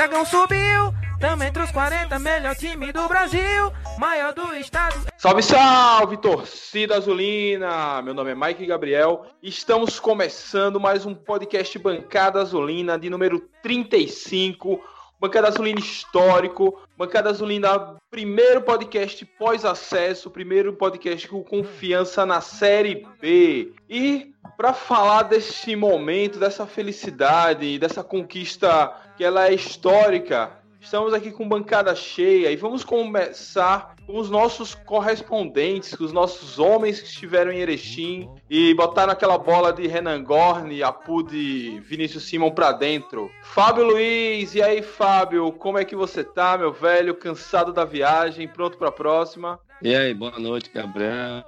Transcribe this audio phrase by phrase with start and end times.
[0.00, 4.96] Dragão subiu, tamo entre os 40, melhor time do Brasil, maior do estado.
[5.18, 8.00] Salve, salve, torcida azulina!
[8.00, 9.26] Meu nome é Mike Gabriel.
[9.42, 14.82] Estamos começando mais um podcast Bancada Azulina de número 35.
[15.20, 23.74] Bancada Azulina histórico, Bancada Azulina, primeiro podcast pós-acesso, primeiro podcast com confiança na Série B.
[23.86, 30.50] E para falar desse momento, dessa felicidade, dessa conquista que ela é histórica,
[30.80, 36.58] Estamos aqui com bancada cheia e vamos começar com os nossos correspondentes, com os nossos
[36.58, 42.24] homens que estiveram em Erechim e botaram aquela bola de Renan Gorni, Apu de Vinícius
[42.24, 43.30] Simon para dentro.
[43.42, 47.14] Fábio Luiz, e aí Fábio, como é que você tá, meu velho?
[47.14, 49.60] Cansado da viagem, pronto para a próxima?
[49.82, 51.44] E aí, boa noite, Gabriel.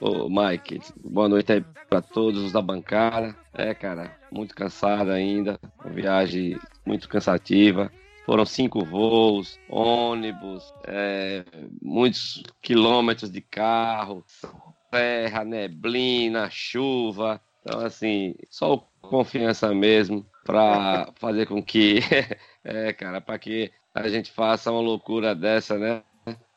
[0.00, 3.36] Ô, Mike, boa noite aí para todos os da bancada.
[3.52, 7.90] É, cara, muito cansado ainda, viagem muito cansativa.
[8.26, 11.44] Foram cinco voos, ônibus, é,
[11.80, 14.24] muitos quilômetros de carro,
[14.90, 17.40] terra, neblina, chuva.
[17.60, 22.00] Então, assim, só confiança mesmo para fazer com que,
[22.64, 26.02] é, cara, para que a gente faça uma loucura dessa, né?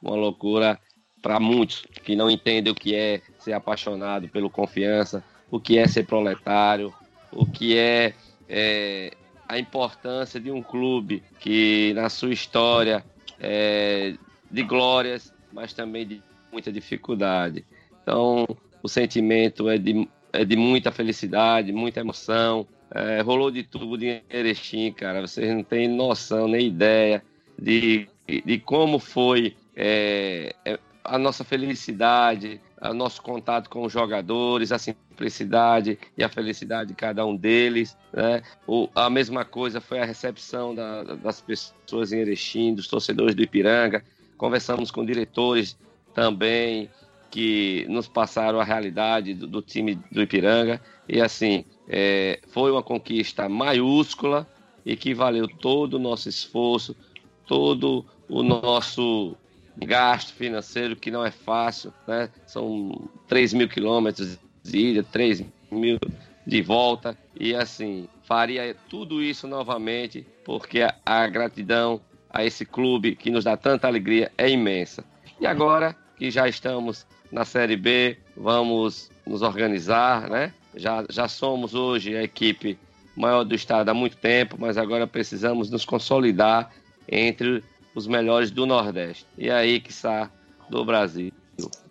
[0.01, 0.79] Uma loucura
[1.21, 5.87] para muitos que não entendem o que é ser apaixonado pelo confiança, o que é
[5.87, 6.93] ser proletário,
[7.31, 8.13] o que é,
[8.47, 9.11] é
[9.47, 13.03] a importância de um clube que, na sua história,
[13.39, 14.15] é,
[14.49, 17.65] de glórias, mas também de muita dificuldade.
[18.01, 18.45] Então,
[18.81, 22.67] o sentimento é de, é de muita felicidade, muita emoção.
[22.93, 25.21] É, rolou de tudo em Erechim, cara.
[25.21, 27.23] Vocês não têm noção, nem ideia
[27.59, 28.07] de,
[28.45, 34.77] de como foi é, é a nossa felicidade, o nosso contato com os jogadores, a
[34.77, 37.97] simplicidade e a felicidade de cada um deles.
[38.13, 38.41] Né?
[38.67, 43.41] O, a mesma coisa foi a recepção da, das pessoas em Erechim, dos torcedores do
[43.41, 44.03] Ipiranga.
[44.37, 45.77] Conversamos com diretores
[46.13, 46.89] também
[47.31, 50.81] que nos passaram a realidade do, do time do Ipiranga.
[51.09, 54.47] E assim, é, foi uma conquista maiúscula
[54.85, 56.95] e que valeu todo o nosso esforço,
[57.45, 59.35] todo o nosso
[59.85, 62.29] gasto financeiro que não é fácil, né?
[62.45, 65.99] São 3 mil quilômetros de ida, 3 mil
[66.45, 71.99] de volta, e assim, faria tudo isso novamente, porque a, a gratidão
[72.29, 75.03] a esse clube que nos dá tanta alegria é imensa.
[75.39, 80.53] E agora que já estamos na Série B, vamos nos organizar, né?
[80.75, 82.77] Já, já somos hoje a equipe
[83.15, 86.71] maior do estado há muito tempo, mas agora precisamos nos consolidar
[87.09, 87.63] entre
[87.97, 89.25] os melhores do Nordeste.
[89.35, 90.29] E aí, que está
[90.69, 91.31] do Brasil.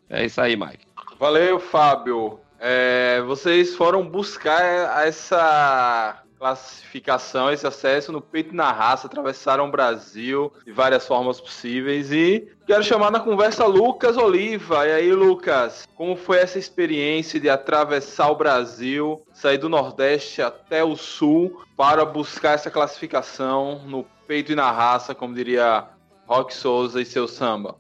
[0.09, 0.87] É isso aí, Mike.
[1.19, 2.39] Valeu, Fábio.
[2.61, 9.71] É, vocês foram buscar essa classificação, esse acesso no peito e na raça, atravessaram o
[9.71, 14.87] Brasil de várias formas possíveis e quero chamar na conversa Lucas Oliva.
[14.87, 20.85] E aí, Lucas, como foi essa experiência de atravessar o Brasil, sair do Nordeste até
[20.85, 25.85] o Sul para buscar essa classificação no peito e na raça, como diria
[26.27, 27.77] Rock Souza e seu samba.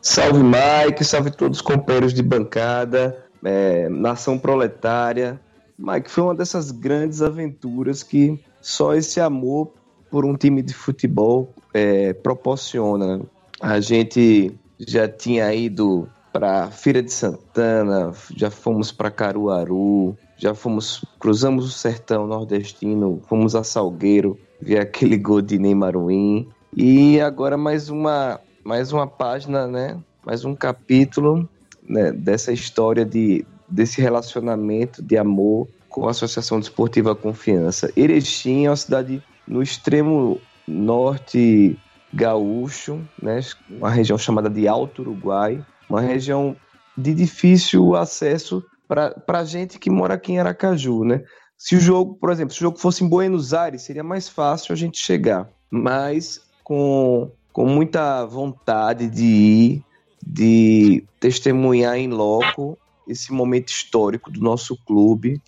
[0.00, 5.40] Salve Mike, salve todos os companheiros de bancada, é, nação proletária.
[5.78, 9.72] Mike, foi uma dessas grandes aventuras que só esse amor
[10.10, 13.20] por um time de futebol é, proporciona.
[13.60, 21.04] A gente já tinha ido para Feira de Santana, já fomos para Caruaru, já fomos,
[21.18, 26.48] cruzamos o sertão nordestino, fomos a Salgueiro, ver aquele gol de Neymar Win.
[26.76, 29.98] E agora mais uma, mais uma página, né?
[30.24, 31.48] Mais um capítulo
[31.88, 37.92] né, dessa história de, desse relacionamento de amor com a Associação Desportiva Confiança.
[37.96, 41.76] Erechim é uma cidade no extremo norte
[42.12, 46.56] gaúcho, né, uma região chamada de Alto Uruguai, uma região
[46.96, 51.22] de difícil acesso para gente que mora aqui em Aracaju, né?
[51.56, 54.72] Se o jogo, por exemplo, se o jogo fosse em Buenos Aires, seria mais fácil
[54.72, 55.48] a gente chegar.
[55.70, 59.84] Mas com, com muita vontade de ir,
[60.24, 62.78] de testemunhar em loco
[63.08, 65.42] esse momento histórico do nosso clube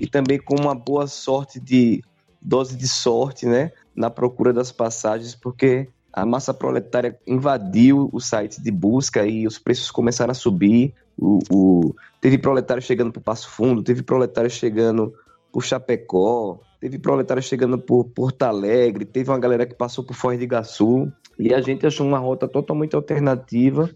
[0.00, 2.02] e também com uma boa sorte de
[2.42, 8.60] dose de sorte, né, na procura das passagens, porque a massa proletária invadiu o site
[8.60, 10.92] de busca e os preços começaram a subir.
[11.16, 15.14] O, o teve proletário chegando para o Passo Fundo, teve proletário chegando
[15.54, 20.36] por Chapecó, teve proletário chegando por Porto Alegre, teve uma galera que passou por Foz
[20.36, 23.88] de Iguaçu, e a gente achou uma rota totalmente alternativa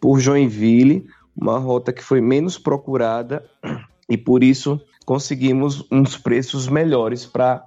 [0.00, 1.06] por Joinville,
[1.36, 3.44] uma rota que foi menos procurada
[4.08, 7.62] e por isso conseguimos uns preços melhores para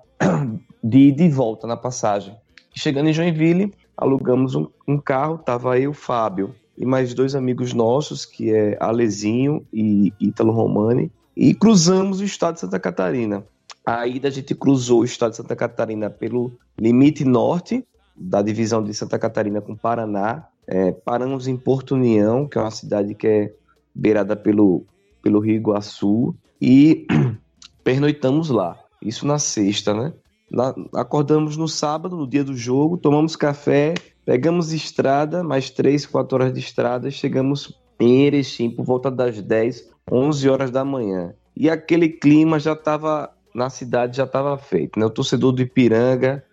[0.83, 2.35] de ida e volta na passagem.
[2.73, 8.25] Chegando em Joinville, alugamos um, um carro, tava eu, Fábio e mais dois amigos nossos,
[8.25, 13.45] que é Alezinho e Ítalo Romani, e cruzamos o estado de Santa Catarina.
[13.85, 18.83] A ida a gente cruzou o estado de Santa Catarina pelo limite norte da divisão
[18.83, 20.45] de Santa Catarina com Paraná.
[20.67, 23.53] É, paramos em Porto União, que é uma cidade que é
[23.95, 24.83] beirada pelo,
[25.21, 27.07] pelo Rio Iguaçu, e
[27.85, 28.77] pernoitamos lá.
[29.01, 30.11] Isso na sexta, né?
[30.51, 33.93] Na, acordamos no sábado, no dia do jogo, tomamos café,
[34.25, 39.89] pegamos estrada, mais três, quatro horas de estrada, chegamos em Erechim por volta das 10,
[40.11, 41.33] 11 horas da manhã.
[41.55, 44.99] E aquele clima já estava na cidade, já estava feito.
[44.99, 45.05] Né?
[45.05, 46.43] O torcedor do Ipiranga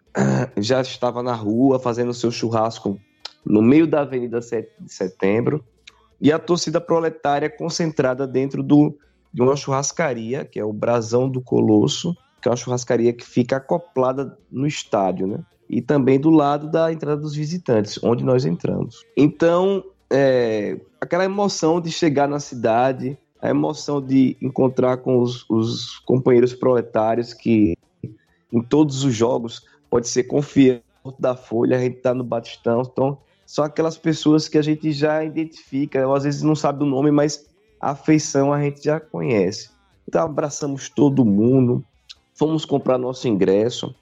[0.56, 2.99] já estava na rua fazendo seu churrasco
[3.44, 5.64] no meio da Avenida 7 de Setembro.
[6.20, 8.97] E a torcida proletária concentrada dentro do,
[9.32, 13.56] de uma churrascaria, que é o Brasão do Colosso, que é uma churrascaria que fica
[13.56, 15.41] acoplada no estádio, né?
[15.69, 19.05] E também do lado da entrada dos visitantes, onde nós entramos.
[19.17, 25.98] Então, é, aquela emoção de chegar na cidade, a emoção de encontrar com os, os
[26.00, 27.76] companheiros proletários que
[28.52, 30.82] em todos os jogos pode ser confiante
[31.19, 35.22] da Folha, a gente tá no Batistão, então são aquelas pessoas que a gente já
[35.25, 37.46] identifica, às vezes não sabe o nome, mas
[37.81, 39.70] a afeição a gente já conhece.
[40.08, 41.84] Então abraçamos todo mundo,
[42.34, 43.94] fomos comprar nosso ingresso.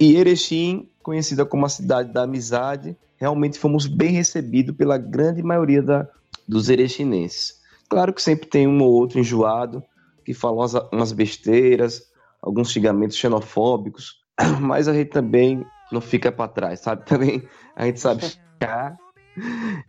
[0.00, 5.80] E Erechim, conhecida como a cidade da amizade, realmente fomos bem recebidos pela grande maioria
[5.80, 6.08] da,
[6.48, 7.59] dos erechinenses.
[7.90, 9.82] Claro que sempre tem um ou outro enjoado
[10.24, 12.02] que fala umas, besteiras,
[12.40, 14.14] alguns xingamentos xenofóbicos,
[14.60, 17.04] mas a gente também não fica para trás, sabe?
[17.06, 17.42] Também
[17.74, 18.96] a gente sabe ficar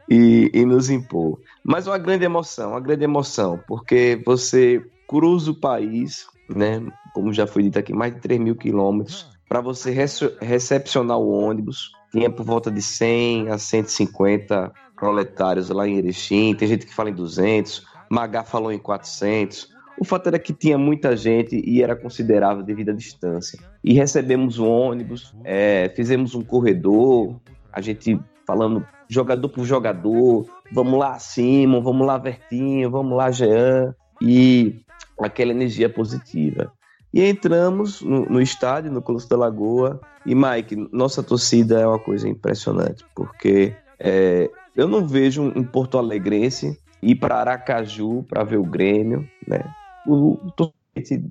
[0.09, 1.39] e, e nos impor.
[1.63, 6.81] Mas uma grande emoção, uma grande emoção, porque você cruza o país, né?
[7.13, 9.91] como já foi dito aqui, mais de 3 mil quilômetros, para você
[10.39, 11.91] recepcionar o ônibus.
[12.11, 17.09] Tinha por volta de 100 a 150 proletários lá em Erechim, tem gente que fala
[17.09, 19.69] em 200, Magá falou em 400.
[19.97, 23.57] O fato era que tinha muita gente e era considerável devido à distância.
[23.81, 27.39] E recebemos o ônibus, é, fizemos um corredor,
[27.71, 33.95] a gente falando jogador por jogador, vamos lá Simon, vamos lá Vertinho, vamos lá Jean,
[34.21, 34.81] e
[35.17, 36.69] aquela energia positiva.
[37.13, 40.01] E entramos no, no, estádio, no Colosso da Lagoa.
[40.25, 45.97] E, Mike, nossa torcida é uma coisa impressionante, porque é, eu não vejo um Porto
[45.97, 49.63] Alegrense ir para Aracaju para ver o Grêmio, né?
[50.05, 50.71] O, o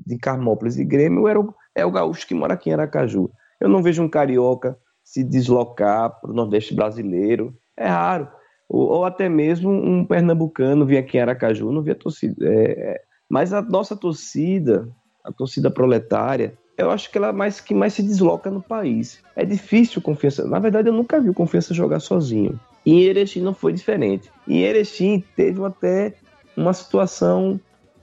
[0.06, 3.30] de Carmópolis e Grêmio era o, é o gaúcho que mora aqui em Aracaju.
[3.60, 7.54] Eu não vejo um carioca se deslocar para o Nordeste brasileiro.
[7.76, 8.28] É raro.
[8.68, 12.34] Ou, ou, até mesmo um pernambucano vir aqui em Aracaju, não via torcida.
[12.46, 14.88] É, é, mas a nossa torcida
[15.24, 19.22] a torcida proletária, eu acho que ela é mais que mais se desloca no país.
[19.36, 20.46] É difícil confiança.
[20.46, 22.58] Na verdade, eu nunca vi o confiança jogar sozinho.
[22.84, 24.30] E em Erechim não foi diferente.
[24.48, 26.14] Em Erechim teve até
[26.56, 27.60] uma situação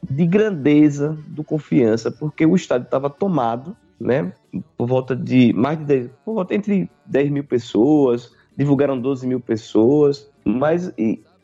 [0.09, 4.31] de grandeza do confiança, porque o estádio estava tomado, né?
[4.77, 9.39] Por volta de mais de 10, por volta entre 10 mil pessoas, divulgaram 12 mil
[9.39, 10.91] pessoas, mas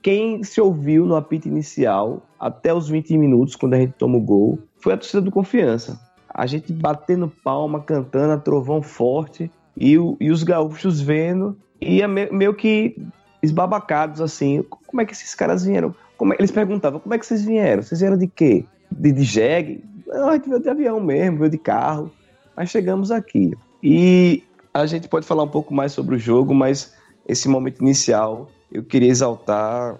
[0.01, 4.21] quem se ouviu no apito inicial até os 20 minutos, quando a gente toma o
[4.21, 5.99] gol, foi a torcida do Confiança.
[6.29, 12.01] A gente batendo palma, cantando a trovão forte e, o, e os gaúchos vendo e
[12.01, 12.95] é meio que
[13.43, 14.63] esbabacados assim.
[14.87, 15.93] Como é que esses caras vieram?
[16.17, 17.83] Como é, eles perguntavam: como é que vocês vieram?
[17.83, 18.65] Vocês vieram de quê?
[18.89, 19.83] De, de jegue?
[20.07, 22.09] Não, a gente veio de avião mesmo, veio de carro.
[22.55, 23.53] Mas chegamos aqui.
[23.81, 26.93] E a gente pode falar um pouco mais sobre o jogo, mas
[27.27, 29.97] esse momento inicial eu queria exaltar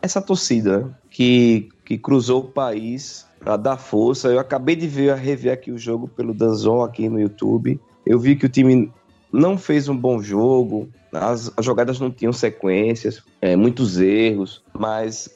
[0.00, 4.28] essa torcida que, que cruzou o país para dar força.
[4.28, 7.80] Eu acabei de ver, rever aqui o jogo pelo Danzon aqui no YouTube.
[8.06, 8.90] Eu vi que o time
[9.36, 15.30] não fez um bom jogo, as, as jogadas não tinham sequências, é, muitos erros, mas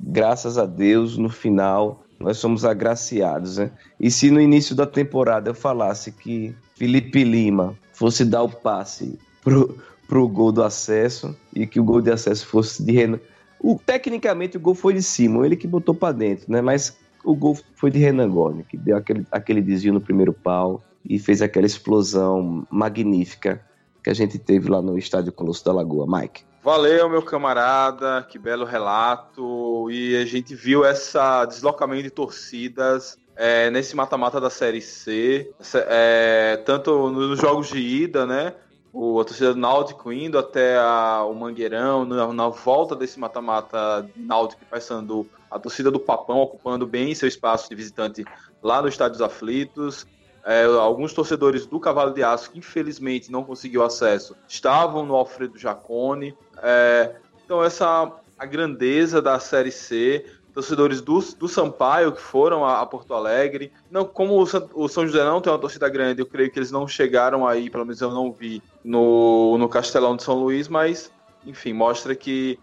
[0.00, 3.56] graças a Deus, no final, nós somos agraciados.
[3.58, 3.70] Né?
[3.98, 9.18] E se no início da temporada eu falasse que Felipe Lima fosse dar o passe
[9.42, 13.20] pro, pro gol do acesso e que o gol de acesso fosse de Renan.
[13.58, 16.60] O, tecnicamente o gol foi de Simon, ele que botou para dentro, né?
[16.60, 20.82] Mas o gol foi de Renan Gorne, que deu aquele, aquele desvio no primeiro pau
[21.08, 23.64] e fez aquela explosão magnífica
[24.02, 26.06] que a gente teve lá no estádio Colosso da Lagoa.
[26.08, 26.44] Mike.
[26.62, 29.88] Valeu, meu camarada, que belo relato.
[29.90, 35.52] E a gente viu essa deslocamento de torcidas é, nesse mata-mata da Série C,
[35.88, 38.54] é, tanto nos jogos de ida, né?
[38.96, 44.08] o, a torcida do Náutico indo até a, o Mangueirão, na, na volta desse mata-mata
[44.16, 48.24] Náutico Paysandu, a torcida do Papão ocupando bem seu espaço de visitante
[48.62, 50.06] lá no Estádio dos Aflitos.
[50.46, 55.58] É, alguns torcedores do Cavalo de Aço, que infelizmente não conseguiu acesso, estavam no Alfredo
[55.58, 56.36] Jacone.
[56.62, 62.80] É, então, essa a grandeza da Série C, torcedores do, do Sampaio que foram a,
[62.80, 63.72] a Porto Alegre.
[63.90, 66.70] Não, como o, o, São José não tem uma torcida grande, eu creio que eles
[66.70, 71.10] não chegaram aí, pelo menos eu não vi no, no Castelão de São Luís, mas
[71.44, 72.58] enfim, mostra que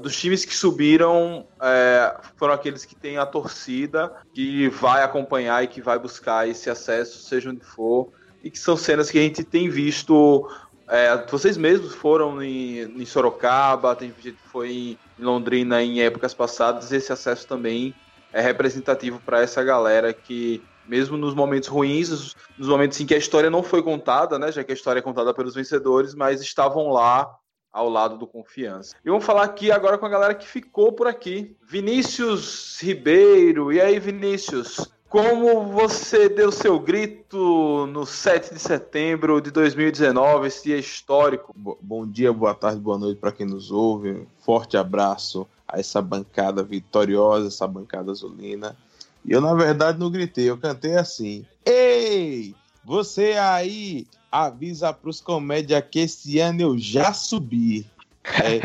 [0.00, 5.66] dos times que subiram é, foram aqueles que têm a torcida que vai acompanhar e
[5.66, 8.10] que vai buscar esse acesso, seja onde for,
[8.42, 10.48] e que são cenas que a gente tem visto.
[10.88, 16.34] É, vocês mesmos foram em, em, Sorocaba, tem gente que foi em Londrina em épocas
[16.34, 17.94] passadas, esse acesso também
[18.32, 23.18] é representativo para essa galera que, mesmo nos momentos ruins, nos momentos em que a
[23.18, 26.90] história não foi contada, né, já que a história é contada pelos vencedores, mas estavam
[26.90, 27.34] lá
[27.74, 28.94] ao lado do Confiança.
[29.04, 31.56] E vamos falar aqui agora com a galera que ficou por aqui.
[31.60, 33.72] Vinícius Ribeiro.
[33.72, 34.88] E aí, Vinícius?
[35.08, 41.52] Como você deu seu grito no 7 de setembro de 2019, esse dia histórico?
[41.56, 44.26] Bom dia, boa tarde, boa noite para quem nos ouve.
[44.38, 48.76] Forte abraço a essa bancada vitoriosa, essa bancada azulina.
[49.24, 52.54] E eu, na verdade, não gritei, eu cantei assim: Ei,
[52.84, 57.86] você aí avisa pros comédia que esse ano eu já subi.
[58.24, 58.60] É,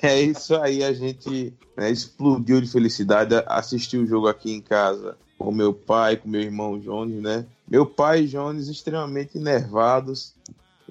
[0.06, 3.34] é isso aí, a gente né, explodiu de felicidade.
[3.46, 7.44] Assistir o jogo aqui em casa com meu pai, com meu irmão Jones, né?
[7.68, 10.32] Meu pai e Jones extremamente nervados,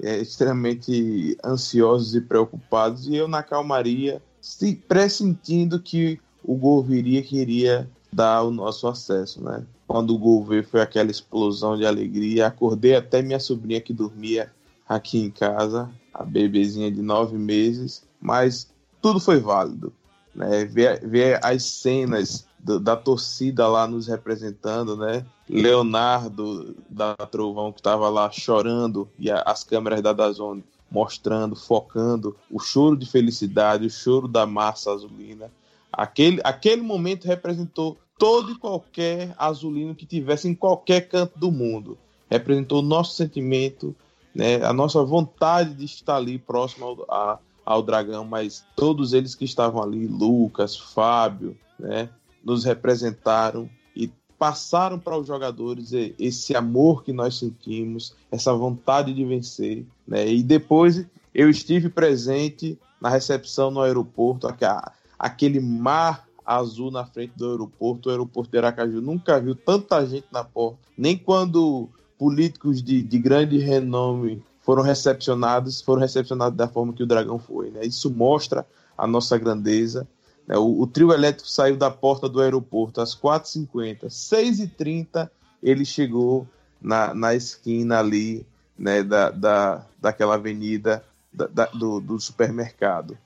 [0.02, 7.24] é, extremamente ansiosos e preocupados, e eu na calmaria, se pressentindo que o gol viria,
[7.24, 9.66] queria dar o nosso acesso, né?
[9.88, 12.48] Quando o gol veio, foi aquela explosão de alegria.
[12.48, 14.52] Acordei até minha sobrinha que dormia
[14.88, 19.94] aqui em casa, a bebezinha de nove meses, mas tudo foi válido.
[20.34, 20.66] Né?
[20.66, 25.26] Ver, ver as cenas do, da torcida lá nos representando, né?
[25.50, 32.36] Leonardo da Trovão que estava lá chorando e a, as câmeras da Dazone mostrando, focando
[32.52, 35.52] o choro de felicidade, o choro da massa azulina.
[35.94, 41.98] Aquele, aquele momento representou todo e qualquer azulino que tivesse em qualquer canto do mundo.
[42.30, 43.96] Representou o nosso sentimento,
[44.34, 49.36] né, a nossa vontade de estar ali próximo ao, a, ao dragão, mas todos eles
[49.36, 52.10] que estavam ali, Lucas, Fábio, né,
[52.44, 59.24] nos representaram e passaram para os jogadores esse amor que nós sentimos, essa vontade de
[59.24, 59.86] vencer.
[60.08, 64.48] Né, e depois eu estive presente na recepção no aeroporto,
[65.24, 68.10] aquele mar azul na frente do aeroporto.
[68.10, 71.88] O aeroporto de Aracaju nunca viu tanta gente na porta, nem quando
[72.20, 77.72] políticos de, de grande renome foram recepcionados, foram recepcionados da forma que o Dragão foi.
[77.72, 77.86] Né?
[77.86, 80.06] Isso mostra a nossa grandeza.
[80.46, 80.58] Né?
[80.58, 84.08] O, o, trio elétrico saiu da porta do aeroporto às 4h50.
[84.08, 85.30] 6h30
[85.62, 86.46] ele chegou
[86.82, 88.46] na, na esquina ali
[88.78, 91.02] né, da, da, daquela avenida
[91.32, 93.18] da, da, do, do supermercado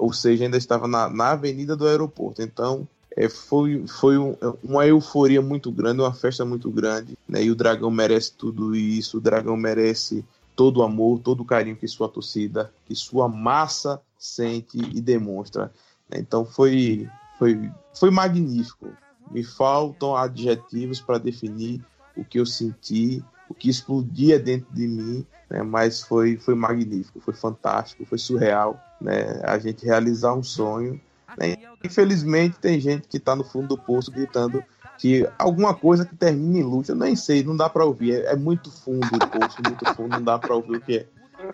[0.00, 2.42] ou seja, ainda estava na, na avenida do aeroporto.
[2.42, 7.42] Então, é, foi, foi um, uma euforia muito grande, uma festa muito grande, né?
[7.44, 10.24] E o Dragão merece tudo isso, o Dragão merece
[10.56, 15.72] todo o amor, todo o carinho que sua torcida, que sua massa sente e demonstra.
[16.08, 16.18] Né?
[16.18, 18.88] Então foi, foi, foi magnífico.
[19.30, 21.84] Me faltam adjetivos para definir
[22.16, 25.62] o que eu senti, o que explodia dentro de mim, né?
[25.62, 29.40] mas foi, foi magnífico, foi fantástico, foi surreal né?
[29.44, 31.00] A gente realizar um sonho.
[31.38, 31.56] Né?
[31.82, 34.62] Infelizmente tem gente que está no fundo do poço gritando
[34.98, 38.32] que alguma coisa que termina em luta, eu nem sei, não dá para ouvir, é,
[38.32, 41.06] é, muito fundo o poço, muito fundo, não dá para ouvir o que é,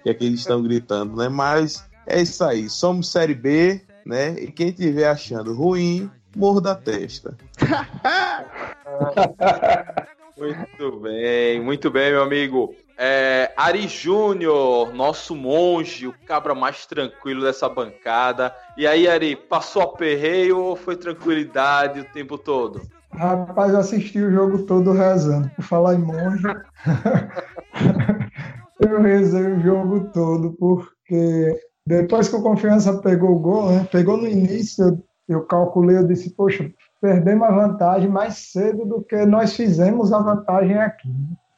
[0.03, 1.29] que é que eles estão gritando, né?
[1.29, 4.33] Mas é isso aí, somos Série B, né?
[4.33, 7.37] E quem estiver achando ruim, morro da testa.
[10.37, 12.75] muito bem, muito bem, meu amigo.
[12.99, 18.55] É, Ari Júnior, nosso monge, o cabra mais tranquilo dessa bancada.
[18.77, 22.81] E aí, Ari, passou aperreio ou foi tranquilidade o tempo todo?
[23.13, 25.51] Rapaz, assisti o jogo todo rezando.
[25.57, 26.43] Por falar em monge,
[28.81, 34.17] eu rezei o jogo todo, porque depois que o Confiança pegou o gol, né, pegou
[34.17, 36.71] no início, eu, eu calculei, eu disse, poxa,
[37.07, 41.09] perdemos a vantagem mais cedo do que nós fizemos a vantagem aqui.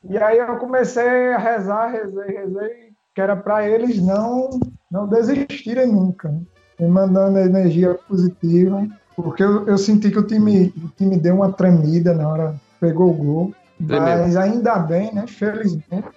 [0.05, 2.71] E aí eu comecei a rezar, rezei, rezei,
[3.15, 4.51] que era para eles não,
[4.93, 6.43] não desistirem nunca, né?
[6.79, 8.87] me mandando energia positiva,
[9.17, 13.11] porque eu, eu, senti que o time, o time deu uma tremida na hora pegou
[13.11, 13.55] o gol.
[13.81, 15.27] Mas ainda bem, né?
[15.27, 16.09] Felizmente.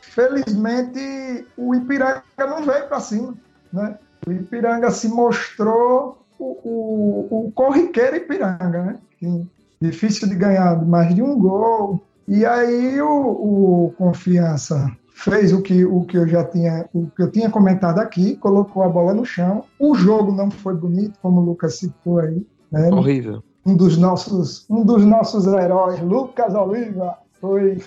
[0.00, 3.34] Felizmente o Ipiranga não veio para cima.
[3.72, 3.98] Né?
[4.26, 8.98] O Ipiranga se mostrou o, o, o corriqueiro Ipiranga, né?
[9.18, 9.46] Que
[9.80, 15.84] difícil de ganhar mais de um gol, E aí o, o Confiança fez o que,
[15.84, 19.24] o que eu já tinha, o que eu tinha comentado aqui, colocou a bola no
[19.24, 19.64] chão.
[19.78, 22.46] O jogo não foi bonito, como o Lucas citou aí.
[22.70, 22.90] Né?
[22.90, 23.42] Horrível.
[23.64, 27.78] Um dos nossos, um dos nossos heróis, Lucas Oliva, foi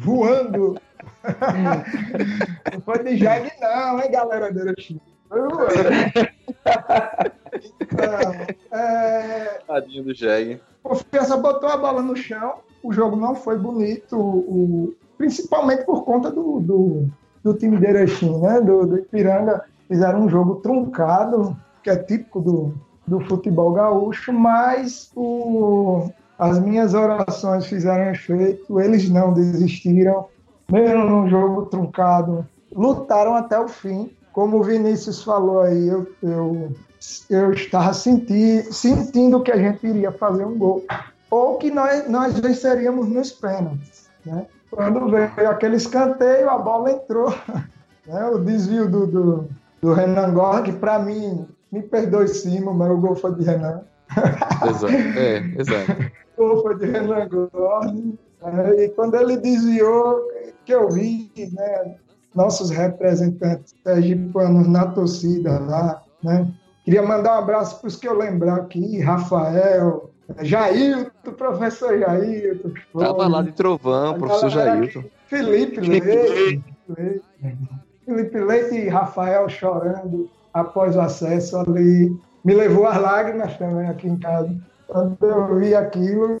[0.00, 0.76] voando.
[2.72, 5.00] não foi de jegue, não, hein, galera do Erechim?
[7.80, 10.60] Então, é, Tadinho do Jeg.
[10.82, 16.30] Confiança botou a bola no chão, o jogo não foi bonito, o- principalmente por conta
[16.30, 17.08] do, do,
[17.42, 18.60] do time de Erechim, né?
[18.60, 19.64] Do, do Ipiranga.
[19.88, 22.74] Fizeram um jogo truncado, que é típico do,
[23.06, 30.26] do futebol gaúcho, mas o, as minhas orações fizeram efeito, eles não desistiram,
[30.70, 34.10] mesmo num jogo truncado, lutaram até o fim.
[34.36, 36.70] Como o Vinícius falou aí, eu, eu,
[37.30, 40.84] eu estava senti, sentindo que a gente iria fazer um gol,
[41.30, 44.10] ou que nós, nós venceríamos nos pênaltis.
[44.26, 44.46] Né?
[44.70, 47.34] Quando veio aquele escanteio, a bola entrou.
[48.06, 48.24] Né?
[48.26, 49.48] O desvio do, do,
[49.82, 53.80] do Renan Gorra, que para mim, me perdoe sim, mas o gol foi de Renan.
[54.68, 54.94] Exato.
[54.94, 56.12] É, exato.
[56.36, 58.12] O gol foi de Renan Gordon.
[58.40, 58.84] né?
[58.84, 60.20] E quando ele desviou,
[60.64, 61.96] que eu vi, né,
[62.36, 66.46] nossos representantes sergipanos na torcida lá, né?
[66.84, 72.70] Queria mandar um abraço para os que eu lembrar aqui, Rafael, Jailton, professor Jailton.
[72.70, 75.04] que foi, Tava lá de trovão, professor Jailton.
[75.26, 77.34] Felipe Leite, Leite,
[78.04, 82.16] Felipe Leite e Rafael chorando após o acesso ali.
[82.44, 84.54] Me levou às lágrimas também aqui em casa.
[84.86, 86.38] Quando eu vi aquilo,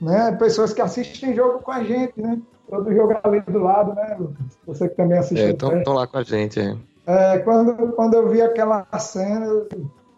[0.00, 0.32] né?
[0.32, 2.38] Pessoas que assistem jogo com a gente, né?
[2.68, 4.58] Todo jogo ali do lado, né, Lucas?
[4.66, 5.18] Você que também.
[5.18, 5.76] É, perto.
[5.76, 6.76] estão lá com a gente, é.
[7.06, 9.68] É, quando, quando eu vi aquela cena, eu,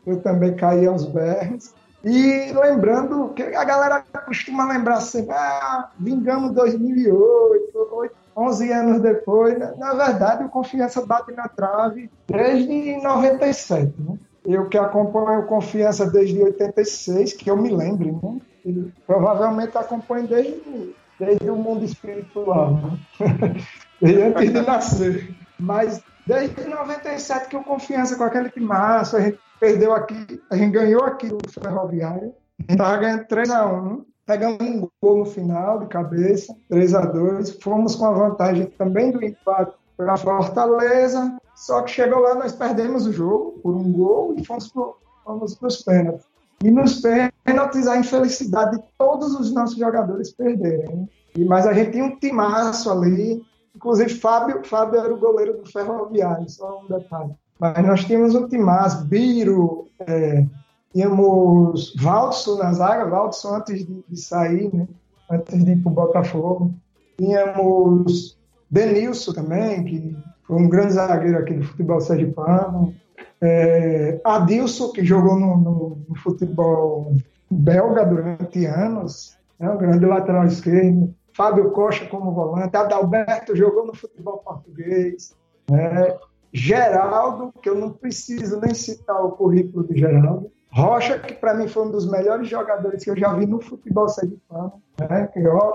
[0.07, 1.73] eu também caí aos berros.
[2.05, 9.59] E lembrando que a galera costuma lembrar sempre, ah, vingamos 2008, oito- 11 anos depois.
[9.79, 14.19] Na, verdade, o Confiança bate na trave desde 97, né?
[14.45, 18.39] Eu que acompanho o Confiança desde 86, que eu me lembre, né?
[18.67, 22.99] E provavelmente acompanho desde, desde o mundo espiritual, né?
[24.01, 25.35] desde antes de nascer.
[25.59, 30.73] Mas desde 97 que o Confiança com aquele timaço, a gente perdeu aqui, a gente
[30.73, 35.87] ganhou aqui o Ferroviário, a gente estava ganhando 3x1, pegamos um gol no final de
[35.87, 42.35] cabeça, 3x2, fomos com a vantagem também do empate para Fortaleza, só que chegou lá,
[42.35, 46.34] nós perdemos o jogo por um gol e fomos para os pênaltis.
[46.65, 51.07] E nos pênaltis, a infelicidade de todos os nossos jogadores perderem.
[51.37, 53.45] E, mas a gente tinha um timaço ali,
[53.77, 57.35] inclusive Fábio, Fábio era o goleiro do Ferroviário, só um detalhe.
[57.61, 60.47] Mas nós tínhamos um timaço, Biro, é,
[60.91, 64.89] tínhamos Valdson na zaga, Valdson antes de, de sair, né?
[65.31, 66.73] antes de ir para o Botafogo.
[67.19, 68.39] Tínhamos
[68.71, 72.95] Denilson também, que foi um grande zagueiro aqui do futebol sergipano.
[73.41, 77.13] É, Adilson, que jogou no, no- no futebol
[77.51, 81.15] belga durante anos, né, um grande lateral esquerdo.
[81.37, 82.77] Fábio Costa como volante.
[82.77, 85.35] Adalberto jogou no futebol português.
[85.71, 86.17] né.
[86.53, 90.51] Geraldo, que eu não preciso nem citar o currículo de Geraldo.
[90.73, 94.09] Rocha, que para mim foi um dos melhores jogadores que eu já vi no futebol
[94.09, 94.73] sergipano.
[94.99, 95.29] Né?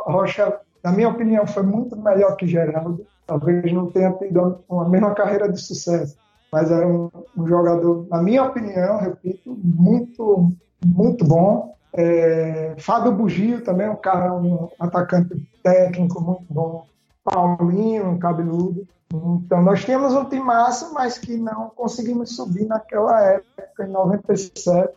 [0.05, 3.05] Rocha, na minha opinião, foi muito melhor que Geraldo.
[3.27, 6.17] Talvez não tenha tido a mesma carreira de sucesso,
[6.51, 10.51] mas era um, um jogador, na minha opinião, repito, muito,
[10.85, 11.75] muito bom.
[11.93, 16.85] É, Fábio Bugio também, um cara, um atacante técnico muito bom.
[17.23, 18.87] Paulinho, um cabeludo.
[19.11, 24.93] Então, nós tínhamos um time massa, mas que não conseguimos subir naquela época, em 97.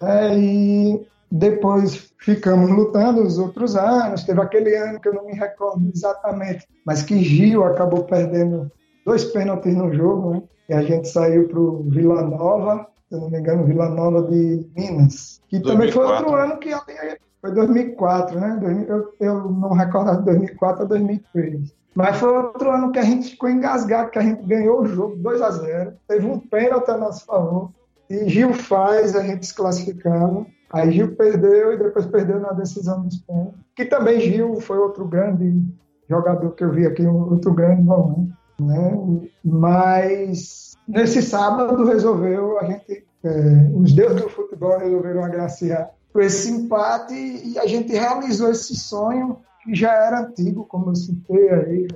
[0.00, 4.24] É, e depois ficamos lutando os outros anos.
[4.24, 8.70] Teve aquele ano que eu não me recordo exatamente, mas que Gil acabou perdendo
[9.06, 10.42] dois pênaltis no jogo, né?
[10.68, 14.22] E a gente saiu para o Vila Nova, se eu não me engano, Vila Nova
[14.22, 15.40] de Minas.
[15.48, 16.26] Que também foi 2004.
[16.26, 18.58] outro ano que ali- foi 2004, né?
[18.60, 21.72] 2000 Eu, eu não recordo de 2004 a 2003.
[21.94, 25.16] Mas foi outro ano que a gente ficou engasgado, que a gente ganhou o jogo
[25.16, 27.70] 2 a 0 Teve um pênalti a nosso favor.
[28.10, 30.44] E Gil faz, a gente se classificava.
[30.72, 33.54] Aí Gil perdeu e depois perdeu na decisão dos pênaltis.
[33.76, 35.62] Que também Gil foi outro grande
[36.10, 38.32] jogador que eu vi aqui, outro grande volante.
[38.58, 39.20] Né?
[39.44, 46.50] Mas nesse sábado resolveu, a gente, é, os deuses do futebol resolveram agraciar com esse
[46.50, 51.88] empate e a gente realizou esse sonho que já era antigo, como eu citei aí.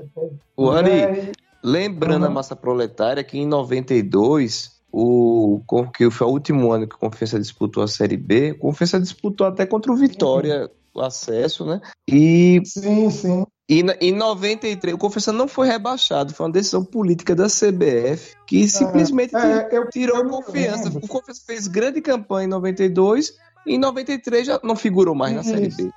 [0.57, 2.29] O Ari, É, lembrando Uhum.
[2.29, 5.62] a massa proletária que em 92, o,
[5.94, 9.46] que foi o último ano que o Confiança disputou a Série B, o Confiança disputou
[9.46, 11.81] até contra o Vitória o acesso, né?
[12.09, 13.46] E Sim, sim.
[13.70, 18.66] E em 93, o Confiança não foi rebaixado, foi uma decisão política da CBF que
[18.66, 20.88] simplesmente É, eu, tirou eu confiança.
[20.88, 23.33] O Confiança fez grande campanha em 92
[23.64, 25.88] e em 93 já não figurou mais na Série B.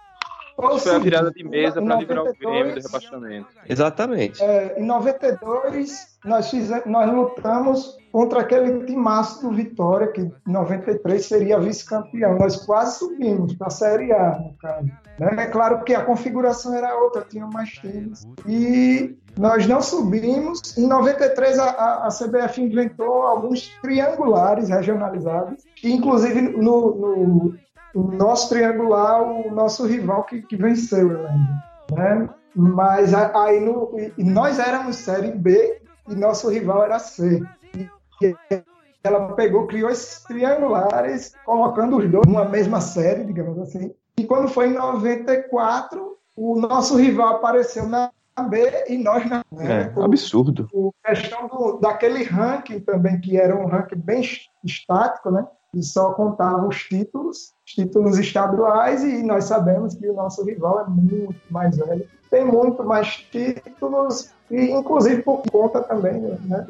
[0.55, 3.47] Ou Foi a virada de mesa para livrar o Grêmio do 92, rebaixamento.
[3.67, 4.43] Exatamente.
[4.43, 11.25] É, em 92, nós, fizemos, nós lutamos contra aquele timaço do Vitória, que em 93
[11.25, 12.37] seria vice-campeão.
[12.37, 14.85] Nós quase subimos para a Série A, no caso.
[15.17, 15.35] Né?
[15.39, 18.23] É claro que a configuração era outra, tinham mais times.
[18.47, 20.77] E nós não subimos.
[20.77, 27.55] Em 93, a, a, CBF inventou alguns triangulares regionalizados, que inclusive no, no,
[27.95, 31.53] no nosso triangular, o nosso rival que, que venceu, eu lembro.
[31.93, 32.29] Né?
[32.55, 37.41] Mas aí no, nós éramos Série B e nosso rival era C.
[38.21, 38.63] E e
[39.03, 43.93] ela pegou, criou esses triangulares, colocando os dois numa mesma série, digamos assim.
[44.17, 48.11] E quando foi em 94, o nosso rival apareceu na
[48.49, 50.67] B e nós na É, Por- absurdo.
[50.71, 55.45] por questão do, daquele ranking também, que era um ranking bem es- estático, né?
[55.75, 60.79] E só contava os títulos, os títulos estaduais, e nós sabemos que o nosso rival
[60.81, 66.65] é muito mais velho, tem muito mais títulos, e inclusive por conta também, né?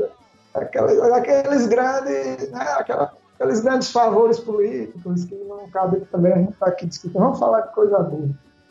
[0.54, 2.62] Daqueles, daqueles grandes, né?
[2.78, 7.20] Aquela, aqueles grandes favores políticos que não cabe também a gente estar aqui discutindo.
[7.20, 8.30] Vamos falar de coisa boa.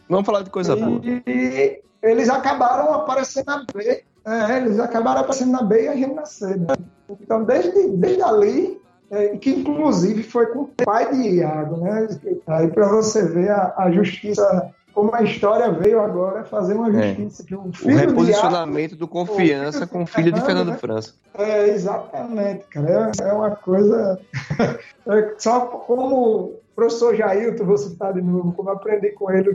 [0.08, 1.00] Vamos falar de coisa boa.
[1.04, 4.04] E eles acabaram aparecendo na B.
[4.24, 6.56] É, eles acabaram aparecendo na B e a gente na C.
[6.56, 6.74] né?
[7.20, 12.08] Então, desde, desde ali, é, que inclusive foi com o pai de Iago, né?
[12.46, 17.14] Aí para você ver a, a justiça, como a história veio agora fazer uma É.
[17.14, 17.44] justiça.
[17.44, 20.76] Que o, O filho de Iago, reposicionamento do confiança com o filho de Fernando né?
[20.78, 21.14] França.
[21.38, 23.12] é, exatamente, cara.
[23.18, 24.20] É, é uma coisa.
[25.06, 29.54] é só como o professor Jailton, vou citar de novo, como aprendi com ele,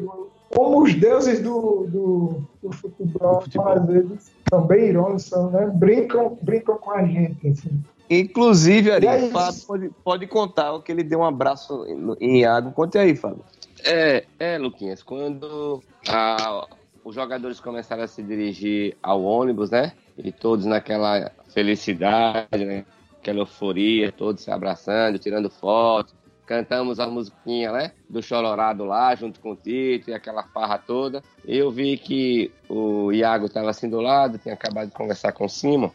[0.49, 3.67] como os deuses do, do, do futebol, futebol.
[3.67, 5.69] às vezes, são bem irônicos, são, né?
[5.73, 7.47] brincam, brincam com a gente.
[7.49, 7.79] Assim.
[8.09, 9.29] Inclusive, Ari, é.
[9.29, 12.71] Fábio pode, pode contar que ele deu um abraço em, em Iago.
[12.71, 13.43] Conte aí, Fábio.
[13.83, 16.67] É, é, Luquinhas, quando a-
[17.03, 19.93] os jogadores começaram a se dirigir ao ônibus, né?
[20.17, 22.85] E todos naquela felicidade, né?
[23.19, 26.15] Aquela euforia, todos se abraçando, tirando foto.
[26.45, 27.91] Cantamos a musiquinha, né?
[28.09, 31.21] Do Chororado lá, junto com o Tito e aquela farra toda.
[31.45, 35.49] Eu vi que o Iago estava assim do lado, tinha acabado de conversar com o
[35.49, 35.91] Simon.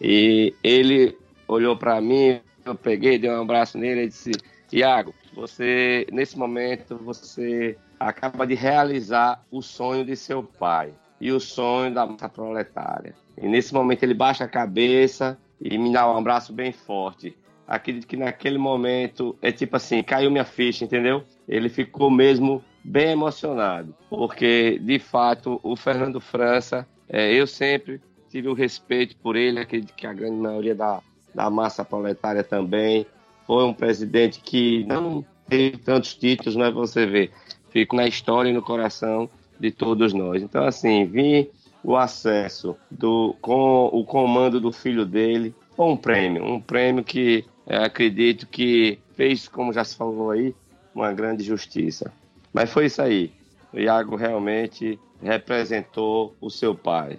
[0.00, 1.16] E ele
[1.46, 4.32] olhou para mim, eu peguei, dei um abraço nele e disse:
[4.72, 11.40] Iago, você, nesse momento, você acaba de realizar o sonho de seu pai e o
[11.40, 13.14] sonho da massa proletária.
[13.36, 17.36] E nesse momento ele baixa a cabeça e me dá um abraço bem forte.
[17.66, 21.22] Acredito que naquele momento é tipo assim, caiu minha ficha, entendeu?
[21.46, 28.00] Ele ficou mesmo bem emocionado, porque de fato o Fernando França, é, eu sempre
[28.30, 31.00] tive o respeito por ele, acredito que a grande maioria da,
[31.34, 33.06] da massa proletária também.
[33.48, 37.30] Foi um presidente que não teve tantos títulos, mas você vê,
[37.70, 39.26] fica na história e no coração
[39.58, 40.42] de todos nós.
[40.42, 41.50] Então, assim, vi
[41.82, 47.78] o acesso do, com o comando do filho dele, um prêmio, um prêmio que é,
[47.78, 50.54] acredito que fez, como já se falou aí,
[50.94, 52.12] uma grande justiça.
[52.52, 53.32] Mas foi isso aí.
[53.72, 57.18] O Iago realmente representou o seu pai.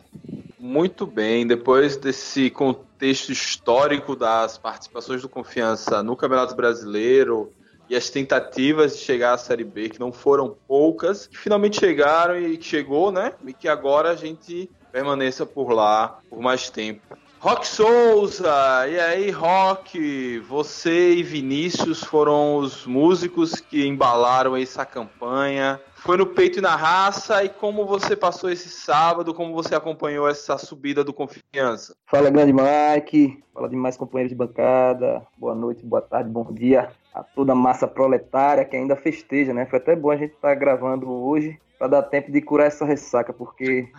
[0.60, 7.54] Muito bem, depois desse contexto histórico das participações do Confiança no Campeonato Brasileiro
[7.90, 12.38] e as tentativas de chegar à Série B, que não foram poucas, que finalmente chegaram
[12.38, 13.34] e chegou, né?
[13.48, 17.18] E que agora a gente permaneça por lá por mais tempo.
[17.40, 20.40] Rock Souza, e aí, Rock?
[20.40, 25.80] Você e Vinícius foram os músicos que embalaram essa campanha.
[26.00, 27.44] Foi no peito e na raça.
[27.44, 29.34] E como você passou esse sábado?
[29.34, 31.96] Como você acompanhou essa subida do Confiança?
[32.06, 33.44] Fala, grande Mike.
[33.54, 35.22] Fala demais, companheiros de bancada.
[35.38, 39.66] Boa noite, boa tarde, bom dia a toda a massa proletária que ainda festeja, né?
[39.66, 43.32] Foi até bom a gente estar gravando hoje para dar tempo de curar essa ressaca,
[43.32, 43.90] porque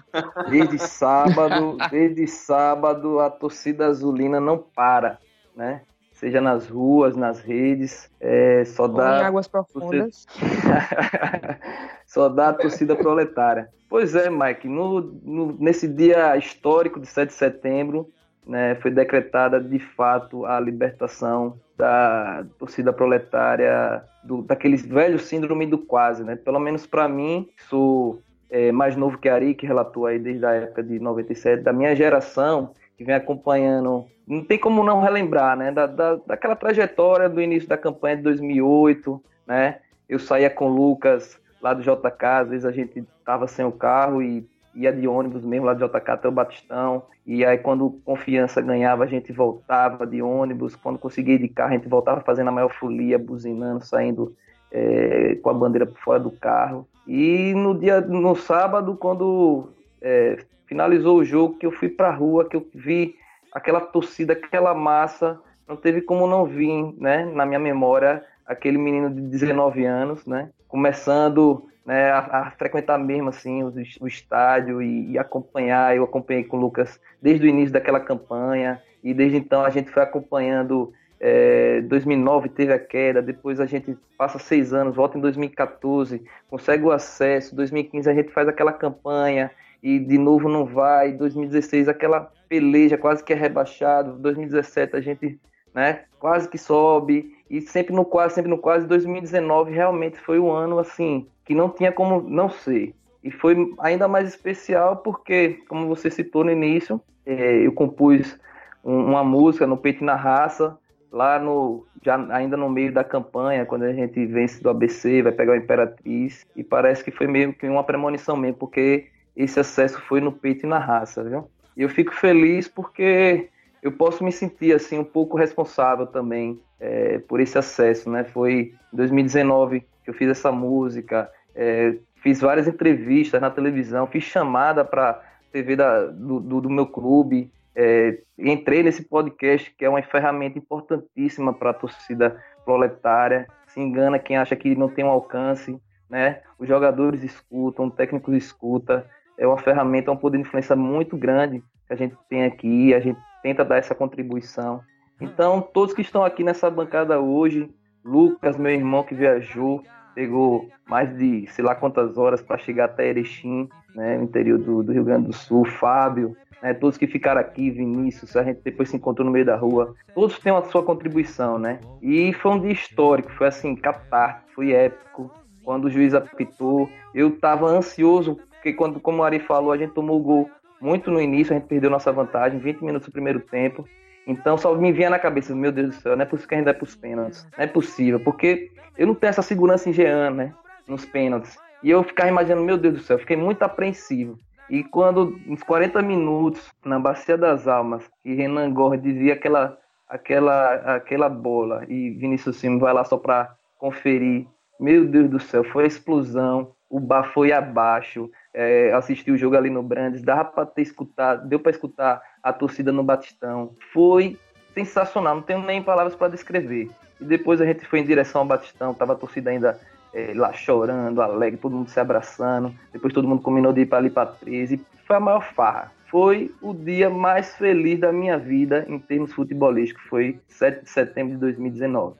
[0.51, 5.19] desde sábado, desde sábado a torcida azulina não para,
[5.57, 5.83] né?
[6.21, 10.27] Seja nas ruas, nas redes, é, só Ou em dá águas profundas.
[12.05, 13.71] só dá a torcida proletária.
[13.89, 18.11] Pois é, Mike, no, no- nesse dia histórico de 7 de setembro,
[18.47, 25.79] né, foi decretada de fato a libertação da torcida proletária, do, daquele velho síndrome do
[25.79, 26.37] quase, né?
[26.37, 30.45] Pelo menos para mim, sou é, mais novo que a Ari, que relatou aí desde
[30.45, 35.57] a época de 97, da minha geração, que vem acompanhando, não tem como não relembrar,
[35.57, 35.73] né?
[35.73, 39.79] Da, da, daquela trajetória do início da campanha de 2008, né?
[40.07, 43.73] Eu saía com o Lucas lá do JK, às vezes a gente tava sem o
[43.73, 47.05] carro e ia de ônibus mesmo lá do JK até o Batistão.
[47.27, 50.77] E aí, quando confiança ganhava, a gente voltava de ônibus.
[50.77, 54.37] Quando conseguia ir de carro, a gente voltava fazendo a maior folia, buzinando, saindo
[54.71, 56.87] é, com a bandeira por fora do carro.
[57.07, 59.71] E no dia, no sábado, quando
[60.03, 63.17] é, finalizou o jogo, que eu fui pra rua, que eu vi
[63.53, 69.11] aquela torcida, aquela massa, não teve como não vir, né, na minha memória, aquele menino
[69.11, 75.11] de 19 anos, né, começando né, a, a, frequentar mesmo assim o, o estádio e,
[75.11, 75.97] e, acompanhar.
[75.97, 79.91] Eu acompanhei com o Lucas desde o início daquela campanha e desde então a gente
[79.91, 80.93] foi acompanhando.
[81.23, 86.83] É, 2009 teve a queda, depois a gente passa seis anos, volta em 2014, consegue
[86.83, 89.51] o acesso, 2015 a gente faz aquela campanha
[89.83, 95.41] e de novo não vai, 2016 aquela peleja quase que é rebaixado, 2017 a gente
[95.75, 97.35] né, quase que sobe.
[97.49, 101.69] E sempre no quase, sempre no quase, 2019 realmente foi um ano assim que não
[101.69, 102.95] tinha como não ser.
[103.23, 108.39] E foi ainda mais especial porque, como você citou no início, é, eu compus
[108.85, 110.79] um, uma música no Peito na Raça,
[111.13, 115.33] lá no já ainda no meio da campanha, quando a gente vence do ABC, vai
[115.33, 120.01] pegar o Imperatriz, e parece que foi meio que uma premonição mesmo, porque esse acesso
[120.03, 121.51] foi no peito e na raça, viu?
[121.77, 123.49] E eu fico feliz porque
[123.83, 128.25] eu posso me sentir assim um pouco responsável também é, por esse acesso, né?
[128.25, 134.25] Foi em 2019 que eu fiz essa música, é, fiz várias entrevistas na televisão, fiz
[134.25, 139.89] chamada para TV da, do, do, do, meu clube, é, entrei nesse podcast que é
[139.89, 143.47] uma ferramenta importantíssima para a torcida proletária.
[143.69, 146.41] Se engana quem acha que não tem um alcance, né?
[146.59, 149.07] Os jogadores escutam, o técnico escuta.
[149.41, 152.93] É uma ferramenta, é um poder de influência muito grande que a gente tem aqui.
[152.93, 154.83] A gente tenta dar essa contribuição.
[155.19, 157.71] Então, todos que estão aqui nessa bancada hoje,
[158.05, 159.83] Lucas, meu irmão que viajou,
[160.15, 164.83] pegou mais de sei lá quantas horas para chegar até Erechim, né, no interior do,
[164.83, 168.91] do, Rio Grande do Sul, Fábio, né, todos que ficaram aqui, Vinícius, a gente depois
[168.91, 171.81] se encontrou no meio da rua, todos têm a sua contribuição, né?
[172.03, 175.31] E foi um dia histórico, foi assim, catártico, foi épico.
[175.65, 179.95] Quando o juiz apitou, eu estava ansioso, porque quando, como o Ari falou, a gente
[179.95, 183.41] tomou o gol muito no início, a gente perdeu nossa vantagem, 20 minutos do primeiro
[183.41, 183.89] tempo.
[184.27, 186.59] Então só me vinha na cabeça, meu Deus do céu, não é possível que a
[186.59, 187.49] gente vai pros pênaltis.
[187.57, 190.55] Não é possível, porque eu não tenho essa segurança em Jean, né?
[190.87, 191.59] Nos pênaltis.
[191.83, 194.39] E eu ficava imaginando, meu Deus do céu, fiquei muito apreensivo.
[194.69, 200.75] E quando, uns 40 minutos, na Bacia das Almas, que Renan Gorre dizia aquela, aquela,
[200.97, 204.47] aquela bola e Vinícius Simão vai lá só para conferir.
[204.79, 208.31] Meu Deus do céu, foi a explosão, o bar foi abaixo.
[208.53, 212.53] É, assisti o jogo ali no Brandes, dava para ter escutado, deu para escutar a
[212.53, 213.75] torcida no Batistão.
[213.93, 214.39] Foi
[214.75, 216.91] sensacional, não tenho nem palavras para descrever.
[217.21, 219.79] E depois a gente foi em direção ao Batistão, tava a torcida ainda
[220.13, 222.75] é, lá chorando, alegre, todo mundo se abraçando.
[222.93, 224.81] Depois todo mundo combinou de ir para ali para 13.
[225.07, 225.93] Foi a maior farra.
[226.11, 230.03] Foi o dia mais feliz da minha vida em termos futebolísticos.
[230.09, 232.17] Foi 7 de setembro de 2019.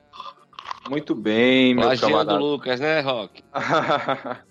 [0.89, 2.39] Muito bem, meu Plagiando camarada.
[2.39, 3.43] Lucas, né, Rock?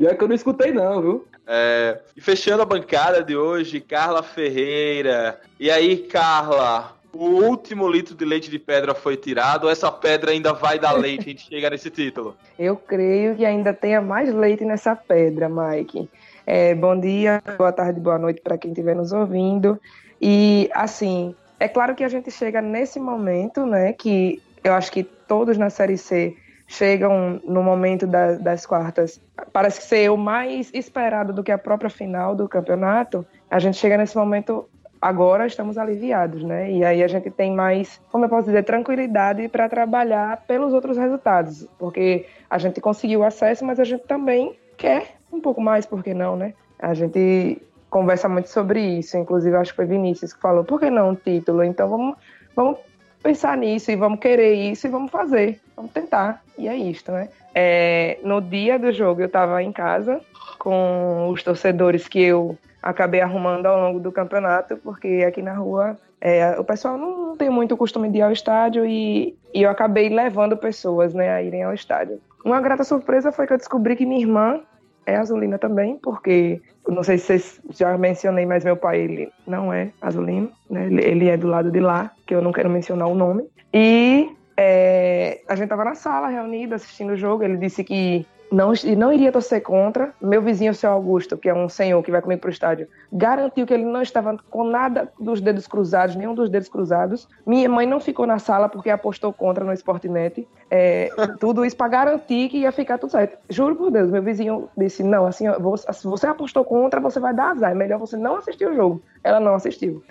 [0.00, 1.28] Já que eu não escutei, não, viu?
[1.46, 5.40] É, e fechando a bancada de hoje, Carla Ferreira.
[5.58, 10.30] E aí, Carla, o último litro de leite de pedra foi tirado ou essa pedra
[10.30, 11.22] ainda vai dar leite?
[11.22, 12.36] A gente chega nesse título.
[12.58, 16.08] Eu creio que ainda tenha mais leite nessa pedra, Mike.
[16.46, 19.80] É, bom dia, boa tarde, boa noite para quem estiver nos ouvindo.
[20.20, 25.02] E, assim, é claro que a gente chega nesse momento, né, que eu acho que
[25.02, 26.36] todos na Série C
[26.70, 29.20] chegam no momento da, das quartas,
[29.52, 33.26] parece ser o mais esperado do que a própria final do campeonato.
[33.50, 34.68] A gente chega nesse momento
[35.00, 36.70] agora estamos aliviados, né?
[36.70, 40.96] E aí a gente tem mais, como eu posso dizer, tranquilidade para trabalhar pelos outros
[40.96, 46.04] resultados, porque a gente conseguiu acesso, mas a gente também quer um pouco mais, por
[46.04, 46.54] que não, né?
[46.78, 50.88] A gente conversa muito sobre isso, inclusive acho que foi Vinícius que falou, por que
[50.88, 51.64] não um título?
[51.64, 52.16] Então vamos,
[52.54, 52.78] vamos
[53.20, 56.42] pensar nisso e vamos querer isso e vamos fazer, vamos tentar.
[56.58, 57.28] E é isto, né?
[57.54, 60.20] É, no dia do jogo eu estava em casa
[60.58, 65.98] com os torcedores que eu acabei arrumando ao longo do campeonato, porque aqui na rua
[66.20, 69.70] é, o pessoal não, não, tem muito costume de ir ao estádio e, e, eu
[69.70, 72.20] acabei levando pessoas né, a irem ao estádio.
[72.44, 74.60] Uma grata surpresa foi que eu descobri que minha irmã
[75.06, 79.72] é azulina também, porque não sei se vocês já mencionei, mas meu pai ele não
[79.72, 80.86] é azulino, né?
[80.86, 83.44] ele, ele é do lado de lá, que eu não quero mencionar o nome.
[83.72, 84.30] E
[84.62, 87.42] é, a gente estava na sala reunida assistindo o jogo.
[87.42, 90.12] Ele disse que não, não iria torcer contra.
[90.20, 92.88] Meu vizinho, o seu Augusto, que é um senhor que vai comigo para o estádio,
[93.12, 97.28] garantiu que ele não estava com nada dos dedos cruzados, nenhum dos dedos cruzados.
[97.46, 100.46] Minha mãe não ficou na sala porque apostou contra no Sportnet.
[100.70, 101.08] É,
[101.38, 103.38] tudo isso para garantir que ia ficar tudo certo.
[103.48, 105.44] Juro por Deus, meu vizinho disse: Não, assim,
[105.92, 107.70] se você apostou contra, você vai dar azar.
[107.70, 109.02] É melhor você não assistir o jogo.
[109.22, 110.02] Ela não assistiu.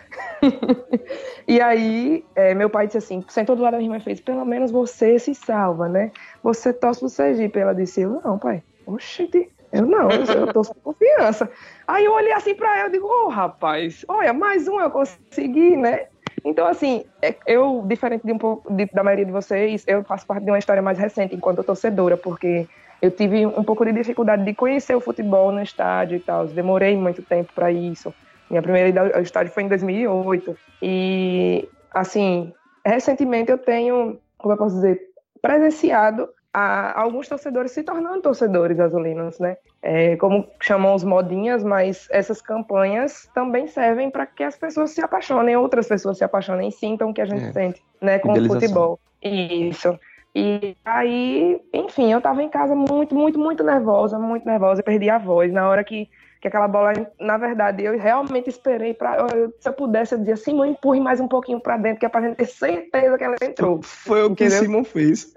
[1.47, 4.21] e aí, é, meu pai disse assim: sentou do lado da minha irmã e fez:
[4.21, 6.11] Pelo menos você se salva, né?
[6.43, 7.59] Você torce pro Sergipe.
[7.59, 8.63] Ela disse: Eu não, pai.
[8.85, 11.49] Oxente, eu não, eu tô com confiança.
[11.87, 14.89] Aí eu olhei assim pra ela e digo, ô oh, rapaz, olha, mais um eu
[14.89, 16.07] consegui, né?
[16.43, 20.25] Então, assim, é, eu, diferente de um pouco de, da maioria de vocês, eu faço
[20.25, 22.67] parte de uma história mais recente enquanto torcedora, porque
[23.01, 26.47] eu tive um pouco de dificuldade de conhecer o futebol no estádio e tal.
[26.47, 28.13] Demorei muito tempo para isso.
[28.49, 30.57] Minha primeira ida ao estádio foi em 2008.
[30.81, 32.51] E, assim,
[32.83, 35.08] recentemente eu tenho, como eu posso dizer,
[35.41, 39.57] presenciado a, alguns torcedores se tornando torcedores azulinos, né?
[39.81, 45.01] É, como chamam os modinhas, mas essas campanhas também servem para que as pessoas se
[45.01, 47.51] apaixonem, outras pessoas se apaixonem e sintam o que a gente é.
[47.51, 48.99] sente, né, com o futebol.
[49.21, 49.97] Isso.
[50.35, 55.17] E aí, enfim, eu tava em casa muito, muito, muito nervosa, muito nervosa, perdi a
[55.17, 56.09] voz na hora que
[56.41, 59.27] que aquela bola, na verdade, eu realmente esperei para
[59.59, 62.21] se eu pudesse, eu dizia, Simon, empurre mais um pouquinho para dentro, que é pra
[62.21, 63.81] gente ter certeza que ela entrou.
[63.81, 65.33] Foi o que o Simon fez.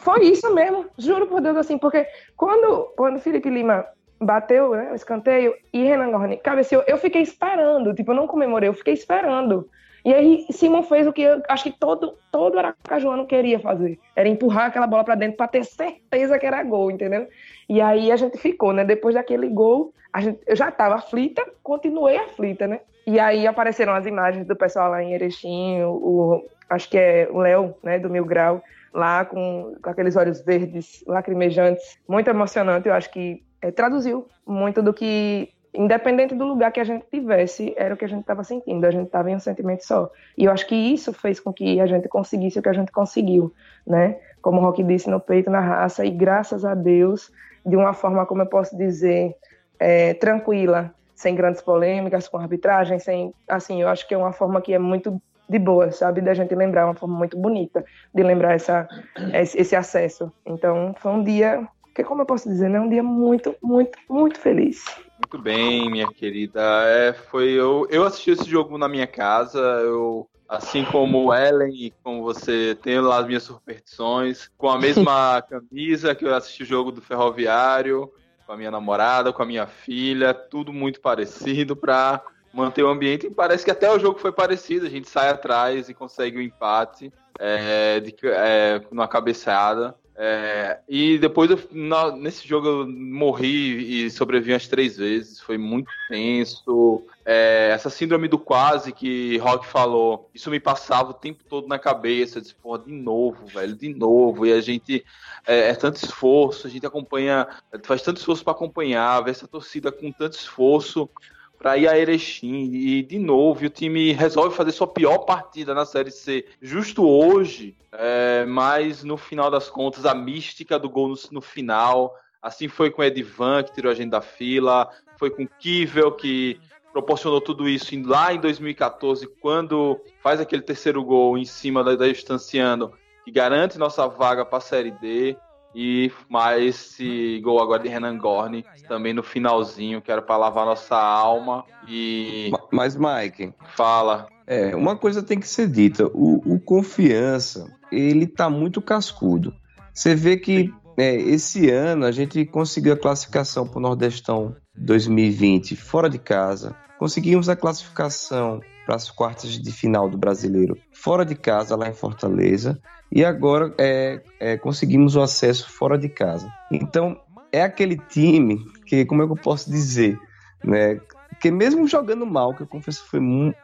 [0.00, 3.86] Foi isso mesmo, juro por Deus, assim, porque quando, quando o Felipe Lima
[4.20, 8.68] bateu né, o escanteio e Renan Gorni cabeceou, eu fiquei esperando, tipo, eu não comemorei,
[8.68, 9.68] eu fiquei esperando.
[10.04, 13.98] E aí Simon fez o que eu acho que todo, todo aracajuano queria fazer.
[14.14, 17.26] Era empurrar aquela bola para dentro para ter certeza que era gol, entendeu?
[17.68, 18.84] E aí a gente ficou, né?
[18.84, 22.80] Depois daquele gol, a gente, eu já estava aflita, continuei aflita, né?
[23.06, 27.38] E aí apareceram as imagens do pessoal lá em Erechim, o, acho que é o
[27.38, 32.88] Léo, né, do Mil Grau, lá com, com aqueles olhos verdes lacrimejantes, muito emocionante.
[32.88, 37.74] Eu acho que é, traduziu muito do que independente do lugar que a gente tivesse,
[37.76, 40.10] era o que a gente estava sentindo, a gente estava em um sentimento só.
[40.36, 42.90] E eu acho que isso fez com que a gente conseguisse o que a gente
[42.90, 43.52] conseguiu,
[43.86, 44.16] né?
[44.40, 47.30] Como o Rock disse, no peito, na raça, e graças a Deus,
[47.66, 49.34] de uma forma, como eu posso dizer,
[49.78, 54.60] é, tranquila, sem grandes polêmicas com arbitragem, sem, assim, eu acho que é uma forma
[54.60, 58.54] que é muito de boa, sabe, da gente lembrar, uma forma muito bonita de lembrar
[58.54, 58.88] essa,
[59.32, 60.32] esse acesso.
[60.44, 64.38] Então, foi um dia, que como eu posso dizer, né, um dia muito, muito, muito
[64.38, 64.84] feliz.
[65.18, 66.60] Muito bem, minha querida.
[66.86, 69.58] É, foi eu, eu assisti esse jogo na minha casa.
[69.58, 75.42] Eu, assim como Ellen e como você, tenho lá as minhas superstições, com a mesma
[75.48, 78.12] camisa que eu assisti o jogo do Ferroviário,
[78.46, 83.26] com a minha namorada, com a minha filha, tudo muito parecido para manter o ambiente.
[83.26, 84.86] E parece que até o jogo foi parecido.
[84.86, 89.96] A gente sai atrás e consegue o um empate é, de, é, numa cabeçada.
[90.18, 95.40] É, e depois, eu, na, nesse jogo, eu morri e sobrevivi umas três vezes.
[95.40, 97.04] Foi muito tenso.
[97.24, 101.78] É, essa síndrome do quase que Rock falou, isso me passava o tempo todo na
[101.78, 102.38] cabeça.
[102.38, 104.46] Eu disse, porra, de novo, velho, de novo.
[104.46, 105.04] E a gente,
[105.46, 107.46] é, é tanto esforço, a gente acompanha,
[107.82, 111.10] faz tanto esforço para acompanhar, ver essa torcida com tanto esforço
[111.58, 112.70] para ir a Erechim.
[112.72, 117.76] E de novo o time resolve fazer sua pior partida na Série C justo hoje,
[117.92, 122.90] é, mas no final das contas a mística do gol no, no final, assim foi
[122.90, 124.88] com o Edivan que tirou a gente da fila,
[125.18, 126.60] foi com Kivel que
[126.92, 132.08] proporcionou tudo isso lá em 2014 quando faz aquele terceiro gol em cima da, da
[132.08, 132.92] Estanciano
[133.26, 135.36] que garante nossa vaga para a Série D.
[135.78, 140.64] E mais esse gol agora de Renan Gorni, também no finalzinho, que era para lavar
[140.64, 141.66] nossa alma.
[141.86, 142.50] E.
[142.72, 143.52] Mas, Mike.
[143.76, 144.26] Fala.
[144.46, 149.54] É, uma coisa tem que ser dita: o, o confiança, ele tá muito cascudo.
[149.92, 155.76] Você vê que é, esse ano a gente conseguiu a classificação para o Nordestão 2020
[155.76, 156.74] fora de casa.
[156.98, 161.94] Conseguimos a classificação para as quartas de final do Brasileiro fora de casa, lá em
[161.94, 166.52] Fortaleza e agora é, é, conseguimos o acesso fora de casa.
[166.70, 167.20] Então,
[167.52, 170.18] é aquele time que, como é que eu posso dizer,
[170.64, 171.00] né?
[171.40, 173.20] Que mesmo jogando mal, que eu confesso foi,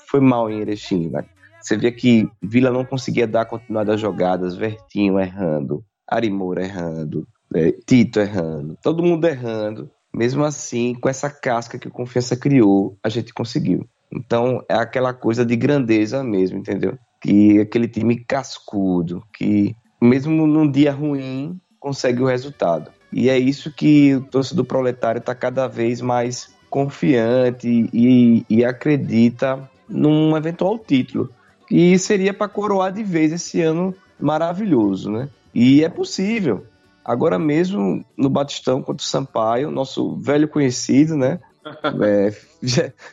[0.06, 1.24] foi mal em Erechim, né?
[1.60, 7.72] Você vê que Vila não conseguia dar continuidade às jogadas, Vertinho errando, Arimoura errando, é,
[7.72, 9.90] Tito errando, todo mundo errando.
[10.14, 13.88] Mesmo assim, com essa casca que o Confiança criou, a gente conseguiu.
[14.12, 16.98] Então, é aquela coisa de grandeza mesmo, entendeu?
[17.22, 22.90] que aquele time cascudo, que mesmo num dia ruim consegue o resultado.
[23.12, 29.70] E é isso que o torcedor proletário está cada vez mais confiante e, e acredita
[29.88, 31.30] num eventual título.
[31.70, 35.28] E seria para coroar de vez esse ano maravilhoso, né?
[35.54, 36.66] E é possível.
[37.04, 41.38] agora mesmo no Batistão contra o Sampaio, nosso velho conhecido, né?
[42.00, 42.32] É,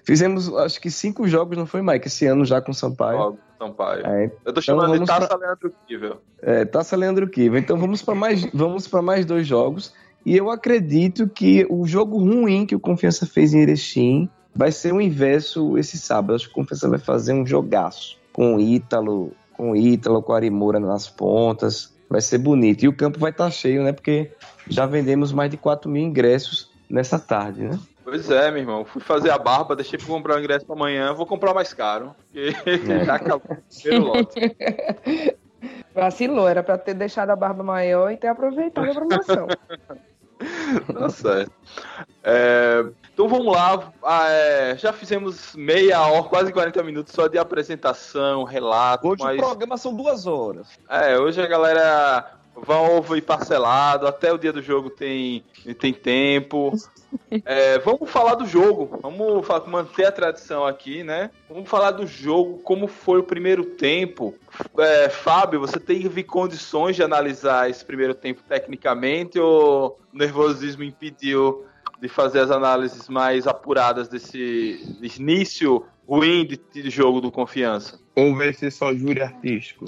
[0.04, 2.08] fizemos acho que cinco jogos, não foi, Mike?
[2.08, 3.38] Esse ano já com o Sampaio.
[3.58, 4.06] Sampaio.
[4.06, 5.38] É, eu tô chamando então, de Taça pra...
[5.38, 6.22] Leandro Kivel.
[6.42, 7.60] É, Taça Leandro Kivel.
[7.60, 9.94] Então vamos para mais, vamos para mais dois jogos.
[10.26, 14.94] E eu acredito que o jogo ruim que o Confiança fez em Erechim vai ser
[14.94, 16.36] o inverso esse sábado.
[16.36, 20.32] Acho que o Confiança vai fazer um jogaço com o Ítalo, com o Ítalo, com
[20.32, 21.94] o Arimura nas pontas.
[22.10, 22.84] Vai ser bonito.
[22.84, 23.92] E o campo vai estar tá cheio, né?
[23.92, 24.32] Porque
[24.68, 27.80] já vendemos mais de 4 mil ingressos nessa tarde, né?
[28.10, 28.86] Pois é, meu irmão.
[28.86, 31.14] Fui fazer a barba, deixei pra comprar o ingresso pra amanhã.
[31.14, 32.16] Vou comprar mais caro.
[32.32, 33.06] Porque é.
[33.06, 34.56] já acabou o primeiro lote.
[35.94, 39.48] Vacilou, era pra ter deixado a barba maior e ter aproveitado a promoção.
[40.94, 41.52] tá certo.
[42.24, 43.92] É, então vamos lá.
[44.02, 49.08] Ah, é, já fizemos meia hora, quase 40 minutos só de apresentação, relato.
[49.08, 49.38] Hoje mas...
[49.38, 50.68] o programa são duas horas.
[50.90, 55.44] É, hoje a galera vai ouvir parcelado, até o dia do jogo tem,
[55.80, 56.74] tem tempo.
[57.46, 61.32] É, vamos falar do jogo, vamos manter a tradição aqui, né?
[61.50, 64.36] Vamos falar do jogo, como foi o primeiro tempo.
[64.78, 71.66] É, Fábio, você teve condições de analisar esse primeiro tempo tecnicamente ou o nervosismo impediu
[72.00, 78.00] de fazer as análises mais apuradas desse início ruim de, de jogo do Confiança?
[78.16, 79.86] Ou vai ser só júri artístico?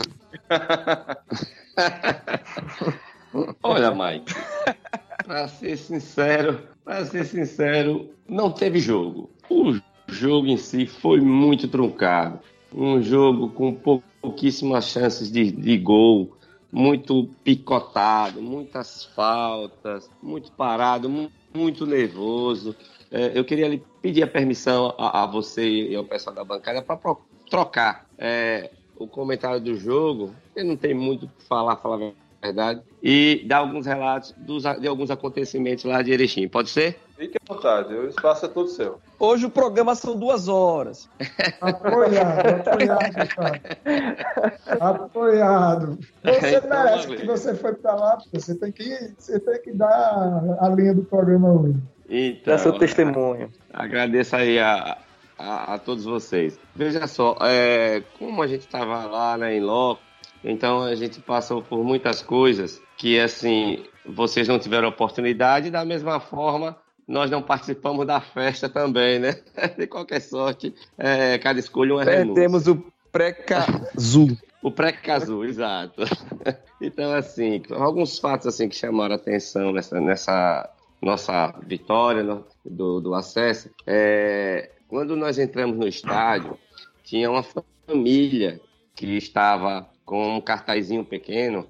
[3.63, 4.33] Olha, Mike,
[5.23, 9.29] pra ser sincero, para ser sincero, não teve jogo.
[9.49, 12.39] O jogo em si foi muito truncado.
[12.73, 13.73] Um jogo com
[14.21, 16.37] pouquíssimas chances de, de gol,
[16.71, 21.09] muito picotado, muitas faltas, muito parado,
[21.53, 22.75] muito nervoso.
[23.11, 26.81] É, eu queria lhe pedir a permissão a, a você e ao pessoal da bancada
[26.81, 26.97] para
[27.49, 28.71] trocar é,
[29.03, 30.33] o comentário do jogo.
[30.55, 34.87] Eu não tenho muito o que falar, falar verdade, e dar alguns relatos dos, de
[34.87, 36.47] alguns acontecimentos lá de Erechim.
[36.47, 36.99] Pode ser?
[37.15, 38.99] Fique à vontade, o espaço é todo seu.
[39.19, 41.07] Hoje o programa são duas horas.
[41.61, 43.61] Apoiado, apoiado, cara.
[44.79, 45.99] Apoiado.
[46.23, 50.57] Você então, merece que você foi para lá, você tem, que, você tem que dar
[50.59, 51.75] a linha do programa hoje.
[52.09, 53.51] Então, Dá seu testemunho.
[53.71, 54.97] Agradeço aí a,
[55.41, 56.59] a, a todos vocês.
[56.75, 60.01] Veja só, é, como a gente estava lá né, em loco,
[60.43, 65.69] então a gente passou por muitas coisas que assim vocês não tiveram oportunidade.
[65.69, 66.75] Da mesma forma,
[67.07, 69.39] nós não participamos da festa também, né?
[69.77, 74.37] De qualquer sorte, é, cada escolha uma é, Temos o pré-casu.
[74.61, 76.03] o pré-casu, exato.
[76.83, 80.67] Então, assim, alguns fatos assim que chamaram a atenção nessa, nessa
[80.99, 83.69] nossa vitória no, do, do acesso.
[83.85, 86.57] É, quando nós entramos no estádio,
[87.01, 87.45] tinha uma
[87.87, 88.59] família
[88.93, 91.65] que estava com um cartazinho pequeno,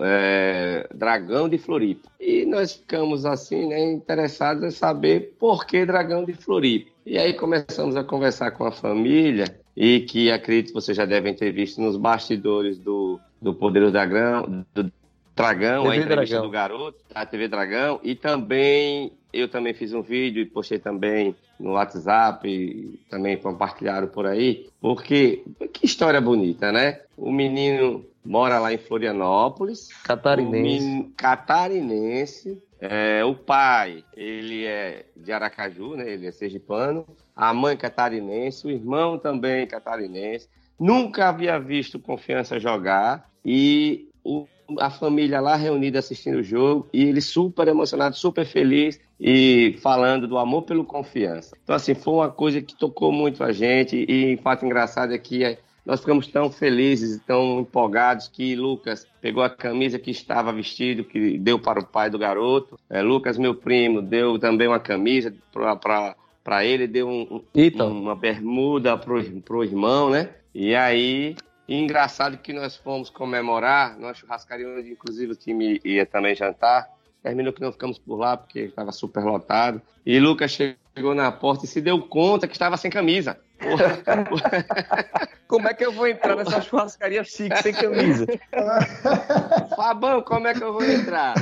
[0.00, 2.08] é, Dragão de Floripa.
[2.18, 6.90] E nós ficamos assim, né, interessados em saber por que Dragão de Floripa.
[7.04, 9.44] E aí começamos a conversar com a família
[9.76, 13.92] e que acredito que vocês já devem ter visto nos bastidores do, do Poder do
[13.92, 14.90] Dragão, do
[15.36, 16.46] Dragão, TV a entrevista Dragão.
[16.46, 21.34] do garoto, a TV Dragão, e também eu também fiz um vídeo e postei também
[21.58, 27.00] no WhatsApp, e também compartilharam por aí, porque que história bonita, né?
[27.16, 29.88] O menino mora lá em Florianópolis.
[30.02, 31.12] Catarinense.
[31.16, 32.62] catarinense.
[32.80, 36.10] É, o pai, ele é de Aracaju, né?
[36.10, 37.06] Ele é sergipano.
[37.34, 40.48] A mãe catarinense, o irmão também catarinense.
[40.78, 44.46] Nunca havia visto Confiança jogar e o
[44.78, 50.26] a família lá reunida assistindo o jogo e ele super emocionado, super feliz e falando
[50.26, 51.56] do amor pelo confiança.
[51.62, 55.18] Então, assim, foi uma coisa que tocou muito a gente e, o fato engraçado é
[55.18, 60.52] que é, nós ficamos tão felizes tão empolgados que Lucas pegou a camisa que estava
[60.52, 62.78] vestido, que deu para o pai do garoto.
[62.88, 68.96] É, Lucas, meu primo, deu também uma camisa para ele, deu um, um, uma bermuda
[68.96, 70.30] para o irmão, né?
[70.54, 71.36] E aí
[71.66, 76.88] e engraçado que nós fomos comemorar, numa churrascaria onde inclusive o time ia também jantar.
[77.22, 79.80] Terminou que não ficamos por lá porque estava super lotado.
[80.04, 83.38] E Lucas chegou na porta e se deu conta que estava sem camisa.
[85.48, 88.26] como é que eu vou entrar nessa churrascaria chique sem camisa?
[89.74, 91.34] Fabão, como é que eu vou entrar?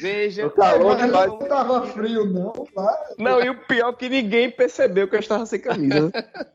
[0.00, 0.46] Veja.
[0.46, 2.52] O calor não estava frio, não.
[3.18, 6.10] Não, e o pior é que ninguém percebeu que eu estava sem camisa.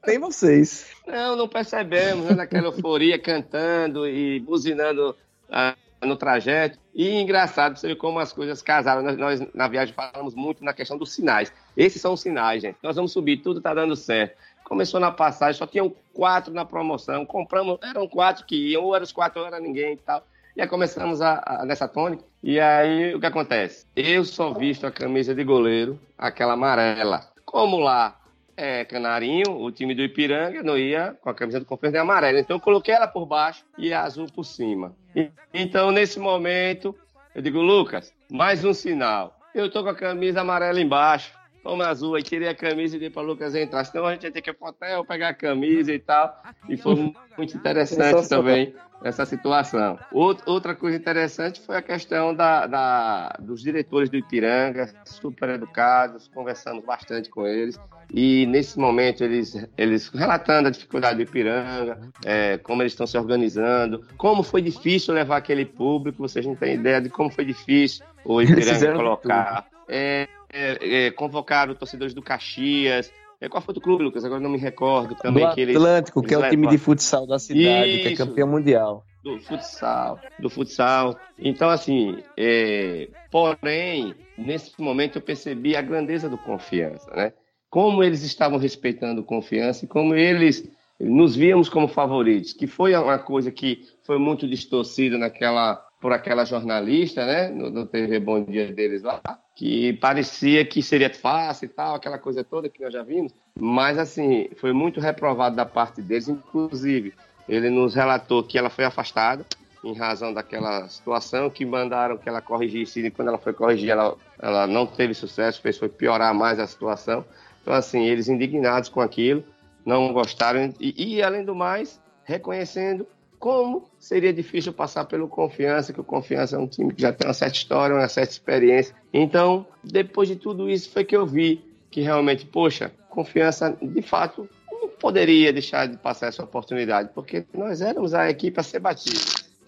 [0.05, 0.87] Nem vocês.
[1.05, 2.33] Não, não percebemos, né?
[2.33, 5.15] Naquela euforia, cantando e buzinando
[5.49, 6.79] ah, no trajeto.
[6.93, 9.03] E engraçado, você vê como as coisas casaram.
[9.03, 11.53] Nós, nós, na viagem, falamos muito na questão dos sinais.
[11.77, 12.77] Esses são os sinais, gente.
[12.81, 14.35] Nós vamos subir, tudo está dando certo.
[14.63, 17.27] Começou na passagem, só tinham quatro na promoção.
[17.27, 20.25] Compramos, eram quatro que iam, ou eram os quatro, ou era ninguém e tal.
[20.57, 22.23] Aí começamos a, a, nessa tônica.
[22.41, 23.85] E aí o que acontece?
[23.95, 27.27] Eu só visto a camisa de goleiro, aquela amarela.
[27.43, 28.17] Como lá
[28.55, 32.39] é Canarinho, o time do Ipiranga, não ia com a camisa do Confiança amarela.
[32.39, 34.95] Então eu coloquei ela por baixo e a azul por cima.
[35.15, 36.95] E, então nesse momento
[37.33, 39.37] eu digo, Lucas, mais um sinal.
[39.53, 41.33] Eu tô com a camisa amarela embaixo
[41.65, 43.83] toma azul, aí tirei a camisa e dei para Lucas entrar.
[43.83, 46.39] Senão a gente ia ter que ir pro hotel, pegar a camisa e tal.
[46.69, 49.97] E foi muito interessante também essa situação.
[50.11, 56.85] Outra coisa interessante foi a questão da, da, dos diretores do Ipiranga, super educados, conversamos
[56.85, 57.79] bastante com eles.
[58.13, 63.17] E nesse momento eles, eles relatando a dificuldade do Ipiranga, é, como eles estão se
[63.17, 68.05] organizando, como foi difícil levar aquele público, vocês não têm ideia de como foi difícil
[68.23, 69.65] o Ipiranga colocar.
[69.87, 73.11] É, é, é, convocaram torcedores do Caxias.
[73.41, 74.23] É, qual foi o clube, Lucas?
[74.23, 75.45] Agora não me recordo também.
[75.45, 78.13] Do que eles, Atlântico, eles que é o time de futsal da cidade, Isso, que
[78.13, 79.03] é campeão mundial.
[79.21, 81.19] Do futsal, do futsal.
[81.37, 87.33] Então, assim, é, porém, nesse momento eu percebi a grandeza do confiança, né?
[87.69, 90.63] Como eles estavam respeitando confiança e como eles
[90.97, 96.45] nos víamos como favoritos, que foi uma coisa que foi muito distorcida naquela por aquela
[96.45, 99.21] jornalista, né, no, no TV Bom Dia deles lá,
[99.55, 103.97] que parecia que seria fácil e tal, aquela coisa toda que nós já vimos, mas
[103.97, 107.13] assim, foi muito reprovado da parte deles, inclusive,
[107.47, 109.45] ele nos relatou que ela foi afastada
[109.85, 114.15] em razão daquela situação, que mandaram que ela corrigisse, e quando ela foi corrigir, ela,
[114.39, 117.23] ela não teve sucesso, fez foi piorar mais a situação.
[117.61, 119.43] Então, assim, eles indignados com aquilo,
[119.85, 123.05] não gostaram, e, e além do mais, reconhecendo
[123.39, 127.27] como seria difícil passar pelo Confiança, que o Confiança é um time que já tem
[127.27, 128.95] uma certa história, uma certa experiência.
[129.13, 134.49] Então, depois de tudo isso, foi que eu vi que realmente, poxa, Confiança, de fato,
[134.69, 139.19] não poderia deixar de passar essa oportunidade, porque nós éramos a equipe a ser batida,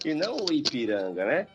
[0.04, 1.46] e não o Ipiranga, né?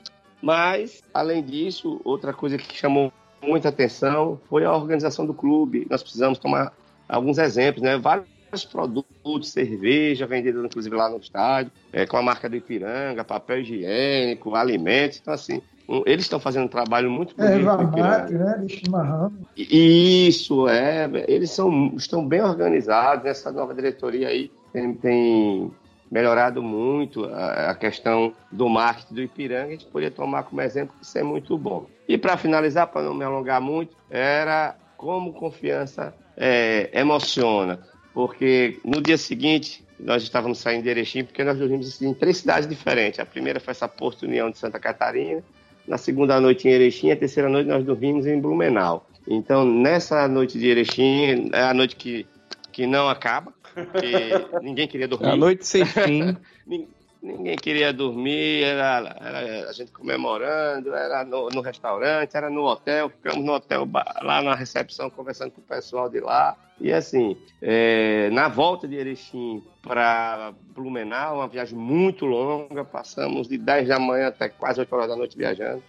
[0.41, 5.87] Mas, além disso, outra coisa que chamou muita atenção foi a organização do clube.
[5.89, 6.73] Nós precisamos tomar
[7.07, 7.97] alguns exemplos, né?
[7.97, 8.27] Vários
[8.63, 14.53] produtos, cerveja vendida inclusive lá no estádio, é, com a marca do Ipiranga, papel higiênico,
[14.53, 15.19] alimentos.
[15.19, 15.61] Então, assim,
[16.05, 17.53] eles estão fazendo um trabalho muito bonito.
[17.53, 18.57] É, Vamate, né?
[18.65, 19.33] De chimarrão.
[19.55, 21.09] Isso, é.
[21.27, 23.25] Eles são, estão bem organizados.
[23.25, 25.71] Essa nova diretoria aí tem, tem
[26.09, 29.67] melhorado muito a, a, questão do marketing do Ipiranga.
[29.67, 31.85] A gente poderia tomar como exemplo que isso é muito bom.
[32.07, 37.79] E para finalizar, para não me alongar muito, era como confiança é, emociona
[38.13, 42.67] porque no dia seguinte nós estávamos saindo de Erechim, porque nós dormimos em três cidades
[42.67, 43.19] diferentes.
[43.19, 45.41] A primeira foi essa Porto União de Santa Catarina,
[45.87, 49.07] na segunda noite em Erechim, a terceira noite nós dormimos em Blumenau.
[49.27, 52.25] Então, nessa noite de Erechim, é a noite que,
[52.71, 54.29] que não acaba, porque
[54.61, 55.27] ninguém queria dormir.
[55.27, 56.37] É a noite sem fim.
[57.23, 63.09] ninguém queria dormir, era, era, a gente comemorando, era no, no, restaurante, era no hotel,
[63.09, 63.87] ficamos no hotel
[64.21, 66.57] lá na recepção conversando com o pessoal de lá.
[66.81, 73.57] E assim, é, na volta de Erechim para Blumenau, uma viagem muito longa, passamos de
[73.57, 75.81] 10 da manhã até quase 8 horas da noite viajando.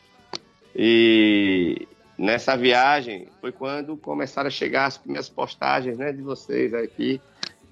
[0.74, 7.20] E nessa viagem foi quando começaram a chegar as primeiras postagens né, de vocês aqui,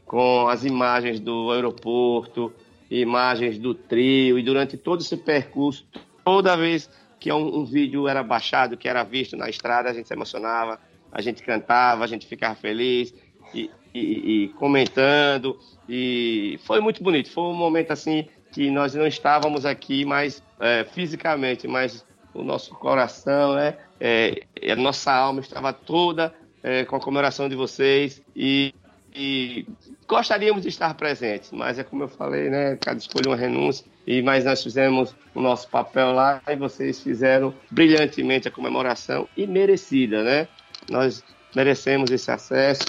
[0.05, 2.53] com as imagens do aeroporto,
[3.01, 5.87] imagens do trio, e durante todo esse percurso,
[6.25, 10.09] toda vez que um, um, vídeo era baixado, que era visto na estrada, a gente
[10.09, 10.79] se emocionava,
[11.11, 13.15] a gente cantava, a gente ficava feliz
[13.55, 17.31] e, e, e comentando, e foi muito bonito.
[17.31, 22.75] Foi um momento assim que nós não estávamos aqui mais é, fisicamente, mas o nosso
[22.75, 28.75] coração, né, é, a nossa alma estava toda é, com a comemoração de vocês e
[29.15, 29.67] e
[30.09, 32.77] gostaríamos de estar presentes, mas é como eu falei, né?
[32.77, 33.87] Cada escolha uma renúncia.
[34.07, 39.47] E mas nós fizemos o nosso papel lá e vocês fizeram brilhantemente a comemoração e
[39.47, 40.49] merecida, né?
[40.91, 41.23] Nós
[41.55, 42.87] merecemos esse acesso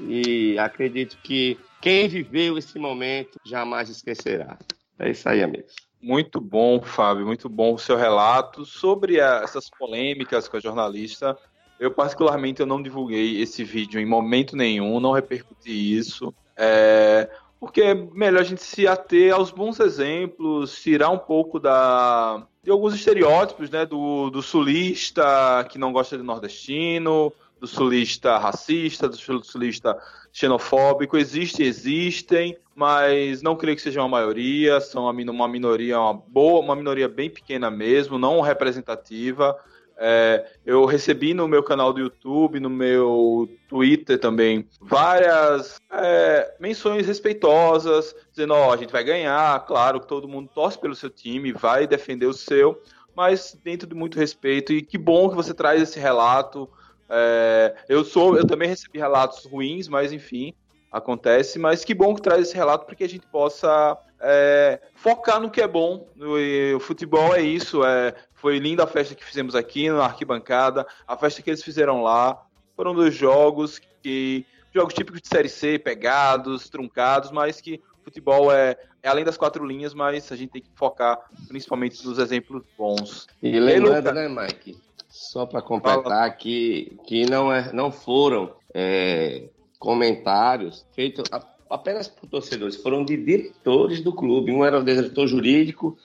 [0.00, 4.58] e acredito que quem viveu esse momento jamais esquecerá.
[4.98, 5.74] É isso aí, amigos.
[6.00, 11.36] Muito bom, Fábio, muito bom o seu relato sobre a, essas polêmicas com a jornalista.
[11.78, 16.34] Eu, particularmente, eu não divulguei esse vídeo em momento nenhum, não repercuti isso.
[16.56, 22.46] É, porque é melhor a gente se ater aos bons exemplos, tirar um pouco da,
[22.62, 23.86] de alguns estereótipos, né?
[23.86, 29.96] Do, do sulista que não gosta de nordestino, do sulista racista, do sulista
[30.32, 31.16] xenofóbico.
[31.16, 36.76] Existem, existem, mas não creio que seja uma maioria, são uma minoria, uma boa, uma
[36.76, 39.58] minoria bem pequena mesmo, não representativa.
[40.00, 47.04] É, eu recebi no meu canal do YouTube, no meu Twitter também, várias é, menções
[47.04, 51.10] respeitosas, dizendo: ó, oh, a gente vai ganhar, claro que todo mundo torce pelo seu
[51.10, 52.80] time, vai defender o seu,
[53.16, 54.72] mas dentro de muito respeito.
[54.72, 56.70] E que bom que você traz esse relato.
[57.10, 60.54] É, eu sou, eu também recebi relatos ruins, mas enfim,
[60.92, 61.58] acontece.
[61.58, 65.50] Mas que bom que traz esse relato para que a gente possa é, focar no
[65.50, 66.06] que é bom.
[66.16, 67.84] O, futebol é isso.
[67.84, 72.02] É, foi linda a festa que fizemos aqui na arquibancada, a festa que eles fizeram
[72.02, 72.40] lá.
[72.76, 78.76] Foram dois jogos que jogos típicos de série C, pegados, truncados, mas que futebol é,
[79.02, 83.26] é além das quatro linhas, mas a gente tem que focar principalmente nos exemplos bons.
[83.42, 84.78] E lembrando, né, Mike?
[85.08, 89.48] Só para completar que, que não, é, não foram é,
[89.78, 91.24] comentários feitos
[91.70, 94.52] apenas por torcedores, foram de diretores do clube.
[94.52, 95.96] Um era o diretor jurídico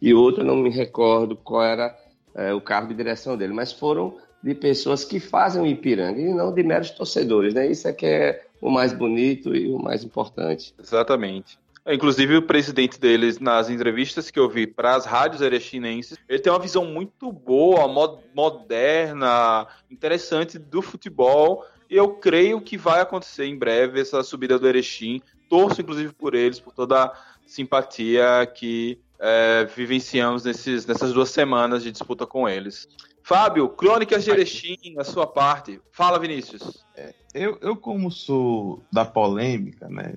[0.00, 1.96] e outro, não me recordo qual era
[2.34, 6.32] é, o cargo de direção dele, mas foram de pessoas que fazem o Ipiranga e
[6.32, 7.70] não de meros torcedores, né?
[7.70, 10.74] Isso é que é o mais bonito e o mais importante.
[10.78, 11.58] Exatamente.
[11.86, 16.52] Inclusive, o presidente deles, nas entrevistas que eu vi para as rádios erechinenses, ele tem
[16.52, 17.88] uma visão muito boa,
[18.34, 21.64] moderna, interessante do futebol.
[21.90, 25.20] Eu creio que vai acontecer em breve essa subida do Erechim.
[25.48, 27.12] Torço, inclusive, por eles, por toda a
[27.44, 32.88] simpatia que é, vivenciamos nesses, nessas duas semanas de disputa com eles.
[33.24, 35.80] Fábio, Crônicas de Erechim, a sua parte.
[35.90, 36.84] Fala, Vinícius.
[36.96, 40.14] É, eu, eu, como sou da polêmica, né?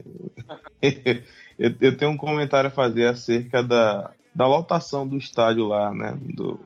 [1.57, 6.17] eu, eu, tenho um comentário a fazer acerca da, da lotação do estádio lá, né?
[6.35, 6.59] Do,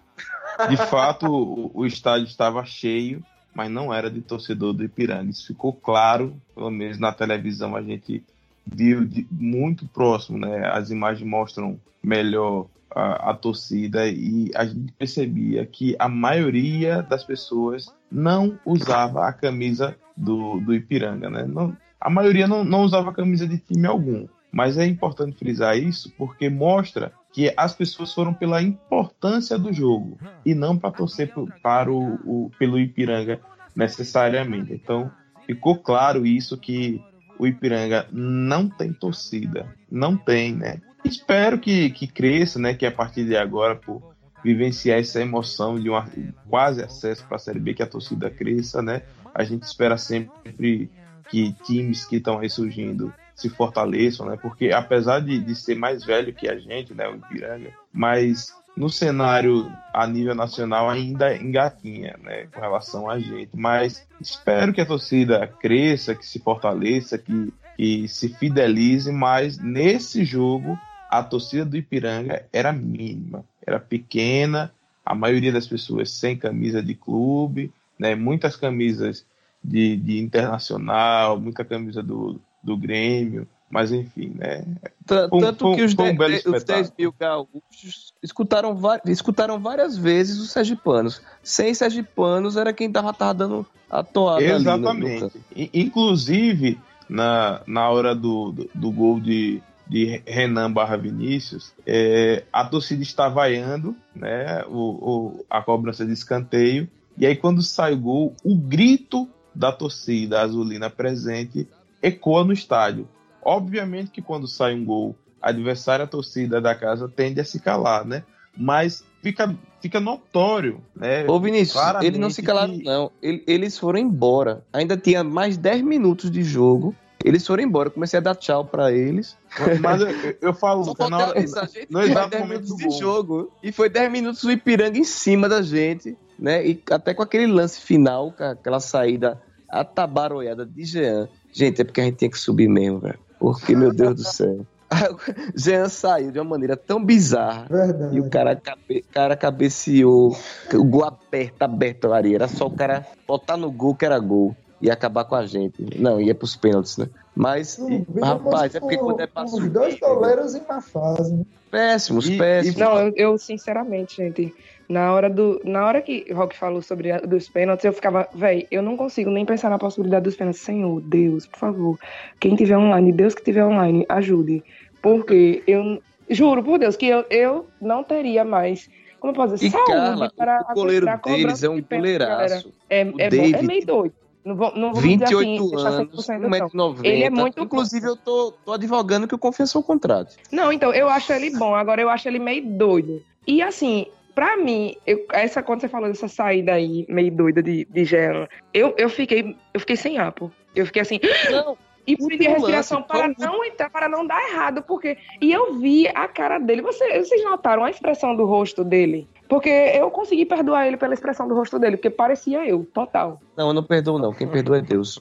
[0.70, 3.24] de fato, o, o estádio estava cheio,
[3.58, 5.32] mas não era de torcedor do Ipiranga.
[5.32, 8.24] Isso ficou claro, pelo menos na televisão a gente
[8.64, 10.70] viu de, muito próximo, né?
[10.72, 17.24] As imagens mostram melhor a, a, torcida e a gente percebia que a maioria das
[17.24, 21.46] pessoas não usava a camisa do, do Ipiranga, né?
[21.48, 24.28] Não, a maioria não, não usava camisa de time algum.
[24.52, 30.18] Mas é importante frisar isso porque mostra que as pessoas foram pela importância do jogo
[30.44, 31.32] e não para torcer
[31.62, 33.40] para o, o, pelo Ipiranga
[33.76, 34.74] necessariamente.
[34.74, 35.12] Então
[35.46, 37.00] ficou claro isso que
[37.38, 40.82] o Ipiranga não tem torcida, não tem, né?
[41.06, 42.74] Espero que, que cresça, né?
[42.74, 46.04] Que a partir de agora, por vivenciar essa emoção de um
[46.50, 49.04] quase acesso para a Série B, que a torcida cresça, né?
[49.32, 50.90] A gente espera sempre
[51.30, 54.38] que times que estão ressurgindo se fortaleçam, né?
[54.42, 57.08] Porque apesar de, de ser mais velho que a gente, né?
[57.08, 63.50] O Ipiranga, mas no cenário a nível nacional ainda engatinha, né, com relação a gente.
[63.56, 70.24] Mas espero que a torcida cresça, que se fortaleça, que, que se fidelize, mas nesse
[70.24, 70.78] jogo
[71.10, 74.72] a torcida do Ipiranga era mínima, era pequena,
[75.04, 79.26] a maioria das pessoas sem camisa de clube, né, muitas camisas
[79.64, 84.66] de, de internacional, muita camisa do, do Grêmio, mas enfim, né?
[85.06, 91.22] Tanto que os, um 10, os 10 mil gaúchos escutaram, escutaram várias vezes os sergipanos.
[91.42, 95.24] Sem sergipanos era quem tava, tava dando a toada Exatamente.
[95.56, 101.72] Ali no, Inclusive, na, na hora do, do, do gol de, de Renan barra Vinícius,
[101.86, 106.90] é, a torcida está vaiando né, o, o, a cobrança de escanteio.
[107.18, 111.68] E aí, quando sai o gol, o grito da torcida azulina presente
[112.02, 113.08] ecoa no estádio.
[113.42, 117.60] Obviamente que quando sai um gol, a adversária, a torcida da casa tende a se
[117.60, 118.24] calar, né?
[118.58, 121.26] Mas fica, fica notório, né?
[121.28, 122.84] Ô Vinícius, eles não se calaram, que...
[122.84, 123.12] não.
[123.22, 124.64] Eles foram embora.
[124.74, 126.96] Ainda tinha mais 10 minutos de jogo.
[127.24, 129.36] Eles foram embora, comecei a dar tchau para eles.
[129.82, 131.56] Mas eu, eu falo, Só na hora, isso,
[131.90, 132.66] no exato momento
[133.00, 133.52] jogo.
[133.62, 136.66] E foi 10 minutos o Ipiranga em cima da gente, né?
[136.66, 141.28] E até com aquele lance final, com aquela saída atabaroiada de Jean.
[141.58, 143.18] Gente, é porque a gente tinha que subir mesmo, velho.
[143.40, 144.60] Porque, meu Deus do céu.
[145.56, 147.66] Jean saiu de uma maneira tão bizarra.
[147.68, 148.16] Verdade.
[148.16, 150.38] E o cara, cabe, cara cabeceou.
[150.72, 152.36] O gol aperto, aberto ali.
[152.36, 154.56] Era só o cara botar no gol que era gol.
[154.80, 156.00] E acabar com a gente.
[156.00, 157.08] Não, ia pros pênaltis, né?
[157.36, 161.34] Mas, e, rapaz, é porque quando é pra Os dois goleiros em má fase.
[161.34, 161.44] Né?
[161.72, 162.78] Péssimos, e, péssimos.
[162.78, 164.54] Não, eu, eu, sinceramente, gente,
[164.88, 165.62] na hora do.
[165.64, 169.30] Na hora que Rock falou sobre a, dos pênaltis, eu ficava, velho, eu não consigo
[169.30, 170.62] nem pensar na possibilidade dos pênaltis.
[170.62, 172.00] Senhor, Deus, por favor.
[172.40, 174.64] Quem tiver online, Deus que tiver online, ajude.
[175.02, 178.90] Porque eu juro por Deus que eu, eu não teria mais.
[179.20, 179.68] Como eu posso dizer?
[179.68, 182.72] E saúde Carla, para o goleiro deles é um goleiraço.
[182.90, 184.14] É, é, David, é meio doido.
[184.46, 186.28] Não vou, não vou 28 dizer assim, anos,
[186.72, 187.00] 1,90m.
[187.04, 190.38] Ele é muito Inclusive, eu tô, tô advogando que eu confesso o contrato.
[190.50, 191.76] Não, então, eu acho ele bom.
[191.76, 193.22] Agora, eu acho ele meio doido.
[193.46, 194.06] E assim,
[194.38, 198.48] pra mim, eu, essa quando você falou dessa saída aí, meio doida de, de Jean,
[198.72, 200.52] eu, eu fiquei, eu fiquei sem ar, pô.
[200.76, 201.20] Eu fiquei assim.
[201.50, 201.76] Não,
[202.06, 205.18] E pedi último respiração lance, para não entrar, para não dar errado, porque.
[205.42, 206.84] E eu vi a cara dele.
[206.84, 209.28] Você, vocês notaram a expressão do rosto dele?
[209.50, 213.42] Porque eu consegui perdoar ele pela expressão do rosto dele, porque parecia eu, total.
[213.58, 214.32] Não, eu não perdoo, não.
[214.34, 215.20] Quem perdoa é Deus.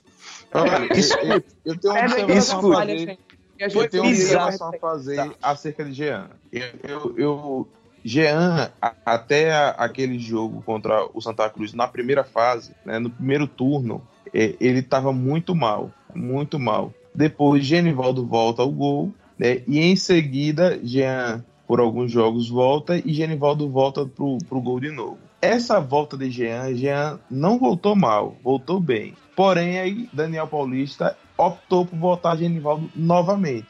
[0.53, 3.19] Olha, Isso- eu, eu tenho uma É, observação a fazer.
[3.59, 6.29] a Eu tenho uma observação a fazer acerca de Jean.
[6.53, 7.69] Eu, eu, eu-
[8.07, 8.71] Jean,
[9.05, 14.01] até aquele jogo contra o Santa Cruz, na primeira fase, né, no primeiro turno,
[14.33, 16.95] é, ele estava muito mal, muito mal.
[17.13, 23.13] Depois, Genivaldo volta ao gol, né, e em seguida, Jean, por alguns jogos, volta e
[23.13, 25.19] Genivaldo volta pro, pro gol de novo.
[25.43, 29.15] Essa volta de Jean, Jean não voltou mal, voltou bem.
[29.35, 33.67] Porém, aí Daniel Paulista optou por votar Genivaldo novamente.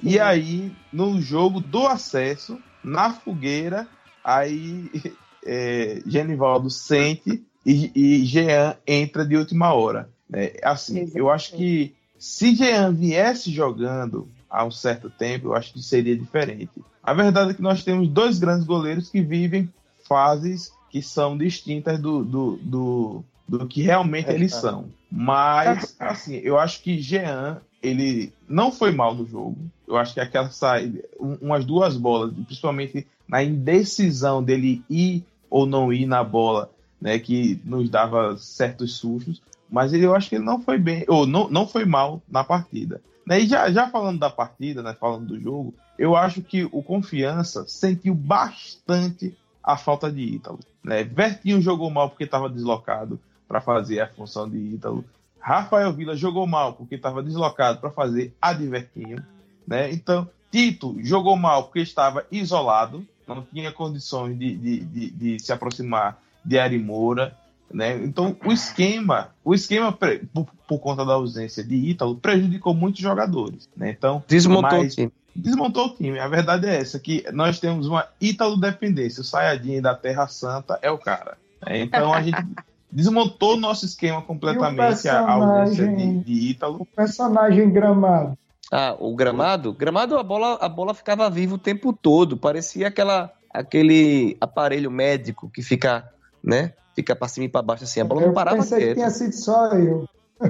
[0.00, 3.86] E aí, no jogo do acesso, na fogueira,
[4.24, 4.90] aí
[5.44, 10.08] é, Genivaldo sente e, e Jean entra de última hora.
[10.28, 10.52] né?
[10.62, 11.18] assim, Exatamente.
[11.18, 16.16] eu acho que se Jean viesse jogando há um certo tempo, eu acho que seria
[16.16, 16.70] diferente.
[17.02, 19.72] A verdade é que nós temos dois grandes goleiros que vivem
[20.06, 24.60] fases que são distintas do, do, do, do que realmente É, eles tá.
[24.60, 24.90] são.
[25.10, 29.56] Mas, assim, eu acho que Jean, ele não foi mal no jogo.
[29.86, 35.66] Eu acho que aquela saída, um- umas duas bolas, principalmente na indecisão dele ir ou
[35.66, 36.70] não ir na bola,
[37.00, 39.40] né, que nos dava certos sustos.
[39.70, 42.42] Mas ele, eu acho que ele não foi bem, ou não, não foi mal na
[42.42, 43.00] partida.
[43.26, 46.82] Né, e já, já falando da partida, né, falando do jogo, eu acho que o
[46.82, 50.58] Confiança sentiu bastante a falta de Ítalo.
[50.82, 51.04] Né?
[51.04, 55.04] Vertinho jogou mal porque estava deslocado para fazer a função de Ítalo.
[55.40, 59.24] Rafael Vila jogou mal porque estava deslocado para fazer a de Vertinho.
[59.66, 59.90] Né?
[59.92, 65.52] Então, Tito jogou mal porque estava isolado, não tinha condições de, de, de, de se
[65.52, 67.36] aproximar de Ari Moura.
[67.72, 67.96] Né?
[68.02, 73.68] Então, o esquema, o esquema por, por conta da ausência de Ítalo, prejudicou muitos jogadores.
[73.76, 73.90] Né?
[73.90, 75.12] Então, Desmontou Mas- o time.
[75.36, 76.18] desmontou o time.
[76.18, 79.20] A verdade é essa, que nós temos uma Ítalo dependência.
[79.20, 81.38] O Sayajin da Terra Santa é o cara.
[81.64, 82.42] É, então a gente
[82.90, 86.76] desmontou o nosso esquema completamente, a ausência de, de Ítalo.
[86.80, 88.36] O personagem gramado.
[88.72, 89.72] Ah, o gramado?
[89.72, 92.36] Gramado, a bola, a bola ficava viva o tempo todo.
[92.36, 96.08] Parecia aquela, aquele aparelho médico que fica,
[96.42, 96.72] né?
[96.94, 98.00] Fica pra cima e pra baixo assim.
[98.00, 98.96] A bola não eu parava pensei que quieto.
[98.96, 100.06] tinha sido só eu.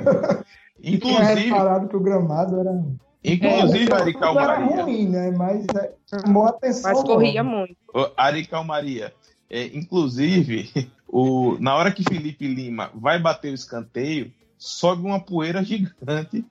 [0.82, 2.82] Tinha Inclusive, reparado que o gramado era.
[3.22, 4.82] inclusive Ari Não era Calmaria.
[4.82, 5.30] ruim, né?
[5.30, 6.90] Mas é, chamou atenção.
[6.92, 7.76] Mas corria muito.
[8.16, 9.12] Ari Calmaria.
[9.50, 10.70] É, inclusive,
[11.12, 16.44] o, na hora que Felipe Lima vai bater o escanteio, sobe uma poeira gigante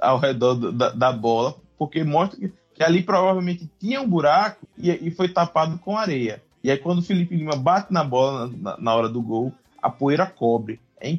[0.00, 4.66] ao redor do- da, da bola, porque mostra que, que ali provavelmente tinha um buraco
[4.76, 6.42] e, e foi tapado com areia.
[6.64, 9.90] E aí, quando o Felipe Lima bate na bola na, na hora do gol, a
[9.90, 10.78] poeira cobre.
[11.00, 11.10] É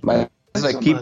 [0.55, 0.93] Mas aqui,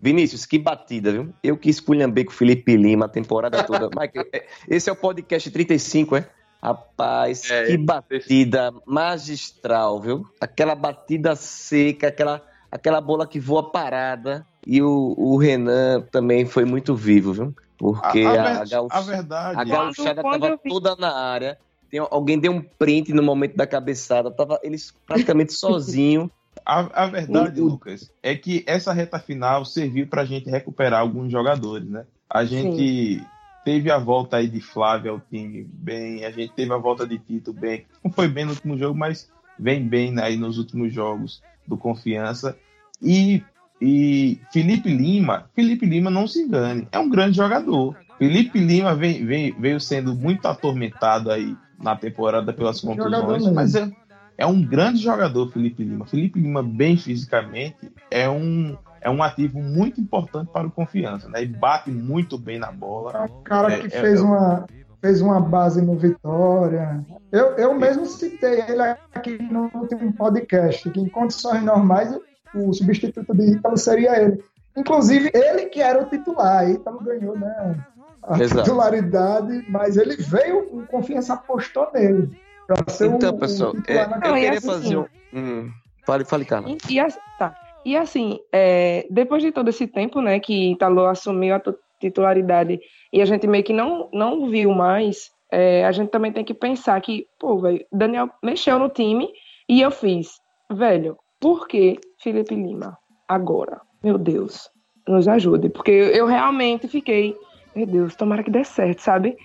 [0.00, 1.32] Vinícius, que batida, viu?
[1.42, 3.88] Eu que esculhambei com o Felipe Lima a temporada toda.
[3.98, 6.28] Michael, é- esse é o podcast 35, é?
[6.64, 10.26] Rapaz, É, que batida magistral, viu?
[10.40, 12.42] Aquela batida seca, aquela,
[12.72, 14.46] aquela bola que voa parada.
[14.66, 17.54] E o, o Renan também foi muito vivo, viu?
[17.76, 19.60] Porque a, a, a, a, gaúcha- a verdade.
[19.60, 21.58] a gauchada quando tava eu vi- toda na área.
[21.90, 24.30] Tem, alguém deu um print no momento da cabeçada.
[24.30, 26.30] Tava eles praticamente sozinho.
[26.64, 31.30] A, a verdade, O- Lucas, é que essa reta final serviu pra gente recuperar alguns
[31.30, 32.06] jogadores, né?
[32.30, 33.22] A gente
[33.64, 37.18] teve a volta aí de Flávio ao time bem, a gente teve a volta de
[37.18, 37.84] Tito bem.
[38.04, 41.76] Não foi bem no último jogo, mas vem bem né, aí nos últimos jogos do
[41.76, 42.56] Confiança.
[43.00, 43.42] E,
[43.80, 47.96] e Felipe Lima, Felipe Lima não se engane, é um grande jogador.
[48.18, 53.90] Felipe Lima vem, vem- veio sendo muito atormentado aí na temporada pelas contusões, mas é,
[54.38, 56.06] é um grande jogador, Felipe Lima.
[56.06, 61.28] Felipe Lima, bem fisicamente, é um, é um ativo muito importante para o confiança.
[61.28, 61.42] Né?
[61.42, 63.24] Ele bate muito bem na É bola.
[63.30, 64.66] um cara É, que é- fez, é- uma,
[65.00, 67.04] fez uma base no Vitória.
[67.30, 68.82] Eu, eu mesmo citei ele
[69.14, 72.18] aqui no último podcast, que em condições normais
[72.54, 74.42] o substituto de Ítalo seria ele.
[74.76, 76.68] Inclusive, ele que era o titular.
[76.68, 77.76] Ítalo ganhou né,
[78.22, 78.62] a Exato.
[78.62, 82.30] titularidade, mas ele veio, o Confiança apostou nele.
[82.66, 85.06] Pra ser o- Então, o pessoal, é, titular na eu e queria assim, fazer um.
[85.34, 85.70] Hum,
[86.06, 86.70] fale, fale, Carla.
[86.70, 87.06] E, e
[87.38, 87.54] tá.
[87.84, 92.80] E assim, é, depois de todo esse tempo, né, que Italo assumiu a tu- titularidade
[93.12, 96.54] e a gente meio que não, não viu mais, é, a gente também tem que
[96.54, 99.28] pensar que, pô, velho, Daniel mexeu no time
[99.68, 100.40] e eu fiz,
[100.72, 102.96] velho, por que Felipe Lima
[103.28, 103.80] agora?
[104.02, 104.70] Meu Deus,
[105.06, 107.36] nos ajude, porque eu realmente fiquei,
[107.74, 109.36] meu Deus, tomara que dê certo, sabe?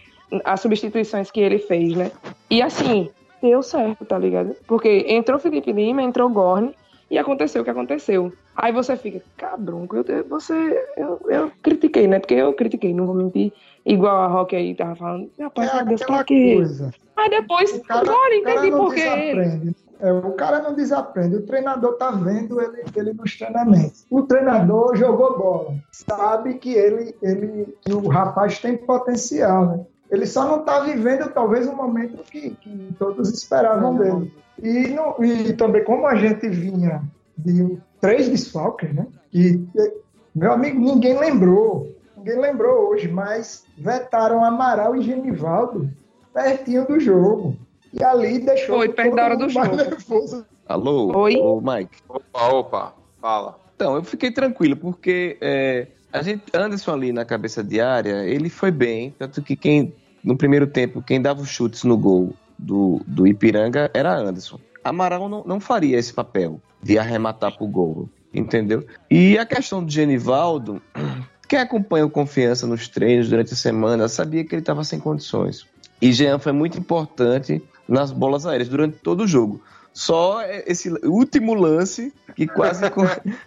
[0.46, 2.12] As substituições que ele fez, né?
[2.50, 3.10] E assim,
[3.42, 4.56] deu certo, tá ligado?
[4.68, 6.74] Porque entrou Felipe Lima, entrou Gorne
[7.10, 8.32] e aconteceu o que aconteceu.
[8.56, 10.54] Aí você fica, cabrão, eu, você,
[10.96, 12.20] eu, eu critiquei, né?
[12.20, 13.52] Porque eu critiquei, não vou mentir.
[13.86, 16.56] Igual a Rock aí tava falando, rapaz, É Deus, pra quê?
[16.56, 16.94] coisa.
[17.18, 19.74] Aí depois, O cara, agora entendi por quê.
[20.02, 21.36] É, o cara não desaprende.
[21.36, 24.06] O treinador tá vendo ele, ele nos treinamentos.
[24.10, 25.76] O treinador jogou bola.
[25.92, 29.86] Sabe que ele, ele que o rapaz tem potencial, né?
[30.10, 34.34] Ele só não tá vivendo talvez o momento que, que todos esperavam dele.
[34.62, 37.02] E, não- e também como a gente vinha
[37.38, 39.08] de três desfalques, né?
[39.34, 39.94] E, e,
[40.36, 41.88] meu amigo, ninguém lembrou.
[42.18, 45.90] Ninguém lembrou hoje, mas vetaram Amaral e Genivaldo
[46.34, 47.56] pertinho do jogo.
[47.94, 49.76] E ali deixou Foi, perto da hora do jogo.
[49.76, 50.46] nervoso.
[50.68, 51.18] Alô?
[51.18, 51.36] Oi?
[51.38, 51.98] Ô, Mike.
[52.08, 53.60] Opa, opa, fala.
[53.76, 58.50] Então, eu fiquei tranquilo, porque é, a gente, Anderson ali na cabeça de área, ele
[58.50, 59.94] foi bem, tanto que quem,
[60.24, 64.60] no primeiro tempo, quem dava os chutes no gol do, do Ipiranga era Anderson.
[64.84, 68.86] Amaral não, não faria esse papel de arrematar pro gol, entendeu?
[69.10, 70.82] E a questão do Genivaldo,
[71.48, 75.66] quem acompanha o Confiança nos treinos durante a semana sabia que ele estava sem condições.
[76.02, 79.62] E Jean foi muito importante nas bolas aéreas durante todo o jogo.
[79.92, 83.02] Só esse último lance que quase cu-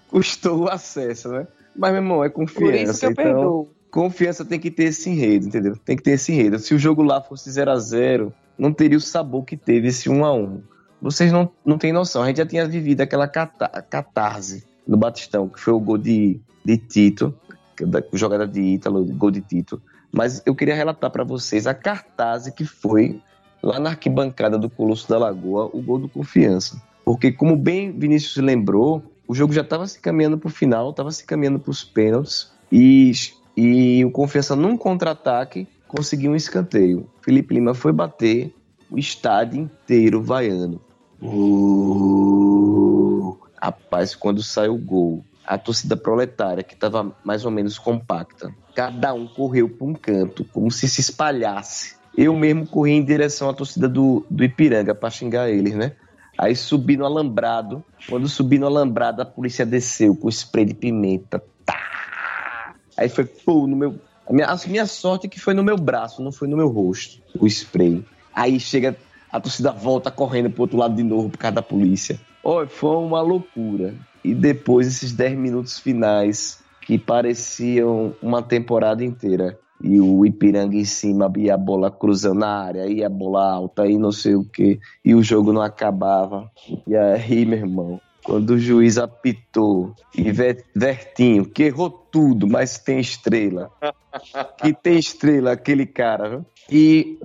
[0.08, 1.46] custou o acesso, né?
[1.74, 2.98] Mas, meu irmão, é Por isso confiança.
[3.00, 3.70] que eu então, perdoo.
[3.90, 5.76] confiança tem que ter esse enredo, entendeu?
[5.82, 6.58] Tem que ter esse enredo.
[6.58, 10.08] Se o jogo lá fosse 0 a 0 não teria o sabor que teve esse
[10.08, 10.62] 1 a 1
[11.00, 12.22] Vocês não, não têm noção.
[12.22, 16.40] A gente já tinha vivido aquela cata- catarse no Batistão, que foi o gol de,
[16.64, 17.34] de Tito,
[17.80, 19.80] da jogada de Ítalo, gol de Tito.
[20.12, 23.20] Mas eu queria relatar para vocês a cartaz que foi
[23.62, 26.82] lá na arquibancada do Colosso da Lagoa, o gol do Confiança.
[27.04, 31.10] Porque, como bem Vinícius lembrou, o jogo já estava se caminhando para o final, estava
[31.10, 33.12] se caminhando para os pênaltis, e,
[33.56, 37.06] e o Confiança, num contra-ataque, conseguiu um escanteio.
[37.20, 38.54] Felipe Lima foi bater
[38.90, 40.80] o estádio inteiro vaiando.
[41.20, 48.52] Uh, rapaz, quando saiu o gol, a torcida proletária, que estava mais ou menos compacta,
[48.74, 51.96] cada um correu para um canto, como se se espalhasse.
[52.16, 55.92] Eu mesmo corri em direção à torcida do, do Ipiranga para xingar eles, né?
[56.36, 57.84] Aí subi no alambrado.
[58.08, 61.42] Quando subi no alambrado, a polícia desceu com spray de pimenta.
[61.64, 62.74] Tá!
[62.96, 63.98] Aí foi, pô, no meu.
[64.32, 66.68] A minha, a minha sorte é que foi no meu braço, não foi no meu
[66.68, 68.02] rosto, o spray.
[68.34, 68.96] Aí chega,
[69.30, 72.18] a torcida volta correndo pro outro lado de novo por causa da polícia.
[72.42, 73.94] Olha, foi uma loucura.
[74.24, 79.58] E depois, esses 10 minutos finais, que pareciam uma temporada inteira.
[79.82, 83.86] E o Ipiranga em cima, e a bola cruzando na área, e a bola alta,
[83.86, 84.80] e não sei o que.
[85.04, 86.50] E o jogo não acabava.
[86.86, 92.78] E aí, meu irmão, quando o juiz apitou, e Ver- Vertinho, que errou tudo, mas
[92.78, 93.70] tem estrela.
[94.58, 96.46] que tem estrela, aquele cara, viu?
[96.70, 97.18] E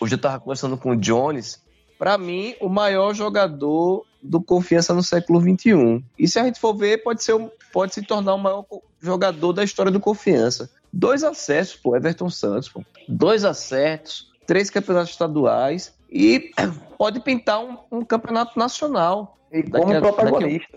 [0.00, 1.62] hoje eu tava conversando com o Jones,
[1.98, 6.04] para mim, o maior jogador do Confiança no século XXI.
[6.18, 7.36] E se a gente for ver, pode, ser,
[7.72, 8.64] pode se tornar o maior
[9.00, 10.70] jogador da história do Confiança.
[10.92, 12.84] Dois acessos, pô, Everton Santos, pô.
[13.08, 16.50] Dois acertos, três campeonatos estaduais e
[16.96, 19.36] pode pintar um, um campeonato nacional.
[19.52, 20.76] E Daqui como a- protagonista.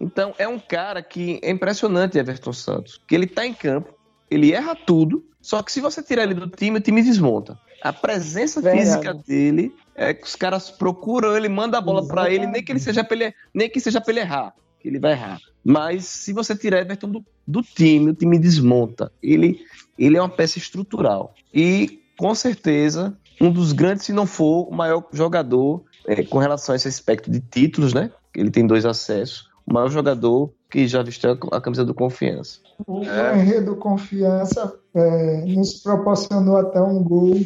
[0.00, 3.00] Então, é um cara que é impressionante, Everton Santos.
[3.08, 3.92] Que ele tá em campo,
[4.30, 7.58] ele erra tudo, só que se você tirar ele do time, o time desmonta.
[7.82, 8.86] A presença Verdade.
[8.86, 12.72] física dele é que os caras procuram ele, manda a bola pra ele, nem que
[12.72, 15.38] ele seja pra ele, nem que seja pra ele errar, que ele vai errar.
[15.62, 19.12] Mas se você tirar Everton do, do time, o time desmonta.
[19.22, 19.60] Ele,
[19.98, 21.34] ele é uma peça estrutural.
[21.52, 26.72] E, com certeza, um dos grandes, se não for o maior jogador é, com relação
[26.72, 28.10] a esse aspecto de títulos, né?
[28.34, 29.48] Ele tem dois acessos.
[29.66, 32.58] O maior jogador que já vestiu a a camisa do Confiança.
[32.86, 33.38] O É.
[33.38, 37.40] enredo Confiança é, nos proporcionou até um gol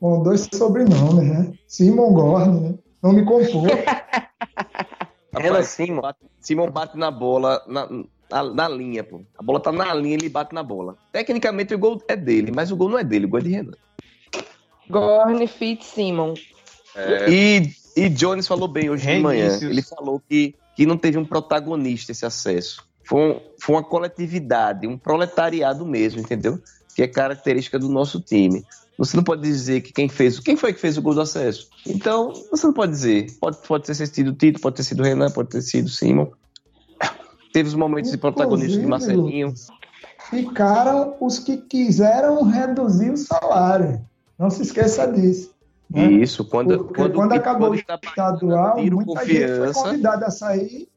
[0.00, 1.52] com dois sobrenomes, né?
[1.66, 2.74] Simon Gorne, né?
[3.02, 3.62] Nome composto.
[5.36, 6.02] Renan Simon.
[6.02, 7.88] bate, Simon bate na bola na,
[8.30, 9.22] na, na linha, pô.
[9.38, 10.96] A bola tá na linha, ele bate na bola.
[11.10, 13.50] Tecnicamente o gol é dele, mas o gol não é dele, o gol é de
[13.50, 13.72] Renan.
[14.88, 16.34] Gorne Fitzsimon.
[16.94, 19.44] É, E, e Jones falou bem hoje de manhã.
[19.46, 19.70] Renícios.
[19.70, 22.84] Ele falou que, que não teve um protagonista esse acesso.
[23.04, 26.58] Foi, um- foi uma coletividade, um proletariado mesmo, entendeu?
[26.94, 28.62] Que é característica do nosso time.
[28.98, 30.38] Você não pode dizer que quem fez.
[30.38, 31.68] Quem foi que fez o gol do acesso?
[31.86, 33.26] Então, você não pode dizer.
[33.40, 35.90] Pode, pode ter sido o Tito, pode ter sido o Renan, pode ter sido o
[35.90, 36.26] Simon.
[37.52, 39.54] Teve os momentos de protagonismo de Marcelinho.
[40.30, 44.00] Ficaram os que quiseram reduzir o salário.
[44.38, 45.54] Não se esqueça disso.
[45.90, 46.04] né?
[46.10, 49.82] Isso, quando, Porque quando, quando acabou o está estadual, muita gente foi confiança.
[49.82, 50.88] convidada a sair.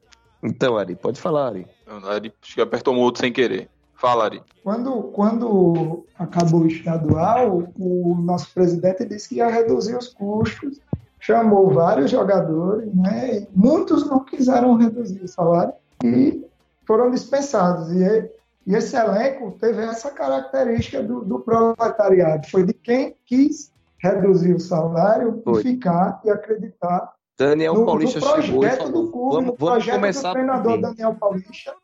[0.42, 1.66] Então, Ari, pode falar, Ari.
[2.08, 3.68] Ari, acho que apertou o mudo sem querer.
[3.94, 4.42] Fala, Ari.
[4.62, 10.80] Quando, quando acabou o estadual, o nosso presidente disse que ia reduzir os custos
[11.18, 13.46] chamou vários jogadores, né?
[13.52, 15.72] Muitos não quiseram reduzir o salário
[16.04, 16.44] e
[16.86, 17.90] foram dispensados.
[17.90, 18.30] E,
[18.66, 24.60] e esse elenco teve essa característica do, do proletariado, foi de quem quis reduzir o
[24.60, 25.60] salário foi.
[25.60, 29.58] e ficar e acreditar Daniel no, Paulista no projeto chegou falou, do clube, vamos, vamos
[29.58, 31.74] projeto começar do treinador Daniel Paulista.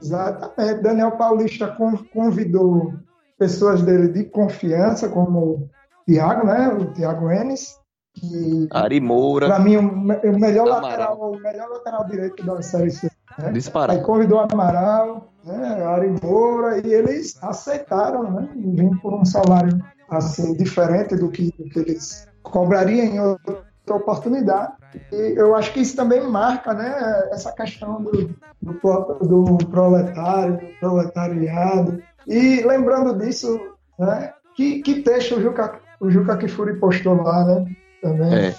[0.00, 0.82] Exatamente.
[0.82, 1.76] Daniel Paulista
[2.12, 2.94] convidou
[3.38, 5.70] pessoas dele de confiança, como o
[6.06, 6.68] Thiago, né?
[6.68, 7.78] O Thiago Enes.
[8.14, 9.46] Que, Ari Moura.
[9.46, 13.10] Para mim, o, melhor lateral, o melhor lateral direito da Série C.
[13.38, 13.52] Né?
[13.52, 13.98] Disparado.
[13.98, 15.84] Aí convidou Amaral, né?
[15.84, 18.48] Ari Moura, e eles aceitaram, né?
[18.54, 24.72] Vim por um salário assim, diferente do que, do que eles cobrariam em outra oportunidade.
[25.10, 30.66] E eu acho que isso também marca né, essa questão do, do, do proletário, do
[30.78, 32.02] proletariado.
[32.26, 33.58] E lembrando disso,
[33.98, 37.66] né, que, que texto o Juca, o Juca Kifuri postou lá, né?
[38.02, 38.34] Também.
[38.34, 38.54] É.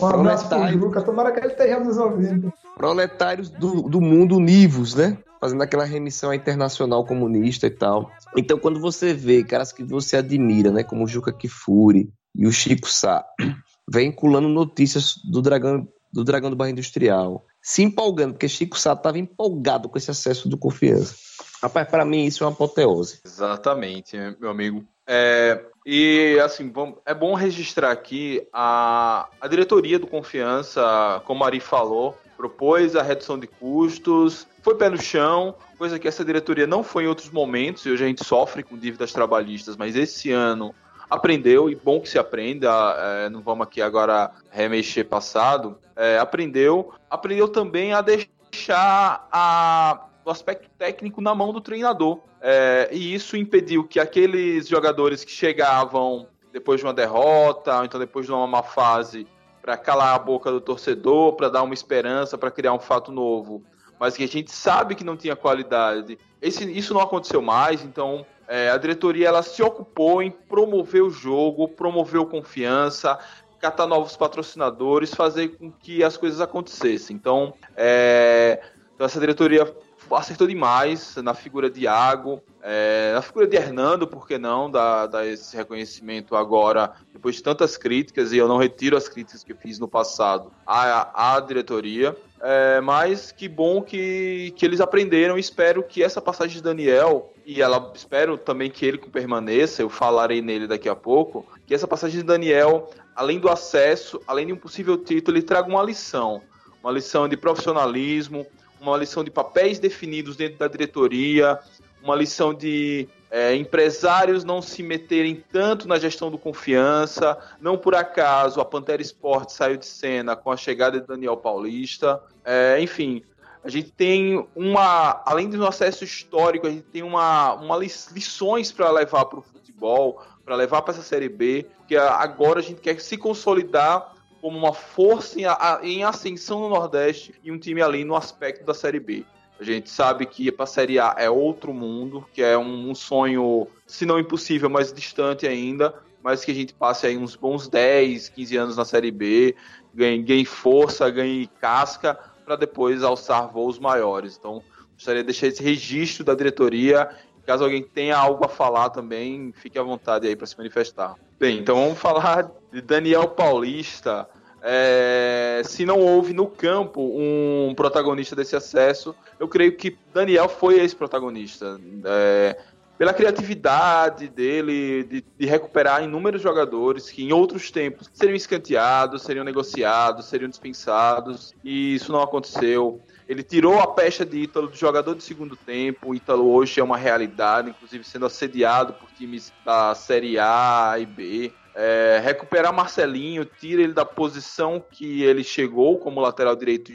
[0.00, 2.52] Um abraço pro Juca, tomara que ele esteja nos ouvindo.
[2.78, 5.18] Proletários do, do mundo univos, né?
[5.40, 8.10] Fazendo aquela remissão à internacional comunista e tal.
[8.36, 10.82] Então, quando você vê caras que você admira, né?
[10.82, 13.24] Como o Juca Kifuri e o Chico Sá,
[13.90, 19.18] vinculando notícias do Dragão do Dragão do Barra Industrial, se empolgando, porque Chico Sá estava
[19.18, 21.14] empolgado com esse acesso do confiança.
[21.62, 23.20] Rapaz, para mim isso é uma apoteose.
[23.24, 24.86] Exatamente, meu amigo.
[25.06, 26.72] É, e assim,
[27.04, 33.02] é bom registrar aqui a, a diretoria do Confiança, como a Ari falou, propôs a
[33.02, 37.30] redução de custos, foi pé no chão, coisa que essa diretoria não foi em outros
[37.30, 40.72] momentos, e hoje a gente sofre com dívidas trabalhistas, mas esse ano
[41.10, 46.92] aprendeu, e bom que se aprenda, é, não vamos aqui agora remexer passado, é, aprendeu,
[47.10, 52.20] aprendeu também a deixar a, o aspecto técnico na mão do treinador.
[52.40, 57.98] É, e isso impediu que aqueles jogadores que chegavam depois de uma derrota, ou então
[57.98, 59.26] depois de uma má fase,
[59.68, 63.62] para calar a boca do torcedor, para dar uma esperança, para criar um fato novo,
[64.00, 66.18] mas que a gente sabe que não tinha qualidade.
[66.40, 71.10] Esse, isso não aconteceu mais, então é, a diretoria ela se ocupou em promover o
[71.10, 73.18] jogo, promover confiança,
[73.60, 77.14] catar novos patrocinadores, fazer com que as coisas acontecessem.
[77.14, 78.62] Então, é,
[78.94, 79.70] então essa diretoria
[80.16, 85.06] acertou demais na figura de Iago, é, na figura de Hernando, por que não, dar,
[85.06, 89.54] dar esse reconhecimento agora, depois de tantas críticas, e eu não retiro as críticas que
[89.54, 92.16] fiz no passado à, à diretoria.
[92.40, 95.36] É, mas que bom que, que eles aprenderam.
[95.36, 100.40] Espero que essa passagem de Daniel, e ela espero também que ele permaneça, eu falarei
[100.40, 104.56] nele daqui a pouco, que essa passagem de Daniel, além do acesso, além de um
[104.56, 106.40] possível título, ele traga uma lição.
[106.80, 108.46] Uma lição de profissionalismo,
[108.80, 111.58] uma lição de papéis definidos dentro da diretoria,
[112.02, 117.36] uma lição de é, empresários não se meterem tanto na gestão do confiança.
[117.60, 122.22] Não por acaso a Pantera Esporte saiu de cena com a chegada de Daniel Paulista.
[122.44, 123.22] É, enfim,
[123.62, 128.90] a gente tem uma, além do acesso histórico, a gente tem uma, uma lições para
[128.90, 132.98] levar para o futebol, para levar para essa Série B, que agora a gente quer
[133.00, 135.38] se consolidar como uma força
[135.82, 139.24] em, ascensão no Nordeste e um time ali no aspecto da Série B.
[139.60, 143.66] A gente sabe que para a Série A é outro mundo, que é um, sonho,
[143.86, 148.28] se não impossível, mas distante ainda, mas que a gente passe aí uns bons 10,
[148.28, 149.56] 15 anos na Série B,
[149.92, 154.36] ganhe, ganhe força, ganhe casca, para depois alçar voos maiores.
[154.38, 154.62] Então,
[154.94, 157.08] gostaria de deixar esse registro da diretoria.
[157.44, 161.14] Caso alguém tenha algo a falar também, fique à vontade aí para se manifestar.
[161.38, 164.28] Bem, então vamos falar de Daniel Paulista.
[164.60, 170.80] É, se não houve no campo um protagonista desse acesso, eu creio que Daniel foi
[170.80, 171.80] esse protagonista.
[172.04, 172.58] É,
[172.98, 179.44] pela criatividade dele de, de, recuperar inúmeros jogadores que em outros tempos seriam escanteados, seriam
[179.44, 183.00] negociados, seriam dispensados, e isso não aconteceu.
[183.28, 186.08] Ele tirou a pecha de Ítalo do jogador de segundo tempo.
[186.08, 191.06] O Ítalo hoje é uma realidade, inclusive sendo assediado por times da Série A e
[191.06, 191.52] B.
[191.80, 196.90] É, recuperar Marcelinho, tira ele da posição que ele chegou como lateral direito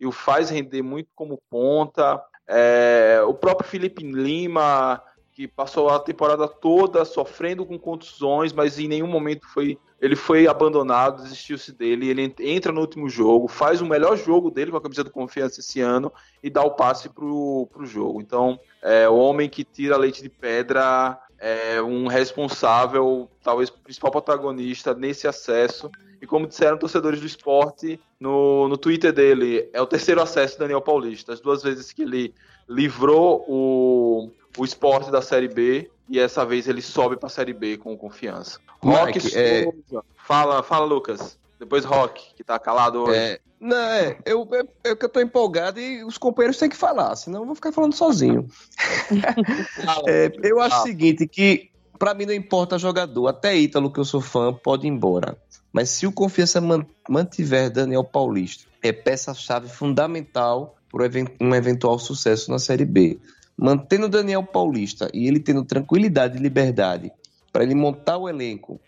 [0.00, 2.18] e, o faz render muito como ponta.
[2.48, 5.02] É, o próprio Felipe Lima,
[5.32, 10.48] que passou a temporada toda sofrendo com contusões, mas em nenhum momento foi ele foi
[10.48, 14.80] abandonado, desistiu-se dele, ele entra no último jogo, faz o melhor jogo dele com a
[14.80, 16.12] camisa do Confiança esse ano
[16.42, 18.20] e dá o passe pro, pro jogo.
[18.20, 24.12] Então, é o homem que tira leite de pedra, é um responsável, talvez o principal
[24.12, 25.90] protagonista nesse acesso.
[26.20, 30.60] E como disseram torcedores do esporte no, no Twitter dele, é o terceiro acesso do
[30.60, 31.32] Daniel Paulista.
[31.32, 32.32] As duas vezes que ele
[32.68, 37.52] livrou o, o esporte da Série B e essa vez ele sobe para a Série
[37.52, 38.60] B com confiança.
[38.80, 39.66] Rock é...
[40.14, 41.36] Fala, fala, Lucas.
[41.62, 43.16] Depois Rock, que tá calado hoje.
[43.16, 46.76] É, não, é, eu, eu, eu que eu tô empolgado e os companheiros têm que
[46.76, 48.48] falar, senão eu vou ficar falando sozinho.
[50.08, 54.04] É, eu acho o seguinte, que pra mim não importa jogador, até Ítalo, que eu
[54.04, 55.38] sou fã, pode ir embora.
[55.72, 61.08] Mas se o Confiança man- mantiver Daniel Paulista, é peça-chave fundamental para
[61.40, 63.20] um eventual sucesso na Série B.
[63.56, 67.12] Mantendo Daniel Paulista e ele tendo tranquilidade e liberdade
[67.52, 68.80] para ele montar o elenco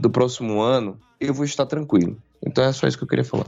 [0.00, 2.16] do próximo ano, eu vou estar tranquilo.
[2.44, 3.46] Então é só isso que eu queria falar.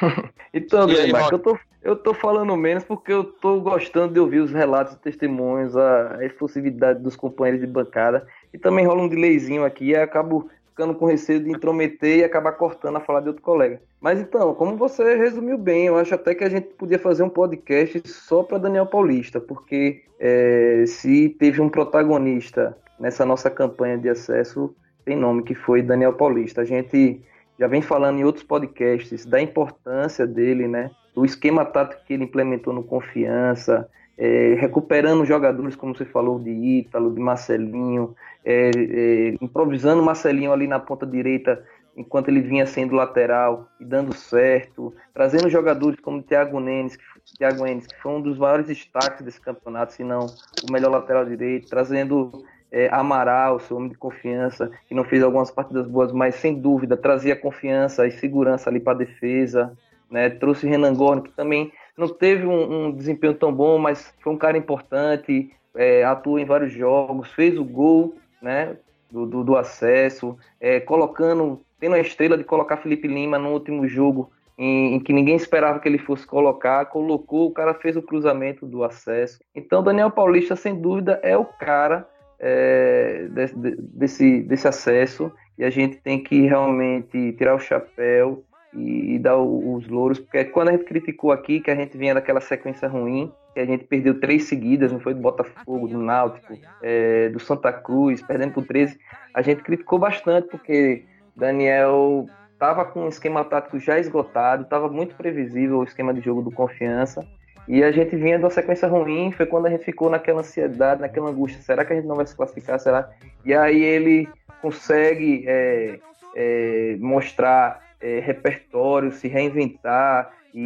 [0.54, 4.38] Então, E aí, eu tô, eu tô falando menos porque eu tô gostando de ouvir
[4.38, 8.26] os relatos e testemunhos, a efusividade dos companheiros de bancada.
[8.54, 12.52] E também rola um delayzinho aqui e acabo ficando com receio de intrometer e acabar
[12.52, 13.80] cortando a falar de outro colega.
[14.00, 17.28] Mas então, como você resumiu bem, eu acho até que a gente podia fazer um
[17.28, 24.08] podcast só para Daniel Paulista, porque é, se teve um protagonista nessa nossa campanha de
[24.08, 24.74] acesso,
[25.06, 26.62] tem nome que foi Daniel Paulista.
[26.62, 27.22] A gente
[27.58, 30.90] já vem falando em outros podcasts da importância dele, né?
[31.14, 33.88] Do esquema tático que ele implementou no Confiança,
[34.18, 40.66] é, recuperando jogadores, como você falou, de Ítalo, de Marcelinho, é, é, improvisando Marcelinho ali
[40.66, 41.64] na ponta direita
[41.96, 47.04] enquanto ele vinha sendo lateral e dando certo, trazendo jogadores como Thiago Nenes, que,
[47.38, 50.26] Thiago Enes, que foi um dos maiores destaques desse campeonato, se não
[50.68, 55.50] o melhor lateral direito, trazendo é, Amaral, seu homem de confiança, que não fez algumas
[55.50, 59.76] partidas boas, mas sem dúvida trazia confiança e segurança ali para a defesa.
[60.10, 60.30] Né?
[60.30, 64.38] Trouxe Renan Gorno, que também não teve um, um desempenho tão bom, mas foi um
[64.38, 68.76] cara importante, é, atuou em vários jogos, fez o gol né,
[69.10, 73.86] do, do, do acesso, é, colocando, tendo a estrela de colocar Felipe Lima no último
[73.88, 78.02] jogo, em, em, que ninguém esperava que ele fosse colocar, colocou, o cara fez o
[78.02, 79.38] cruzamento do acesso.
[79.54, 82.08] Então, Daniel Paulista, sem dúvida, é o cara
[82.38, 89.14] é, de, desse, desse acesso e a gente tem que realmente tirar o chapéu e,
[89.14, 92.14] e dar o, os louros, porque quando a gente criticou aqui que a gente vinha
[92.14, 96.54] daquela sequência ruim, que a gente perdeu três seguidas, não foi do Botafogo, do Náutico,
[96.82, 98.98] é, do Santa Cruz, perdendo por 13,
[99.32, 105.14] a gente criticou bastante, porque Daniel estava com um esquema tático já esgotado, estava muito
[105.14, 107.26] previsível o esquema de jogo do Confiança,
[107.68, 111.00] e a gente vinha de uma sequência ruim, foi quando a gente ficou naquela ansiedade,
[111.00, 113.10] naquela angústia, será que a gente não vai se classificar, será?
[113.44, 114.28] E aí ele
[114.62, 115.98] consegue é,
[116.34, 120.60] é, mostrar é, repertório, se reinventar e,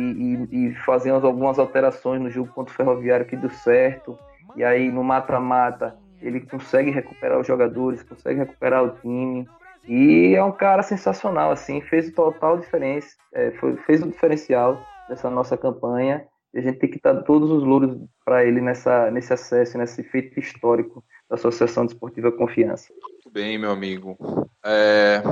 [0.50, 4.18] e, e fazer algumas alterações no jogo contra o Ferroviário que deu certo.
[4.56, 9.48] E aí no mata-mata ele consegue recuperar os jogadores, consegue recuperar o time.
[9.88, 14.78] E é um cara sensacional, assim, fez total diferença, é, foi, fez o diferencial
[15.08, 16.24] dessa nossa campanha.
[16.54, 20.38] A gente tem que dar todos os louros para ele nessa, nesse acesso, nesse feito
[20.40, 22.92] histórico da Associação Desportiva Confiança.
[23.00, 24.18] Muito bem, meu amigo.
[24.64, 25.22] É...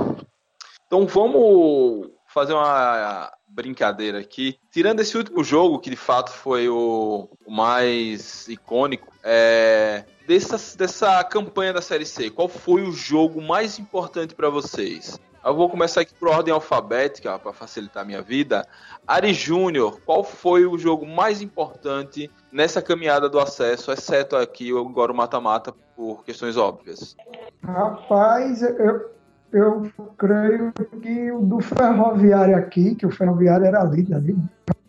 [0.86, 4.58] Então vamos fazer uma brincadeira aqui.
[4.70, 10.04] Tirando esse último jogo, que de fato foi o, o mais icônico, é...
[10.26, 15.18] dessa, dessa campanha da Série C, qual foi o jogo mais importante para vocês?
[15.48, 18.66] Eu vou começar aqui por ordem alfabética, para facilitar a minha vida.
[19.06, 25.10] Ari Júnior, qual foi o jogo mais importante nessa caminhada do acesso, exceto aqui agora
[25.10, 27.16] o mata-mata, por questões óbvias?
[27.64, 29.10] Rapaz, eu,
[29.50, 30.70] eu creio
[31.00, 34.36] que o do Ferroviário aqui, que o Ferroviário era líder ali,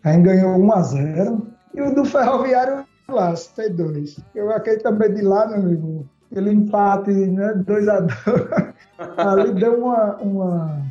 [0.04, 4.22] aí ganhou 1 a 0 E o do Ferroviário lá, T2.
[4.34, 8.14] Eu aquele também de lá, meu amigo, aquele empate, né, 2 a 2
[9.16, 10.86] ali deu uma, uma,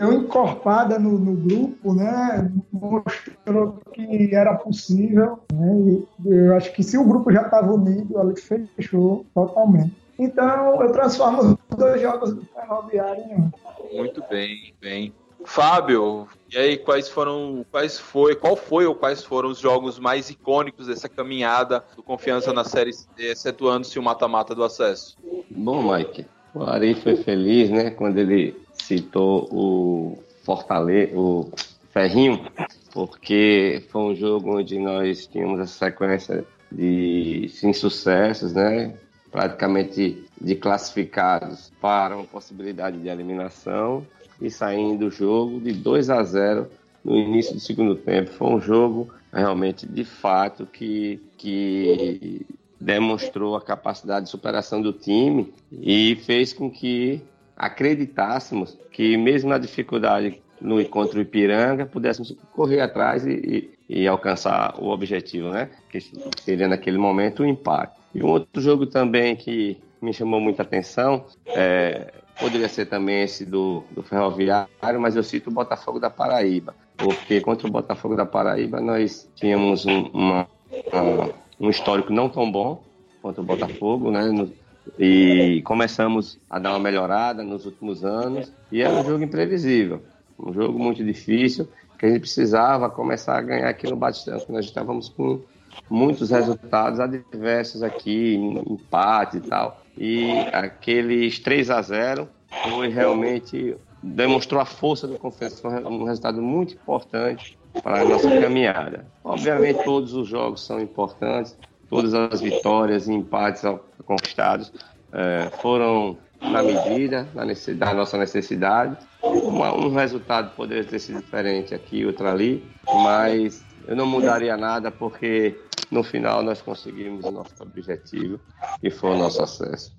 [0.00, 2.50] uma encorpada no, no, grupo, né?
[2.72, 6.04] Mostrou que era possível, né?
[6.24, 9.94] E eu acho que se o grupo já estava unido, ali fechou totalmente.
[10.18, 13.50] Então eu transformo os dois jogos do Ferroviário em um.
[13.96, 15.14] Muito bem, bem.
[15.44, 20.30] Fábio, e aí quais foram, quais foi, qual foi ou quais foram os jogos mais
[20.30, 25.16] icônicos dessa caminhada do Confiança na Série C, excetuando-se o mata-mata do acesso?
[25.50, 31.50] Bom, Mike, o Ari foi feliz, né, quando ele citou o Fortaleza, o
[31.90, 32.44] Ferrinho,
[32.92, 38.94] porque foi um jogo onde nós tínhamos essa sequência de insucessos, né,
[39.30, 44.06] praticamente de classificados para uma possibilidade de eliminação
[44.40, 46.66] e saindo do jogo de 2 a 0
[47.04, 48.30] no início do segundo tempo.
[48.30, 52.46] Foi um jogo realmente de fato que, que
[52.80, 57.20] demonstrou a capacidade de superação do time e fez com que
[57.56, 64.08] acreditássemos que mesmo na dificuldade no contra o Ipiranga pudéssemos correr atrás e, e, e
[64.08, 65.70] alcançar o objetivo, né?
[65.90, 66.00] Que
[66.42, 67.98] seria naquele momento o um empate.
[68.14, 73.44] E um outro jogo também que me chamou muita atenção é, poderia ser também esse
[73.44, 74.68] do, do Ferroviário,
[74.98, 79.84] mas eu cito o Botafogo da Paraíba, porque contra o Botafogo da Paraíba nós tínhamos
[79.84, 80.48] um, uma,
[80.92, 81.30] uma,
[81.60, 82.82] um histórico não tão bom
[83.20, 84.24] contra o Botafogo, né?
[84.24, 84.50] No,
[84.98, 90.02] e começamos a dar uma melhorada nos últimos anos e era um jogo imprevisível,
[90.38, 91.68] um jogo muito difícil
[91.98, 95.42] que a gente precisava começar a ganhar aqui no Batistão, nós estávamos com
[95.88, 98.36] muitos resultados adversos aqui,
[98.66, 99.79] empate e tal.
[99.96, 102.28] E aqueles 3 a 0
[102.68, 109.06] foi realmente demonstrou a força do Confiança, um resultado muito importante para a nossa caminhada.
[109.22, 111.56] Obviamente todos os jogos são importantes,
[111.88, 113.62] todas as vitórias e empates
[114.04, 114.72] conquistados
[115.12, 117.44] é, foram na medida na
[117.74, 118.96] da nossa necessidade.
[119.22, 124.90] Uma, um resultado poderia ter sido diferente aqui, outro ali, mas eu não mudaria nada
[124.90, 125.58] porque
[125.90, 128.40] no final nós conseguimos o nosso objetivo
[128.82, 129.96] e foi o nosso acesso.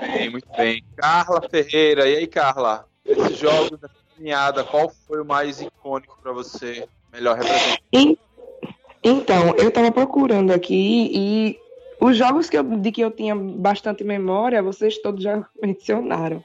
[0.00, 0.84] Bem, muito bem.
[0.96, 2.86] Carla Ferreira, e aí, Carla?
[3.04, 6.86] Esses jogos da caminhada, qual foi o mais icônico para você?
[7.12, 8.18] Melhor representante?
[9.02, 11.58] Então, eu estava procurando aqui e
[12.00, 16.42] os jogos que eu, de que eu tinha bastante memória, vocês todos já mencionaram.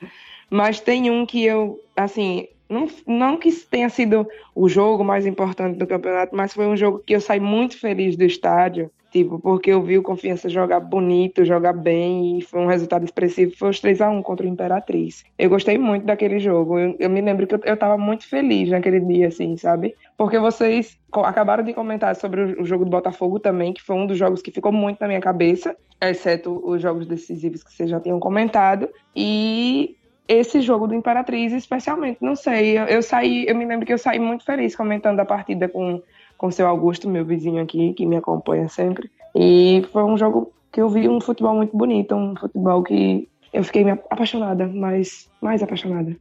[0.50, 5.78] Mas tem um que eu, assim, não, não que tenha sido o jogo mais importante
[5.78, 9.70] do campeonato, mas foi um jogo que eu saí muito feliz do estádio, tipo, porque
[9.70, 13.80] eu vi o Confiança jogar bonito, jogar bem, e foi um resultado expressivo, foi os
[13.80, 15.24] 3 a 1 contra o Imperatriz.
[15.38, 18.70] Eu gostei muito daquele jogo, eu, eu me lembro que eu, eu tava muito feliz
[18.70, 19.96] naquele dia, assim, sabe?
[20.18, 24.06] Porque vocês acabaram de comentar sobre o, o jogo do Botafogo também, que foi um
[24.06, 28.00] dos jogos que ficou muito na minha cabeça, exceto os jogos decisivos que vocês já
[28.00, 29.96] tinham comentado, e
[30.28, 32.78] esse jogo do Imperatriz, especialmente, não sei.
[32.78, 36.02] Eu, eu, saí, eu me lembro que eu saí muito feliz comentando a partida com
[36.38, 39.10] com seu Augusto, meu vizinho aqui, que me acompanha sempre.
[39.34, 43.64] E foi um jogo que eu vi um futebol muito bonito, um futebol que eu
[43.64, 46.16] fiquei apaixonada, mais mais apaixonada.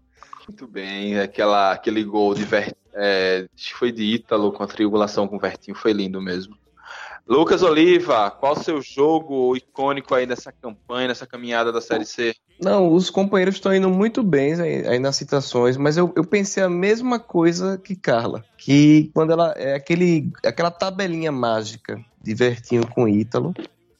[0.47, 2.47] Muito bem, aquela, aquele gol de
[2.93, 6.57] é, foi de Ítalo com a triangulação com o Vertinho, foi lindo mesmo.
[7.27, 12.35] Lucas Oliva, qual o seu jogo icônico aí nessa campanha, nessa caminhada da Série C?
[12.61, 16.63] Não, os companheiros estão indo muito bem aí, aí nas citações, mas eu, eu, pensei
[16.63, 22.87] a mesma coisa que Carla, que quando ela é aquele, aquela tabelinha mágica de Vertinho
[22.87, 23.55] com Ítalo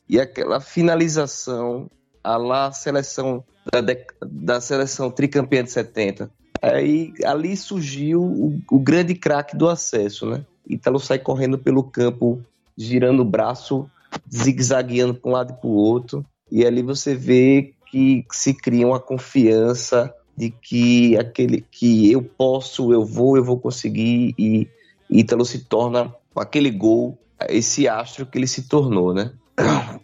[0.09, 1.91] e aquela finalização
[2.23, 3.43] a lá seleção
[3.73, 3.81] da,
[4.23, 6.31] da seleção tricampeã de 70.
[6.61, 10.45] Aí ali surgiu o, o grande craque do acesso, né?
[10.67, 12.43] Ítalo sai correndo pelo campo
[12.77, 13.89] girando o braço,
[14.33, 16.25] zigue-zagueando para um lado e para o outro.
[16.51, 22.93] E ali você vê que se cria uma confiança de que aquele que eu posso,
[22.93, 24.69] eu vou, eu vou conseguir e
[25.09, 27.17] Ítalo se torna aquele gol,
[27.49, 29.33] esse astro que ele se tornou, né?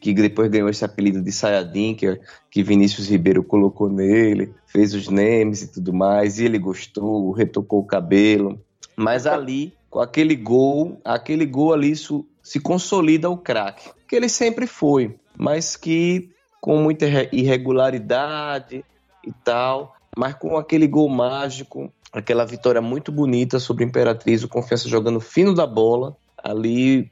[0.01, 2.19] Que depois ganhou esse apelido de Sayadin, que,
[2.51, 7.81] que Vinícius Ribeiro colocou nele, fez os names e tudo mais, e ele gostou, retocou
[7.81, 8.59] o cabelo.
[8.97, 14.29] Mas ali, com aquele gol, aquele gol ali, isso se consolida o craque, que ele
[14.29, 16.31] sempre foi, mas que
[16.61, 18.85] com muita irregularidade
[19.27, 24.89] e tal, mas com aquele gol mágico, aquela vitória muito bonita sobre Imperatriz, o Confiança
[24.89, 27.11] jogando fino da bola, ali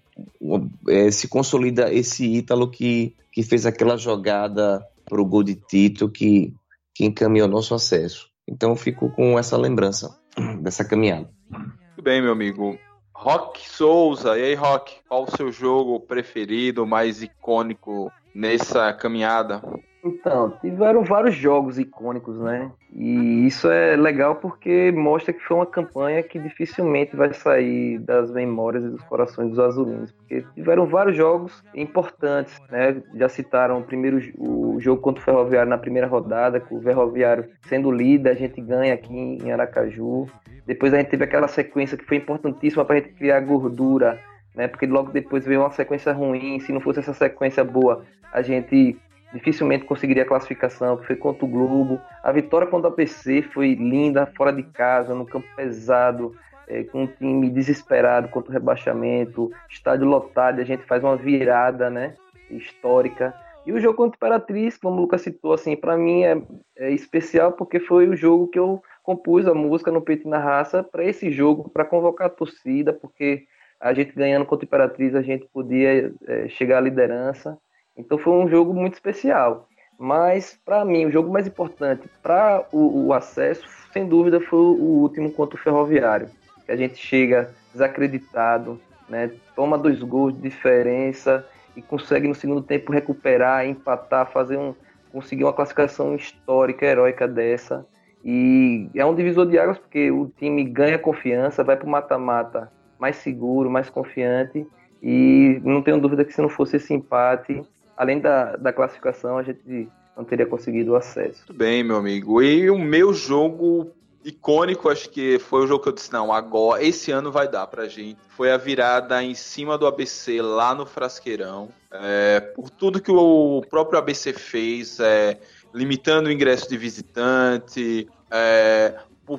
[0.89, 6.09] é, se consolida esse Ítalo que, que fez aquela jogada para o gol de Tito
[6.09, 6.53] que,
[6.95, 8.29] que encaminhou nosso acesso.
[8.47, 10.19] Então fico com essa lembrança
[10.61, 11.31] dessa caminhada.
[11.51, 12.79] Muito bem, meu amigo.
[13.21, 19.61] Rock Souza, e aí, Rock, qual o seu jogo preferido, mais icônico nessa caminhada?
[20.09, 22.71] Então, tiveram vários jogos icônicos, né?
[22.93, 28.31] E isso é legal porque mostra que foi uma campanha que dificilmente vai sair das
[28.31, 33.03] memórias e dos corações dos azulinos, porque tiveram vários jogos importantes, né?
[33.15, 37.91] Já citaram primeiro o jogo contra o Ferroviário na primeira rodada, com o Ferroviário sendo
[37.91, 40.27] líder, a gente ganha aqui em Aracaju.
[40.67, 44.19] Depois a gente teve aquela sequência que foi importantíssima para a gente criar gordura,
[44.55, 44.67] né?
[44.67, 46.59] Porque logo depois veio uma sequência ruim.
[46.61, 48.99] Se não fosse essa sequência boa, a gente
[49.33, 52.01] dificilmente conseguiria a classificação, que foi contra o Globo.
[52.23, 56.35] A vitória contra o PC foi linda, fora de casa, no campo pesado,
[56.67, 61.89] é, com um time desesperado contra o rebaixamento, estádio lotado, a gente faz uma virada,
[61.89, 62.15] né?
[62.51, 63.35] Histórica.
[63.67, 66.41] E o jogo contra o Imperatriz, como o Lucas citou, assim, para mim é,
[66.77, 70.39] é especial porque foi o jogo que eu compus a música no Peito e na
[70.39, 73.45] Raça para esse jogo, para convocar a torcida, porque
[73.81, 77.59] a gente ganhando contra a Imperatriz, a gente podia é, chegar à liderança.
[77.99, 79.69] Então foi um jogo muito especial.
[79.99, 85.01] Mas, para mim, o jogo mais importante para o, o, acesso, sem dúvida, foi o
[85.03, 86.31] último contra o Ferroviário.
[86.65, 91.45] Que a gente chega desacreditado, né, toma dois gols de diferença
[91.75, 94.73] e consegue no segundo tempo recuperar, empatar, fazer um,
[95.11, 97.85] conseguir uma classificação histórica, heróica dessa.
[98.25, 102.71] E é um divisor de águas porque o time ganha confiança, vai para o mata-mata
[103.01, 104.65] mais seguro, mais confiante.
[105.03, 107.63] E não tenho dúvida que se não fosse esse empate,
[107.99, 111.41] além da, da classificação, a gente não teria conseguido o acesso.
[111.49, 112.41] Muito bem, meu amigo.
[112.41, 113.91] E o meu jogo
[114.25, 117.67] icônico, acho que foi o jogo que eu disse, não, agora, esse ano vai dar
[117.67, 118.19] pra gente.
[118.29, 121.71] Foi a virada em cima do ABC lá no Frasqueirão.
[121.91, 125.39] É, por tudo que o próprio ABC fez, é,
[125.75, 128.95] limitando o ingresso de visitante, é,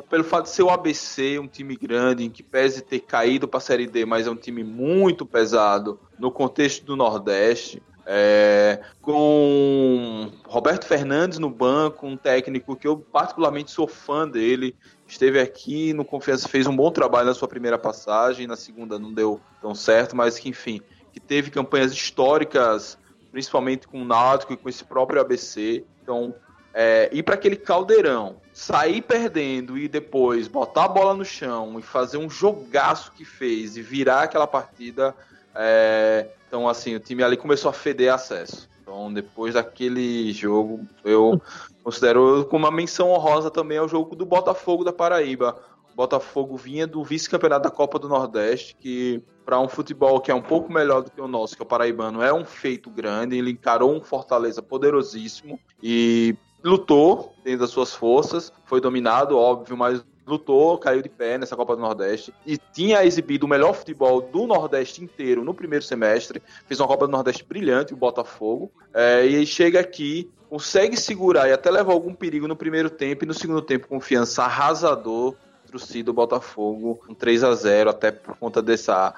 [0.09, 3.57] pelo fato de ser o ABC, um time grande, em que pese ter caído para
[3.57, 7.81] a Série D, mas é um time muito pesado no contexto do Nordeste.
[8.11, 14.75] É, com Roberto Fernandes no banco, um técnico que eu particularmente sou fã dele,
[15.05, 19.13] esteve aqui no Confiança, fez um bom trabalho na sua primeira passagem, na segunda não
[19.13, 20.81] deu tão certo, mas que enfim,
[21.13, 22.97] que teve campanhas históricas,
[23.31, 25.85] principalmente com o Náutico e com esse próprio ABC.
[26.01, 26.33] Então,
[26.73, 31.83] é, ir para aquele caldeirão, sair perdendo e depois botar a bola no chão e
[31.83, 35.13] fazer um jogaço que fez e virar aquela partida.
[35.53, 38.67] É, então, assim, o time ali começou a feder acesso.
[38.81, 41.39] Então, depois daquele jogo, eu
[41.83, 45.55] considero como uma menção honrosa também ao jogo do Botafogo da Paraíba.
[45.93, 50.33] O Botafogo vinha do vice-campeonato da Copa do Nordeste, que para um futebol que é
[50.33, 53.37] um pouco melhor do que o nosso, que é o paraibano, é um feito grande.
[53.37, 60.03] Ele encarou um Fortaleza poderosíssimo e lutou dentro das suas forças, foi dominado, óbvio, mas
[60.29, 64.45] lutou, caiu de pé nessa Copa do Nordeste e tinha exibido o melhor futebol do
[64.45, 66.41] Nordeste inteiro no primeiro semestre.
[66.65, 68.71] Fez uma Copa do Nordeste brilhante, o Botafogo.
[68.93, 73.25] É, e aí chega aqui, consegue segurar e até levar algum perigo no primeiro tempo
[73.25, 75.35] e no segundo tempo, confiança arrasador.
[75.65, 79.13] Trucido o Botafogo, um 3 a 0 até por conta dessa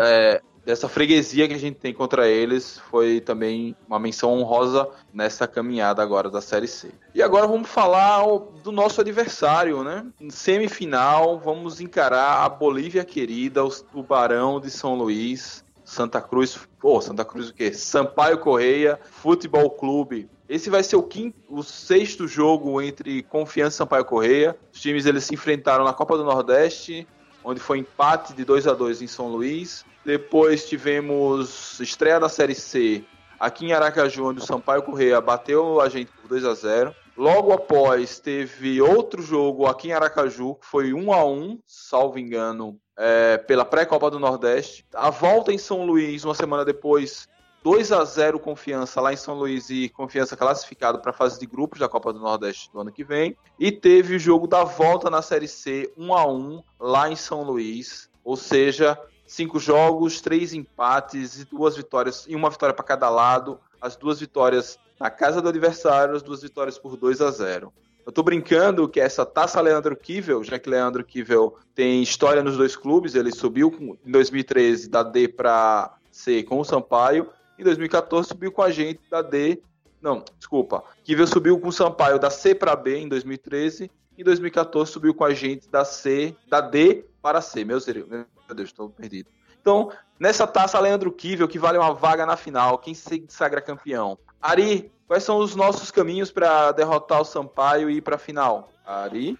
[0.00, 5.46] é, dessa freguesia que a gente tem contra eles foi também uma menção honrosa nessa
[5.46, 6.90] caminhada agora da Série C.
[7.14, 8.22] E agora vamos falar
[8.62, 10.06] do nosso adversário, né?
[10.20, 17.00] Em semifinal, vamos encarar a Bolívia querida, os Tubarão de São Luís, Santa Cruz, pô,
[17.00, 17.72] Santa Cruz o quê?
[17.72, 20.28] Sampaio Correia, Futebol Clube.
[20.48, 24.56] Esse vai ser o quinto, o sexto jogo entre Confiança e Sampaio Correia.
[24.72, 27.06] Os times eles se enfrentaram na Copa do Nordeste,
[27.44, 29.84] onde foi empate de 2 a 2 em São Luís.
[30.04, 33.04] Depois tivemos estreia da Série C
[33.38, 37.52] aqui em Aracaju, onde o Sampaio Correia bateu a gente por 2 a 0 Logo
[37.52, 43.36] após, teve outro jogo aqui em Aracaju, que foi 1 a 1 salvo engano, é,
[43.36, 44.86] pela pré-copa do Nordeste.
[44.94, 47.28] A volta em São Luís, uma semana depois,
[47.62, 51.46] 2 a 0 Confiança lá em São Luís e Confiança classificado para a fase de
[51.46, 53.36] grupos da Copa do Nordeste do ano que vem.
[53.58, 57.42] E teve o jogo da volta na Série C, 1 a 1 lá em São
[57.42, 58.10] Luís.
[58.24, 58.98] Ou seja,
[59.32, 63.58] cinco jogos, três empates e duas vitórias, e uma vitória para cada lado.
[63.80, 67.72] As duas vitórias na casa do adversário, as duas vitórias por 2 a 0.
[68.04, 72.56] Eu tô brincando que essa taça Leandro Kivel, já que Leandro Kivel tem história nos
[72.56, 77.28] dois clubes, ele subiu em 2013 da D para C com o Sampaio,
[77.58, 79.62] em 2014 subiu com a gente da D,
[80.00, 84.90] não, desculpa, Kivel subiu com o Sampaio da C para B em 2013, em 2014
[84.90, 88.90] subiu com a gente da C, da D para C, meu Deus, meu Deus, estou
[88.90, 89.28] perdido.
[89.60, 92.78] Então, nessa taça, Leandro Kivel, que vale uma vaga na final.
[92.78, 94.18] Quem se sagra campeão?
[94.40, 98.68] Ari, quais são os nossos caminhos para derrotar o Sampaio e ir para a final?
[98.86, 99.38] Ari?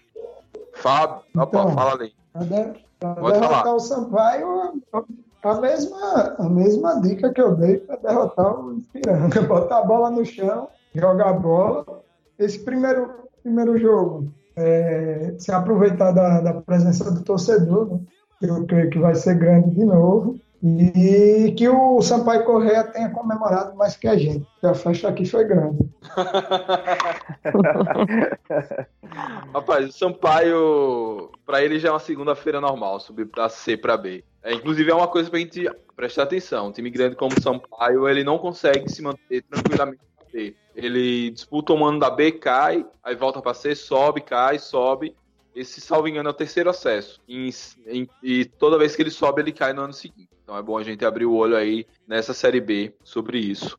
[0.73, 1.23] Fábio?
[1.29, 2.13] Então, Opa, fala ali.
[2.31, 2.43] Para
[3.13, 3.75] derrotar falar.
[3.75, 4.81] o Sampaio,
[5.43, 9.41] a mesma, a mesma dica que eu dei para derrotar o Ipiranga.
[9.43, 12.01] Botar a bola no chão, jogar a bola.
[12.39, 17.99] Esse primeiro, primeiro jogo, é, se aproveitar da, da presença do torcedor, né?
[18.47, 20.39] Eu creio que vai ser grande de novo.
[20.65, 25.25] E que o Sampaio Correia tenha comemorado mais que a gente, que a festa aqui
[25.25, 25.89] foi grande.
[29.53, 34.23] Rapaz, o Sampaio, para ele já é uma segunda-feira normal, subir para C para B.
[34.41, 36.67] É, inclusive é uma coisa pra gente prestar atenção.
[36.67, 40.55] Um time grande como o Sampaio, ele não consegue se manter tranquilamente na B.
[40.73, 45.13] Ele disputa o mano da B, cai, aí volta para C, sobe, cai, sobe.
[45.55, 47.21] Esse, salvo engano, é o terceiro acesso.
[47.27, 47.49] E,
[47.87, 50.29] em, e toda vez que ele sobe, ele cai no ano seguinte.
[50.43, 53.77] Então é bom a gente abrir o olho aí nessa Série B sobre isso.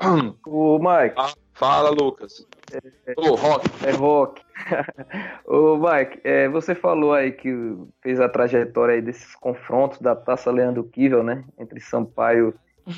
[0.46, 1.14] O Mike.
[1.18, 2.46] Ah, fala, Lucas.
[2.72, 3.68] É, Ô, Rock.
[3.84, 4.42] É Rock.
[5.44, 7.52] Ô, Mike, é, você falou aí que
[8.00, 11.44] fez a trajetória aí desses confrontos da Taça Leandro Kivel, né?
[11.58, 12.54] Entre Sampaio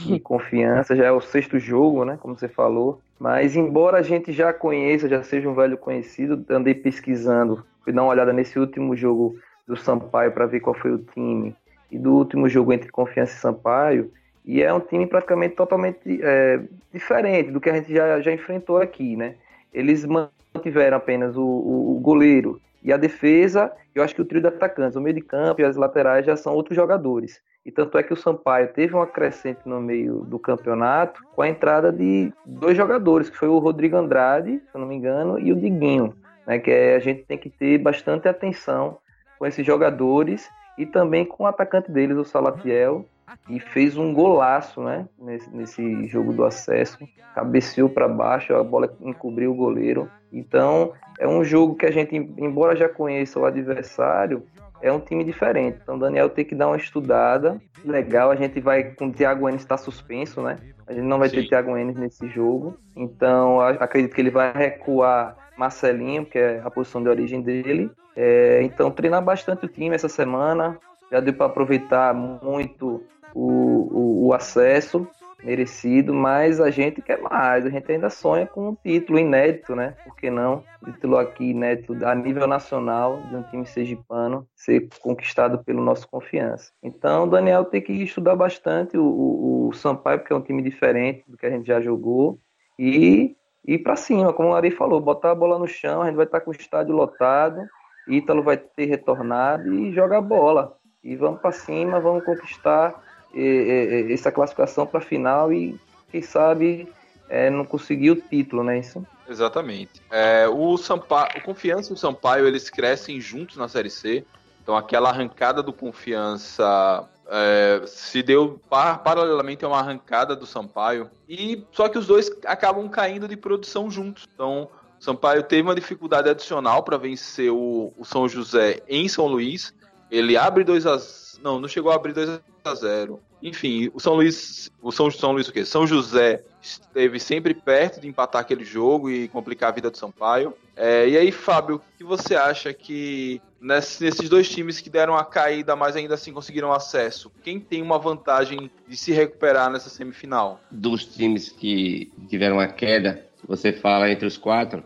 [0.09, 0.97] e Confiança.
[0.97, 2.19] Já é o sexto jogo, né?
[2.21, 3.01] Como você falou.
[3.19, 8.03] Mas embora a gente já conheça, já seja um velho conhecido, andei pesquisando fui dar
[8.03, 9.37] uma olhada nesse último jogo
[9.67, 11.55] do Sampaio para ver qual foi o time
[11.91, 14.11] e do último jogo entre Confiança e Sampaio.
[14.45, 16.61] E é um time praticamente totalmente é,
[16.93, 19.35] diferente do que a gente já, já enfrentou aqui, né?
[19.73, 24.41] Eles mantiveram apenas o, o, o goleiro e a defesa, eu acho que o trio
[24.41, 27.41] de atacantes, o meio de campo e as laterais já são outros jogadores.
[27.65, 31.49] E tanto é que o Sampaio teve uma crescente no meio do campeonato com a
[31.49, 35.53] entrada de dois jogadores, que foi o Rodrigo Andrade, se eu não me engano, e
[35.53, 36.15] o Diguinho.
[36.45, 38.99] Né, que é, a gente tem que ter bastante atenção
[39.39, 43.07] com esses jogadores e também com o atacante deles, o Salatiel,
[43.49, 46.99] e fez um golaço né, nesse, nesse jogo do acesso.
[47.35, 50.11] Cabeceou para baixo, a bola encobriu o goleiro.
[50.33, 54.43] Então, é um jogo que a gente, embora já conheça o adversário,
[54.83, 55.79] é um time diferente.
[55.83, 57.61] Então, Daniel tem que dar uma estudada.
[57.85, 60.59] Legal, a gente vai com o Thiago Enes está suspenso, né?
[60.87, 61.37] A gente não vai Sim.
[61.37, 62.77] ter Thiago Enes nesse jogo.
[62.97, 67.91] Então, acredito que ele vai recuar Marcelinho, que é a posição de origem dele.
[68.17, 70.79] É, então, treinar bastante o time essa semana.
[71.11, 73.03] Já deu para aproveitar muito
[73.35, 75.07] o, o, o acesso
[75.43, 79.95] merecido, mas a gente quer mais, a gente ainda sonha com um título inédito, né?
[80.05, 80.63] Por que não?
[80.85, 86.71] Título aqui inédito a nível nacional de um time sergipano ser conquistado pelo nosso confiança.
[86.83, 90.63] Então, o Daniel tem que estudar bastante o, o, o Sampaio, porque é um time
[90.63, 92.39] diferente do que a gente já jogou,
[92.79, 93.37] e
[93.67, 96.27] ir para cima, como o Ari falou, botar a bola no chão, a gente vai
[96.27, 97.63] estar com o estádio lotado,
[98.09, 100.77] Ítalo vai ter retornado e jogar bola.
[101.03, 103.01] E vamos para cima, vamos conquistar
[103.35, 105.79] essa classificação para a final e,
[106.11, 106.89] quem sabe,
[107.29, 108.79] é, não conseguir o título, né?
[108.79, 109.05] Isso?
[109.29, 110.03] Exatamente.
[110.11, 114.25] É, o, Sampaio, o Confiança e o Sampaio, eles crescem juntos na Série C.
[114.63, 121.11] Então, aquela arrancada do Confiança é, se deu par, paralelamente a uma arrancada do Sampaio.
[121.29, 124.29] E só que os dois acabam caindo de produção juntos.
[124.35, 124.69] Então,
[125.01, 129.75] o Sampaio teve uma dificuldade adicional para vencer o, o, São José em São Luís.
[130.11, 130.99] Ele abre 2 a
[131.43, 133.21] não, não chegou a abrir 2 a 0.
[133.43, 135.65] Enfim, o São Luís, o São, São Luís o quê?
[135.65, 140.55] São José esteve sempre perto de empatar aquele jogo e complicar a vida do Sampaio.
[140.77, 145.25] É, e aí, Fábio, o que você acha que nesses dois times que deram a
[145.25, 150.61] caída, mas ainda assim conseguiram acesso, quem tem uma vantagem de se recuperar nessa semifinal?
[150.71, 154.85] Dos times que tiveram a queda, você fala entre os quatro,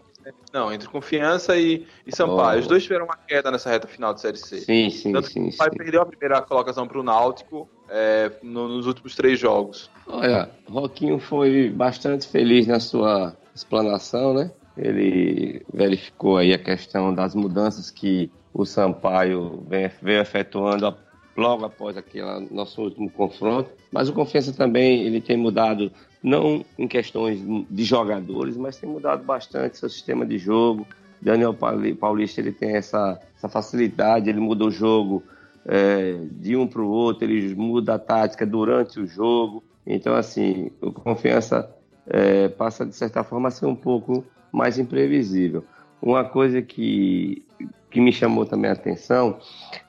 [0.53, 2.59] não, entre Confiança e, e Sampaio.
[2.59, 2.61] Oh.
[2.63, 4.61] Os dois tiveram uma queda nessa reta final de Série C.
[4.61, 5.49] Sim, sim, Tanto sim.
[5.49, 5.79] o Sampaio sim.
[5.79, 9.91] perdeu a primeira colocação para o Náutico é, no, nos últimos três jogos.
[10.07, 14.51] Olha, Roquinho foi bastante feliz na sua explanação, né?
[14.77, 20.97] Ele verificou aí a questão das mudanças que o Sampaio vem, vem efetuando
[21.37, 23.71] logo após aquele nosso último confronto.
[23.91, 25.91] Mas o Confiança também ele tem mudado
[26.23, 27.41] não em questões
[27.71, 30.87] de jogadores, mas tem mudado bastante seu sistema de jogo.
[31.21, 35.23] Daniel Paulista ele tem essa, essa facilidade, ele muda o jogo
[35.65, 39.63] é, de um para o outro, ele muda a tática durante o jogo.
[39.87, 41.71] Então, assim, o confiança
[42.07, 45.65] é, passa de certa forma a ser um pouco mais imprevisível.
[46.01, 47.45] Uma coisa que,
[47.91, 49.39] que me chamou também a atenção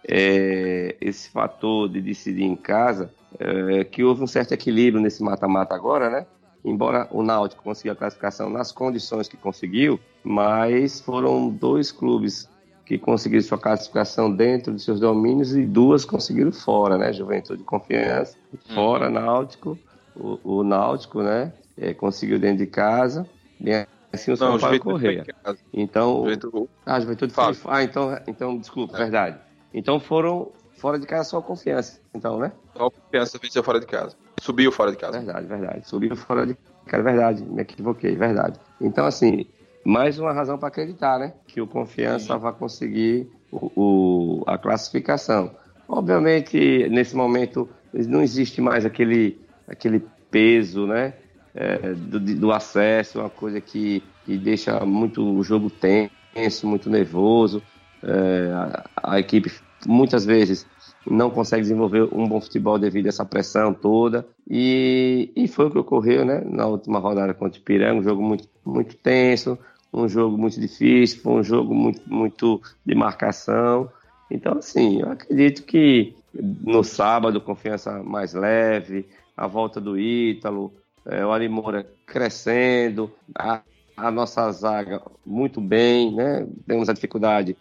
[0.07, 5.76] é esse fator de decidir em casa é, que houve um certo equilíbrio nesse mata-mata
[5.76, 6.26] agora, né?
[6.64, 12.49] Embora o Náutico consiga a classificação nas condições que conseguiu, mas foram dois clubes
[12.85, 17.11] que conseguiram sua classificação dentro de seus domínios e duas conseguiram fora, né?
[17.14, 18.38] Juventude Confiança,
[18.73, 19.14] fora uhum.
[19.14, 19.77] Náutico,
[20.15, 21.53] o, o, Náutico, né?
[21.77, 23.27] É, conseguiu dentro de casa,
[23.59, 25.26] bem assim o São Paulo Correia.
[25.73, 26.69] Então, Juventude...
[26.85, 27.55] ah, Juventude foi...
[27.65, 28.99] Ah, então, então desculpa, é.
[28.99, 29.38] verdade.
[29.73, 32.51] Então foram fora de casa só confiança, então, né?
[32.75, 34.15] Só confiança venceu fora de casa.
[34.39, 35.19] Subiu fora de casa.
[35.19, 35.87] Verdade, verdade.
[35.87, 36.55] Subiu fora de
[36.85, 37.43] casa, verdade.
[37.43, 38.59] Me equivoquei, verdade.
[38.79, 39.45] Então, assim,
[39.83, 41.33] mais uma razão para acreditar, né?
[41.47, 42.39] Que o confiança Sim.
[42.39, 45.51] vai conseguir o, o, a classificação.
[45.87, 51.13] Obviamente, nesse momento, não existe mais aquele, aquele peso, né?
[51.55, 57.63] É, do, do, acesso, uma coisa que, que deixa muito o jogo tenso, muito nervoso.
[58.03, 59.49] É, a, a equipe
[59.85, 60.65] muitas vezes
[61.09, 64.27] não consegue desenvolver um bom futebol devido a essa pressão toda.
[64.49, 68.21] E, e foi o que ocorreu né, na última rodada contra o Piranga, um jogo
[68.21, 69.57] muito, muito tenso,
[69.93, 73.89] um jogo muito difícil, foi um jogo muito, muito de marcação.
[74.29, 79.05] Então, assim, eu acredito que no sábado, confiança mais leve,
[79.35, 80.73] a volta do Ítalo,
[81.05, 83.61] é, o Ali Moura crescendo, a,
[83.95, 86.47] a nossa zaga muito bem, né?
[86.65, 87.55] Temos a dificuldade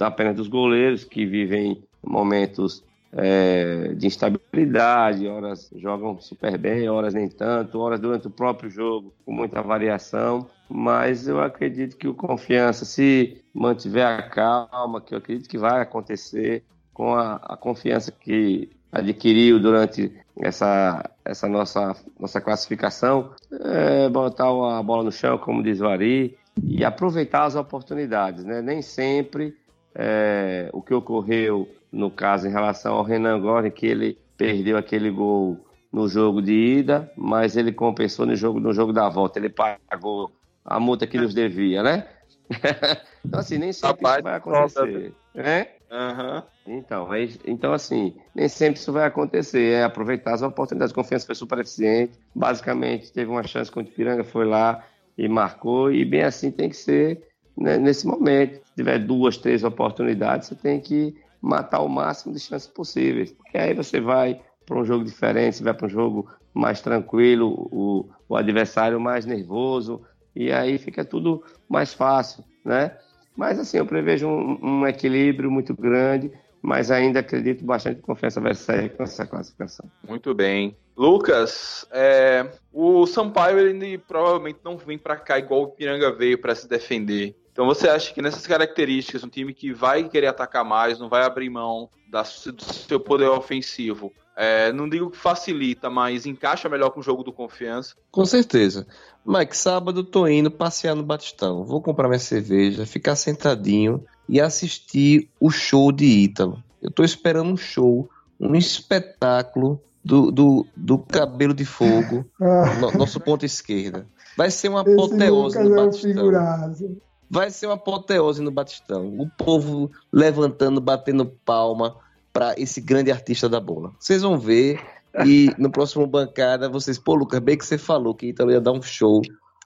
[0.00, 7.28] apenas dos goleiros que vivem momentos é, de instabilidade, horas jogam super bem, horas nem
[7.28, 10.48] tanto, horas durante o próprio jogo com muita variação.
[10.68, 15.80] Mas eu acredito que o confiança, se mantiver a calma, que eu acredito que vai
[15.80, 24.48] acontecer, com a, a confiança que adquiriu durante essa, essa nossa, nossa classificação, é botar
[24.48, 28.44] a bola no chão, como diz o Ari, e aproveitar as oportunidades.
[28.44, 28.62] Né?
[28.62, 29.56] Nem sempre
[29.94, 35.10] é, o que ocorreu, no caso, em relação ao Renan Gore, que ele perdeu aquele
[35.10, 35.58] gol
[35.92, 39.38] no jogo de ida, mas ele compensou no jogo, no jogo da volta.
[39.38, 40.32] Ele pagou
[40.64, 42.08] a multa que nos devia, né?
[43.24, 45.14] então, assim, nem sempre Rapaz, isso vai acontecer.
[45.34, 45.66] Né?
[45.90, 46.42] Uhum.
[46.66, 47.08] Então,
[47.46, 49.74] então, assim, nem sempre isso vai acontecer.
[49.74, 50.92] É aproveitar as oportunidades.
[50.92, 52.18] Confiança foi super eficiente.
[52.34, 54.84] Basicamente, teve uma chance com o Ipiranga, foi lá
[55.16, 55.92] e marcou.
[55.92, 57.22] E bem assim tem que ser
[57.56, 58.64] né, nesse momento.
[58.66, 63.32] Se tiver duas, três oportunidades, você tem que matar o máximo de chances possíveis.
[63.32, 67.68] Porque aí você vai para um jogo diferente, você vai para um jogo mais tranquilo,
[67.70, 70.02] o, o adversário mais nervoso,
[70.34, 72.96] e aí fica tudo mais fácil, né?
[73.36, 76.30] Mas assim, eu prevejo um, um equilíbrio muito grande,
[76.64, 79.84] mas ainda acredito bastante que confiança vai sair com essa classificação.
[80.08, 80.74] Muito bem.
[80.96, 86.54] Lucas, é, o Sampaio ele provavelmente não vem para cá igual o Piranga veio para
[86.54, 87.36] se defender.
[87.52, 91.22] Então você acha que nessas características, um time que vai querer atacar mais, não vai
[91.22, 96.90] abrir mão da, do seu poder ofensivo, é, não digo que facilita, mas encaixa melhor
[96.90, 97.94] com o jogo do confiança.
[98.10, 98.86] Com certeza.
[99.24, 101.64] Mike, sábado tô indo passear no Batistão.
[101.64, 106.62] Vou comprar minha cerveja, ficar sentadinho e assistir o show de Ítalo.
[106.82, 108.08] Eu tô esperando um show,
[108.38, 114.06] um espetáculo do, do, do cabelo de fogo, no, nosso ponto esquerda.
[114.36, 117.00] Vai ser uma apoteose no é Batistão.
[117.30, 119.16] Vai ser uma apoteose no Batistão.
[119.18, 121.96] O povo levantando, batendo palma
[122.34, 123.92] para esse grande artista da bola.
[123.98, 124.80] Vocês vão ver
[125.24, 128.72] e no próximo bancada vocês, pô, Lucas, bem que você falou que Ítalo ia dar
[128.72, 129.22] um show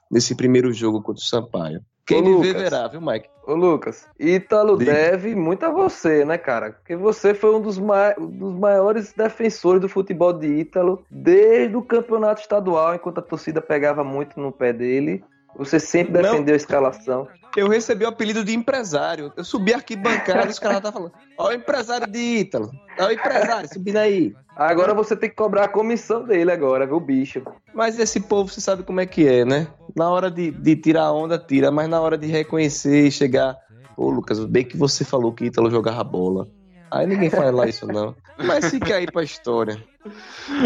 [0.09, 1.81] nesse primeiro jogo contra o Sampaio.
[2.05, 3.29] Quem me vê verá, viu, Mike?
[3.45, 4.93] Ô, Lucas, Ítalo Diga.
[4.93, 6.71] deve muito a você, né, cara?
[6.71, 11.83] Porque você foi um dos, ma dos maiores defensores do futebol de Ítalo desde o
[11.83, 15.23] campeonato estadual, enquanto a torcida pegava muito no pé dele.
[15.55, 16.53] Você sempre defendeu Não.
[16.53, 17.27] a escalação.
[17.57, 19.33] Eu recebi o apelido de empresário.
[19.35, 22.71] Eu subi aqui bancada e os caras estavam falando: Ó, o empresário de Ítalo.
[22.99, 24.33] Ó, o empresário, subindo aí.
[24.55, 27.41] Agora você tem que cobrar a comissão dele agora, viu, bicho?
[27.73, 29.67] Mas esse povo, você sabe como é que é, né?
[29.95, 33.57] Na hora de, de tirar onda, tira, mas na hora de reconhecer e chegar.
[33.97, 36.47] Ô, Lucas, bem que você falou que Ítalo jogava bola.
[36.91, 38.15] Aí ninguém fala isso, não.
[38.37, 39.81] Mas fica aí pra história.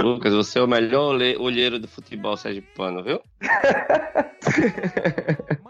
[0.02, 3.22] Lucas, você é o melhor olheiro do futebol sergipano, viu?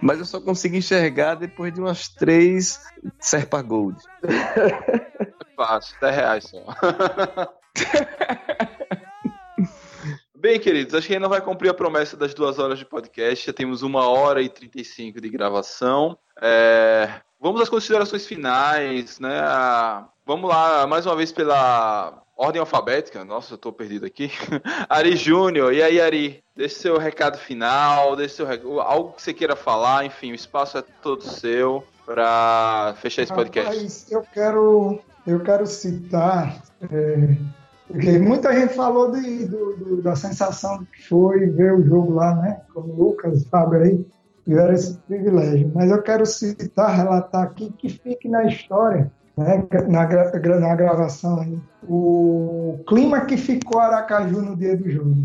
[0.00, 2.80] Mas eu só consigo enxergar depois de umas três
[3.18, 3.98] Serpa Gold.
[5.56, 6.64] Fácil, 10 reais só.
[10.34, 13.46] Bem, queridos, acho que ainda vai cumprir a promessa das duas horas de podcast.
[13.46, 16.16] Já temos uma hora e 35 de gravação.
[16.40, 17.10] É...
[17.38, 19.38] Vamos às considerações finais, né?
[20.26, 23.22] Vamos lá, mais uma vez pela ordem alfabética.
[23.24, 24.30] Nossa, eu tô perdido aqui.
[24.88, 26.42] Ari Júnior, e aí, Ari?
[26.56, 28.62] Deixe seu recado final, deixe seu rec...
[28.64, 33.74] algo que você queira falar, enfim, o espaço é todo seu para fechar esse podcast.
[33.74, 37.36] Rapaz, eu quero, eu quero citar, é,
[37.86, 42.34] porque muita gente falou de, do, do, da sensação que foi ver o jogo lá,
[42.34, 42.62] né?
[42.72, 44.06] Como o Lucas, Fábio aí,
[44.44, 45.70] tiveram esse privilégio.
[45.74, 49.10] Mas eu quero citar, relatar aqui, que fique na história
[49.40, 50.06] né, na,
[50.58, 55.16] na gravação o clima que ficou Aracaju no dia do jogo,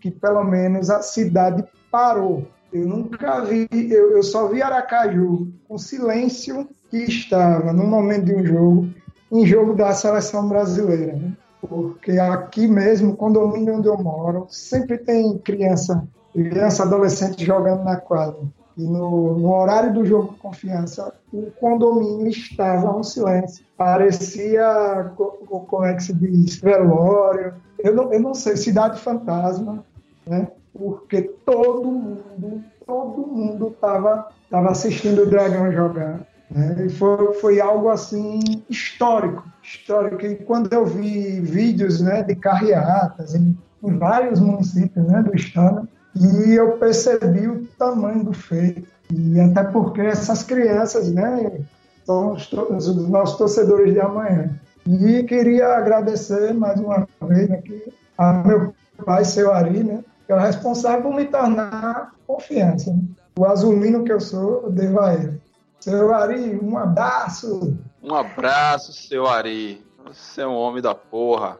[0.00, 2.46] que pelo menos a cidade parou.
[2.72, 8.34] Eu nunca vi, eu, eu só vi Aracaju com silêncio que estava no momento de
[8.34, 8.88] um jogo,
[9.30, 11.14] em jogo da seleção brasileira.
[11.14, 11.32] Né?
[11.60, 18.40] Porque aqui mesmo, condomínio onde eu moro, sempre tem criança, criança adolescente jogando na quadra.
[18.76, 23.64] E no, no, horário do jogo confiança, o condomínio estava um silêncio.
[23.76, 27.54] Parecia, como é que se diz, velório.
[27.78, 29.84] Eu não, eu não sei, cidade fantasma,
[30.26, 30.48] né?
[30.72, 36.20] Porque todo mundo, todo mundo estava tava assistindo o Dragão jogar.
[36.50, 36.86] Né?
[36.86, 40.24] E foi, foi algo assim histórico, histórico.
[40.24, 45.88] E quando eu vi vídeos né, de carreatas em, em vários municípios né, do estado,
[46.16, 48.86] e eu percebi o tamanho do feito.
[49.12, 51.60] E até porque essas crianças, né,
[52.04, 54.50] são os, os nossos torcedores de amanhã.
[54.86, 58.74] E queria agradecer mais uma vez aqui a meu
[59.04, 62.92] pai, seu Ari, né, que é o responsável por me tornar confiança.
[62.92, 63.02] Né?
[63.36, 65.40] O azulino que eu sou, eu devo a ele.
[65.80, 67.76] Seu Ari, um abraço.
[68.02, 69.84] Um abraço, seu Ari.
[70.06, 71.58] Você é um homem da porra.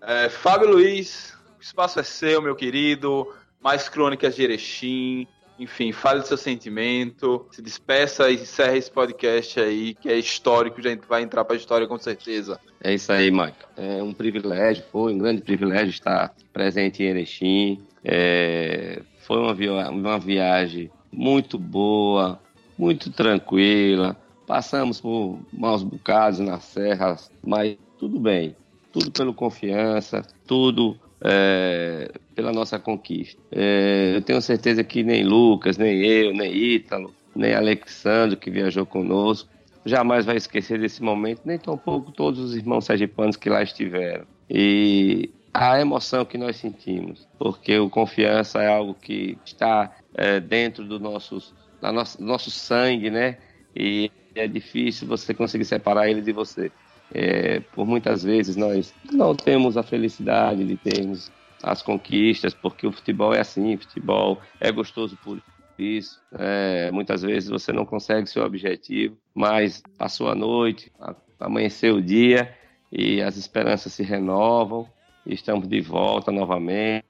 [0.00, 3.26] É, Fábio Luiz, o espaço é seu, meu querido
[3.66, 5.26] mais crônicas de Erechim,
[5.58, 10.80] enfim, fale do seu sentimento, se despeça e encerra esse podcast aí, que é histórico,
[10.80, 12.60] já vai entrar para a história com certeza.
[12.80, 13.56] É isso aí, Mike.
[13.76, 17.82] É um privilégio, foi um grande privilégio estar presente em Erechim.
[18.04, 22.38] É, foi uma, via uma viagem muito boa,
[22.78, 24.16] muito tranquila.
[24.46, 28.54] Passamos por maus bocados nas serras, mas tudo bem.
[28.92, 30.96] Tudo pelo confiança, tudo
[31.28, 33.40] é, pela nossa conquista.
[33.50, 38.86] É, eu tenho certeza que nem Lucas, nem eu, nem Ítalo, nem Alexandre, que viajou
[38.86, 39.48] conosco,
[39.84, 44.24] jamais vai esquecer desse momento, nem tampouco todos os irmãos sergipanos que lá estiveram.
[44.48, 50.84] E a emoção que nós sentimos, porque o confiança é algo que está é, dentro
[50.84, 53.38] do nossos, da nosso, nosso sangue, né?
[53.74, 56.70] E é difícil você conseguir separar ele de você.
[57.12, 61.30] É, por muitas vezes nós não temos a felicidade de termos
[61.62, 65.40] as conquistas, porque o futebol é assim, futebol é gostoso por
[65.78, 66.20] isso.
[66.38, 70.92] É, muitas vezes você não consegue seu objetivo, mas passou a noite,
[71.38, 72.54] amanheceu o dia
[72.90, 74.88] e as esperanças se renovam
[75.26, 77.04] estamos de volta novamente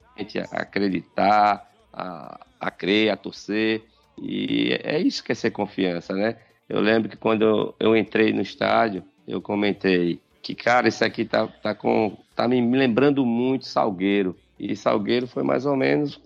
[0.50, 3.84] a acreditar, a, a crer, a torcer.
[4.18, 6.36] E é isso que é ser confiança, né?
[6.68, 11.24] Eu lembro que quando eu, eu entrei no estádio, eu comentei que, cara, isso aqui
[11.24, 14.36] tá, tá, com, tá me lembrando muito Salgueiro.
[14.58, 16.20] E Salgueiro foi mais ou menos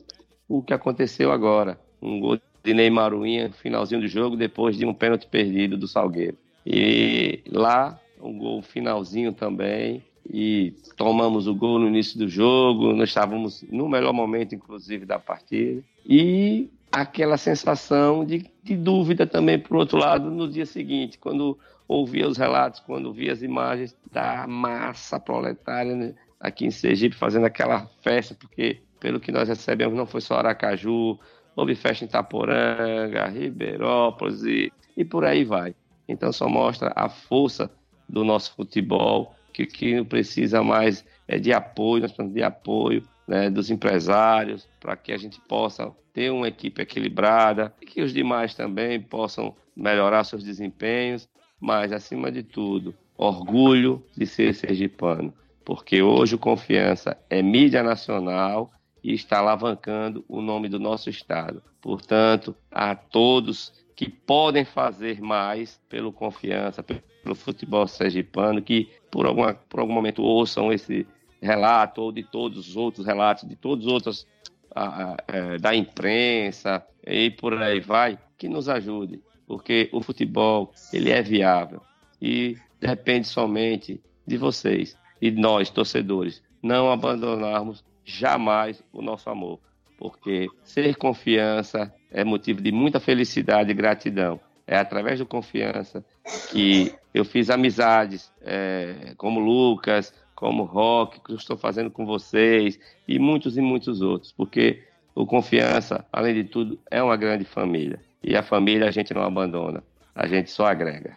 [0.48, 1.78] o que aconteceu agora.
[2.02, 6.36] Um gol de Neymar no finalzinho do jogo, depois de um pênalti perdido do Salgueiro.
[6.66, 10.05] E lá, um gol finalzinho também.
[10.32, 12.93] E tomamos o gol no início do jogo.
[12.93, 15.82] Nós estávamos no melhor momento, inclusive, da partida.
[16.06, 22.28] E aquela sensação de, de dúvida também, por outro lado, no dia seguinte, quando ouvia
[22.28, 27.88] os relatos, quando via as imagens da massa proletária né, aqui em Sergipe fazendo aquela
[28.02, 31.18] festa, porque pelo que nós recebemos não foi só Aracaju,
[31.56, 35.74] houve festa em Itaporanga, Ribeirópolis e, e por aí vai.
[36.08, 37.70] Então só mostra a força
[38.08, 43.48] do nosso futebol, que, que precisa mais é de apoio, nós precisamos de apoio né,
[43.48, 48.54] dos empresários, para que a gente possa ter uma equipe equilibrada e que os demais
[48.54, 51.28] também possam melhorar seus desempenhos,
[51.58, 55.32] mas acima de tudo, orgulho de ser sergipano,
[55.64, 58.70] porque hoje o Confiança é mídia nacional
[59.02, 61.62] e está alavancando o nome do nosso estado.
[61.80, 69.54] Portanto, a todos que podem fazer mais pelo Confiança, pelo futebol sergipano, que por, alguma,
[69.54, 71.06] por algum momento ouçam esse
[71.40, 74.26] relato ou de todos os outros relatos, de todos os outros
[74.74, 80.72] a, a, é, da imprensa e por aí vai, que nos ajude, porque o futebol
[80.92, 81.82] ele é viável
[82.20, 89.60] e depende somente de vocês e nós torcedores não abandonarmos jamais o nosso amor,
[89.98, 94.40] porque ser confiança é motivo de muita felicidade e gratidão.
[94.66, 96.05] É através do confiança
[96.51, 102.80] que eu fiz amizades é, como Lucas, como rock, que eu estou fazendo com vocês,
[103.06, 104.82] e muitos e muitos outros, porque
[105.14, 108.00] o Confiança, além de tudo, é uma grande família.
[108.24, 109.84] E a família a gente não abandona,
[110.14, 111.14] a gente só agrega.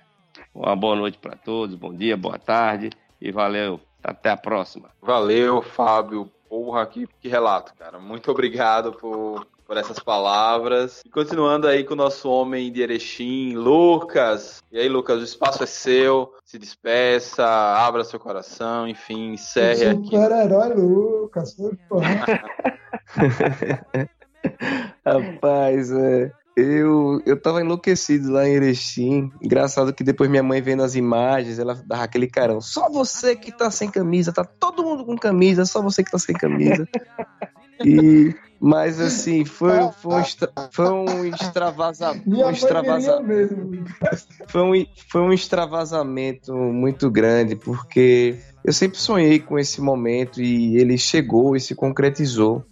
[0.53, 2.89] Uma boa noite para todos, bom dia, boa tarde
[3.21, 3.79] e valeu.
[4.03, 4.89] Até a próxima.
[5.01, 6.29] Valeu, Fábio.
[6.49, 7.99] Porra, que, que relato, cara.
[7.99, 11.01] Muito obrigado por por essas palavras.
[11.03, 14.61] E continuando aí com o nosso homem de Erechim, Lucas.
[14.71, 16.31] E aí, Lucas, o espaço é seu.
[16.45, 20.05] Se despeça, abra seu coração, enfim, encerre aqui.
[20.05, 21.57] Super-herói, Lucas.
[25.03, 26.31] Rapaz, é.
[26.55, 29.31] Eu, eu tava enlouquecido lá em Erechim.
[29.41, 32.61] Engraçado que depois minha mãe vendo as imagens, ela dava aquele carão.
[32.61, 36.19] Só você que tá sem camisa, tá todo mundo com camisa, só você que tá
[36.19, 36.87] sem camisa.
[37.83, 42.29] E, mas assim, foi, foi, um, foi um extravasamento.
[42.29, 43.55] Um extravasamento
[44.47, 50.77] foi, um, foi um extravasamento muito grande, porque eu sempre sonhei com esse momento e
[50.77, 52.63] ele chegou e se concretizou.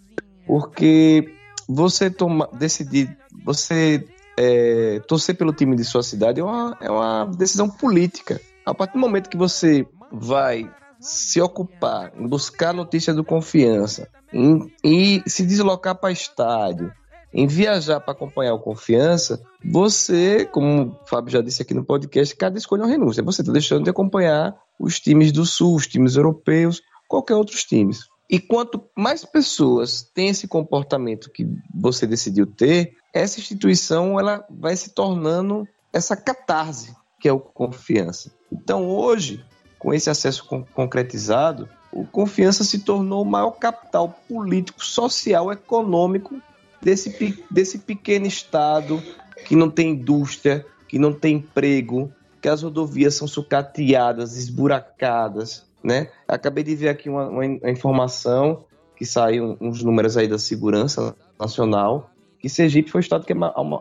[0.46, 1.41] Porque
[1.74, 4.06] você toma, decidir, você
[4.38, 8.40] é, torcer pelo time de sua cidade é uma, é uma decisão política.
[8.66, 10.70] A partir do momento que você vai
[11.00, 16.92] se ocupar em buscar notícias do confiança, em, em se deslocar para estádio,
[17.34, 22.36] em viajar para acompanhar o confiança, você, como o Fábio já disse aqui no podcast,
[22.36, 23.24] cada escolha é uma renúncia.
[23.24, 28.11] Você está deixando de acompanhar os times do Sul, os times europeus, qualquer outros times.
[28.32, 31.46] E quanto mais pessoas têm esse comportamento que
[31.76, 38.32] você decidiu ter, essa instituição ela vai se tornando essa catarse que é o confiança.
[38.52, 39.46] Então hoje
[39.82, 46.40] com esse acesso con concretizado, o Confiança se tornou o maior capital político, social, econômico
[46.80, 49.02] desse, desse pequeno estado
[49.46, 56.10] que não tem indústria, que não tem emprego, que as rodovias são sucateadas, esburacadas, né?
[56.28, 62.12] Acabei de ver aqui uma, uma informação que saiu uns números aí da segurança nacional,
[62.40, 63.34] que Sergipe foi o estado que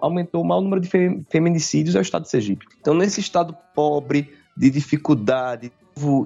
[0.02, 0.88] aumentou o maior número de
[1.28, 2.66] feminicídios, é o estado de Sergipe.
[2.80, 5.72] Então, nesse estado pobre, de dificuldade,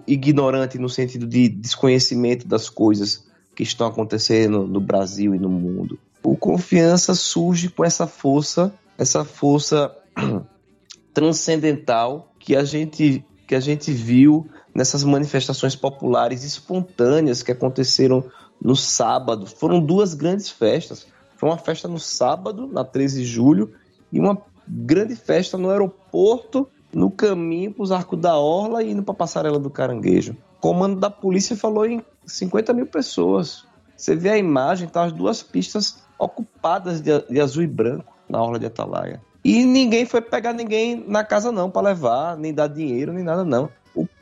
[0.07, 3.25] ignorante no sentido de desconhecimento das coisas
[3.55, 9.25] que estão acontecendo no Brasil e no mundo, o confiança surge com essa força, essa
[9.25, 9.95] força
[11.13, 18.25] transcendental que a gente que a gente viu nessas manifestações populares espontâneas que aconteceram
[18.61, 19.47] no sábado.
[19.47, 21.07] Foram duas grandes festas.
[21.37, 23.73] Foi uma festa no sábado, na 13 de julho,
[24.13, 29.03] e uma grande festa no aeroporto, no caminho para os Arcos da Orla e indo
[29.03, 30.37] para a Passarela do Caranguejo.
[30.57, 33.65] O comando da polícia falou em 50 mil pessoas.
[33.97, 38.43] Você vê a imagem, tá as duas pistas ocupadas de, de azul e branco na
[38.43, 39.21] Orla de Atalaia.
[39.45, 43.45] E ninguém foi pegar ninguém na casa não para levar, nem dar dinheiro, nem nada
[43.45, 43.69] não.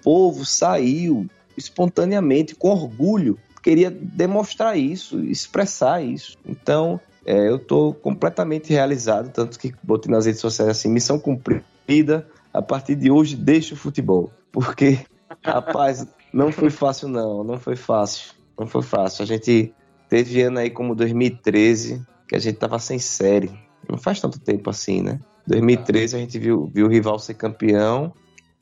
[0.02, 1.26] O povo saiu
[1.56, 6.36] espontaneamente, com orgulho, queria demonstrar isso, expressar isso.
[6.44, 12.26] Então, é, eu estou completamente realizado, tanto que botei nas redes sociais assim, missão cumprida,
[12.52, 14.32] a partir de hoje deixa o futebol.
[14.50, 14.98] Porque,
[15.44, 19.22] rapaz, não foi fácil não, não foi fácil, não foi fácil.
[19.22, 19.72] A gente
[20.08, 23.50] teve ano aí como 2013, que a gente tava sem série,
[23.88, 25.20] não faz tanto tempo assim, né?
[25.46, 28.12] 2013 a gente viu, viu o rival ser campeão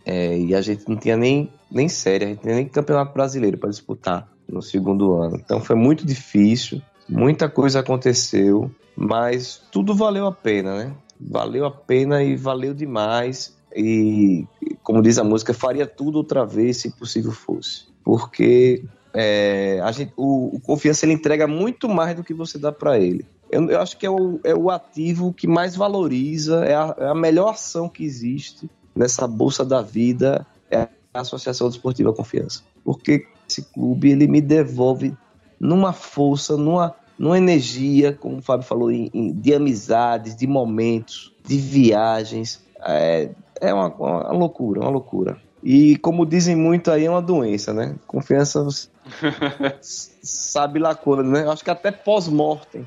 [0.05, 3.59] é, e a gente não tinha nem, nem série, a gente tinha nem campeonato brasileiro
[3.59, 5.37] para disputar no segundo ano.
[5.37, 10.95] Então foi muito difícil, muita coisa aconteceu, mas tudo valeu a pena, né?
[11.21, 13.57] Valeu a pena e valeu demais.
[13.77, 14.47] E,
[14.83, 17.85] como diz a música, faria tudo outra vez se possível fosse.
[18.03, 18.83] Porque
[19.15, 22.99] é, a gente, o, o confiança ele entrega muito mais do que você dá para
[22.99, 23.27] ele.
[23.51, 27.07] Eu, eu, acho que é o, é o ativo que mais valoriza, é a, é
[27.09, 32.63] a melhor ação que existe nessa bolsa da vida, é a Associação Desportiva Confiança.
[32.85, 35.17] Porque esse clube ele me devolve
[35.59, 41.33] numa força, numa, numa energia, como o Fábio falou, em, em, de amizades, de momentos,
[41.47, 42.65] de viagens.
[42.83, 43.31] É,
[43.61, 45.37] é uma, uma, loucura, uma loucura.
[45.63, 47.95] E como dizem muito aí, é uma doença, né?
[48.07, 48.67] Confiança
[49.83, 51.47] sabe lá quando, né?
[51.49, 52.87] Acho que até pós-mortem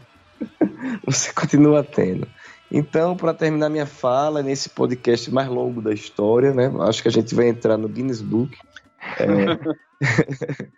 [1.05, 2.27] você continua tendo.
[2.75, 6.73] Então, para terminar minha fala nesse podcast mais longo da história, né?
[6.79, 8.57] Acho que a gente vai entrar no Guinness Book.
[9.19, 9.25] É,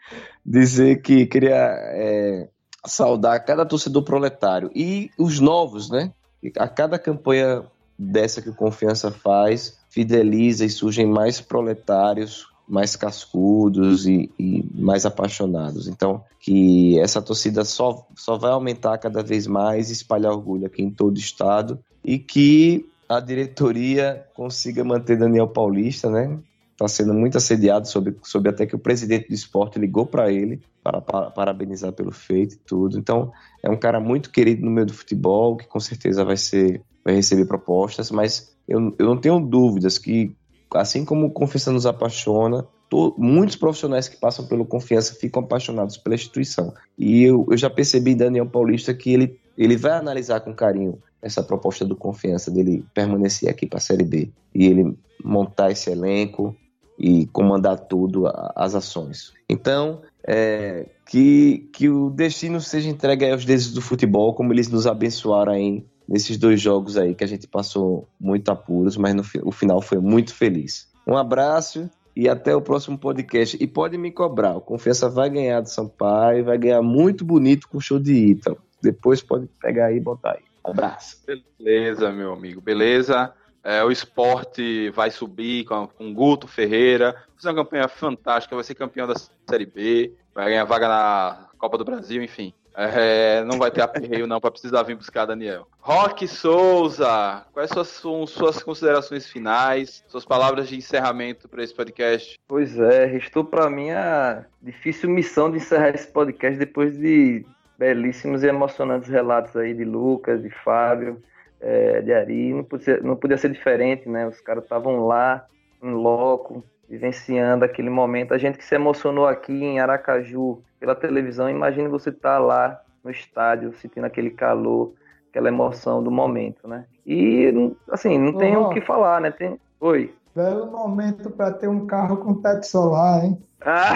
[0.46, 2.50] dizer que queria é,
[2.86, 6.12] saudar cada torcedor proletário e os novos, né?
[6.58, 7.64] A cada campanha
[7.98, 15.06] dessa que o Confiança faz, fideliza e surgem mais proletários, mais cascudos e, e, mais
[15.06, 15.88] apaixonados.
[15.88, 20.90] Então, que essa torcida só, só vai aumentar cada vez mais, espalhar orgulho aqui em
[20.90, 26.40] todo o estado e que a diretoria consiga manter Daniel Paulista, né?
[26.76, 30.62] está sendo muito assediado sobre, sobre até que o presidente do esporte ligou para ele
[30.84, 33.00] para, para, parabenizar pelo feito e tudo.
[33.00, 33.32] Então,
[33.64, 37.14] é um cara muito querido no meio do futebol, que com certeza vai ser vai
[37.14, 40.36] receber propostas, mas eu, eu não tenho dúvidas que,
[40.76, 46.16] assim como Confiança nos apaixona, to, muitos profissionais que passam pelo Confiança ficam apaixonados pela
[46.16, 46.74] instituição.
[46.98, 51.42] E eu, eu já percebi Daniel Paulista que ele, ele vai analisar com carinho essa
[51.42, 56.56] proposta do Confiança dele permanecer aqui para a Série B e ele montar esse elenco,
[56.98, 58.24] e comandar tudo
[58.56, 59.34] as ações.
[59.50, 64.88] Então, é, que, que o destino seja entregue aos deuses do futebol, como eles nos
[64.88, 69.52] abençoaram aí nesses dois jogos aí que a gente passou muito apuros, mas no, o
[69.52, 70.90] final foi muito feliz.
[71.06, 73.58] Um abraço e até o próximo podcast.
[73.60, 77.78] E pode me cobrar, o Confiança vai ganhar do Sampaio, vai ganhar muito bonito com
[77.78, 78.58] o show de Ítalo.
[78.82, 80.44] Depois pode pegar aí e botar aí.
[80.64, 81.24] Abraço.
[81.60, 83.34] Beleza, meu amigo, beleza.
[83.64, 87.16] É, o esporte vai subir com, com Guto Ferreira.
[87.36, 89.16] Fazer uma campanha fantástica, vai ser campeão da
[89.50, 92.54] Série B, vai ganhar vaga na Copa do Brasil, enfim.
[92.78, 95.68] É, não vai ter aperreio não para precisar vir buscar Daniel.
[95.80, 102.38] Roque Souza, quais são suas considerações finais, suas palavras de encerramento para esse podcast?
[102.48, 107.46] Pois é, restou para mim a difícil missão de encerrar esse podcast depois de
[107.78, 111.22] belíssimos e emocionantes relatos aí de Lucas, de Fábio
[111.66, 114.28] é, de Ari, não podia, não podia ser diferente, né?
[114.28, 115.46] Os caras estavam lá,
[115.82, 118.34] em loco, vivenciando aquele momento.
[118.34, 122.80] A gente que se emocionou aqui em Aracaju pela televisão, imagine você estar tá lá
[123.04, 124.94] no estádio, sentindo aquele calor,
[125.32, 126.86] aquela emoção do momento, né?
[127.04, 127.52] E,
[127.90, 129.32] assim, não tem o que falar, né?
[129.32, 129.60] Tem...
[129.80, 130.14] Oi.
[130.36, 133.42] Belo momento para ter um carro com teto solar, hein?
[133.62, 133.94] Ah,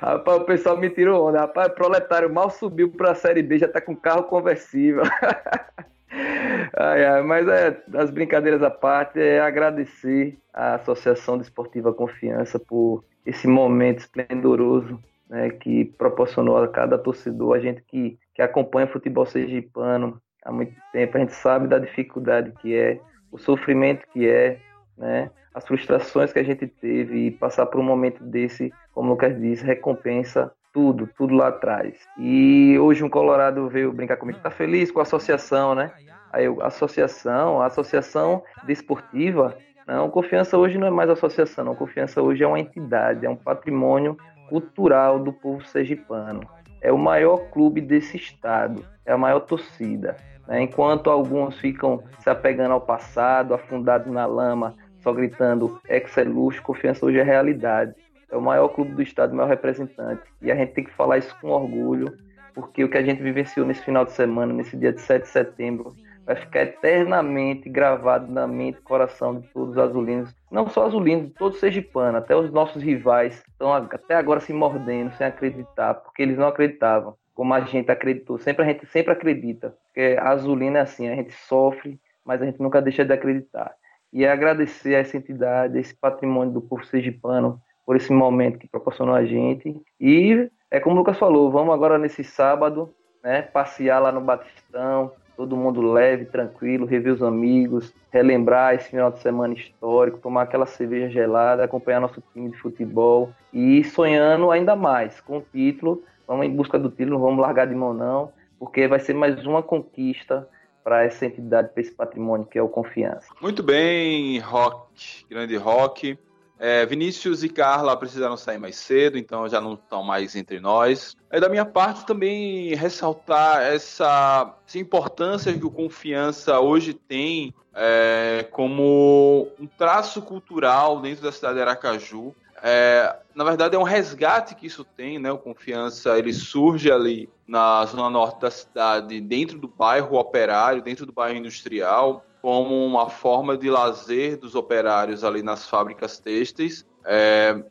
[0.00, 1.40] rapaz, o pessoal me tirou onda.
[1.40, 5.02] Rapaz, proletário mal subiu para a Série B, já tá com carro conversível.
[6.74, 13.04] ai, ai, mas é, as brincadeiras à parte, é agradecer à Associação Desportiva Confiança por
[13.26, 14.98] esse momento esplendoroso
[15.32, 20.74] né, que proporcionou a cada torcedor, a gente que, que acompanha futebol sergipano há muito
[20.92, 23.00] tempo, a gente sabe da dificuldade que é,
[23.30, 24.58] o sofrimento que é,
[24.96, 29.10] né, as frustrações que a gente teve e passar por um momento desse, como o
[29.12, 31.94] Lucas disse, recompensa tudo, tudo lá atrás.
[32.18, 35.92] E hoje um Colorado veio brincar comigo, tá feliz com a associação, né?
[36.30, 39.56] Aí eu, associação, a associação desportiva,
[39.86, 43.36] não, confiança hoje não é mais associação, não, confiança hoje é uma entidade, é um
[43.36, 44.16] patrimônio
[44.52, 46.42] cultural do povo sergipano.
[46.82, 50.14] É o maior clube desse estado, é a maior torcida.
[50.46, 50.60] Né?
[50.60, 57.18] Enquanto alguns ficam se apegando ao passado, afundados na lama, só gritando Excelux, confiança hoje
[57.18, 57.94] é realidade.
[58.30, 60.22] É o maior clube do estado, o maior representante.
[60.42, 62.14] E a gente tem que falar isso com orgulho,
[62.52, 65.28] porque o que a gente vivenciou nesse final de semana, nesse dia de 7 de
[65.28, 70.34] setembro, vai ficar eternamente gravado na mente e coração de todos os azulinos.
[70.50, 74.52] Não só azulinos, de todos os sergipanos, até os nossos rivais estão até agora se
[74.52, 78.38] mordendo, sem acreditar, porque eles não acreditavam, como a gente acreditou.
[78.38, 82.46] Sempre a gente sempre acredita, porque a azulina é assim, a gente sofre, mas a
[82.46, 83.74] gente nunca deixa de acreditar
[84.12, 89.14] e agradecer a essa entidade, esse patrimônio do povo sergipano, por esse momento que proporcionou
[89.14, 89.74] a gente.
[89.98, 92.94] E é como o Lucas falou, vamos agora nesse sábado,
[93.24, 99.10] né, passear lá no Batistão, todo mundo leve, tranquilo, rever os amigos, relembrar esse final
[99.10, 104.76] de semana histórico, tomar aquela cerveja gelada, acompanhar nosso time de futebol e sonhando ainda
[104.76, 106.02] mais com o título.
[106.26, 109.44] Vamos em busca do título, não vamos largar de mão não, porque vai ser mais
[109.46, 110.48] uma conquista
[110.84, 113.26] para essa entidade, para esse patrimônio que é o Confiança.
[113.40, 116.18] Muito bem, Rock, grande Rock.
[116.58, 121.16] É, Vinícius e Carla precisaram sair mais cedo, então já não estão mais entre nós.
[121.28, 128.46] É da minha parte também ressaltar essa, essa importância que o Confiança hoje tem é,
[128.50, 132.34] como um traço cultural dentro da cidade de Aracaju.
[132.62, 135.32] É, na verdade, é um resgate que isso tem, né?
[135.32, 141.04] O Confiança ele surge ali na zona norte da cidade, dentro do bairro operário, dentro
[141.04, 146.84] do bairro industrial, como uma forma de lazer dos operários ali nas fábricas têxteis.
[147.04, 147.64] É,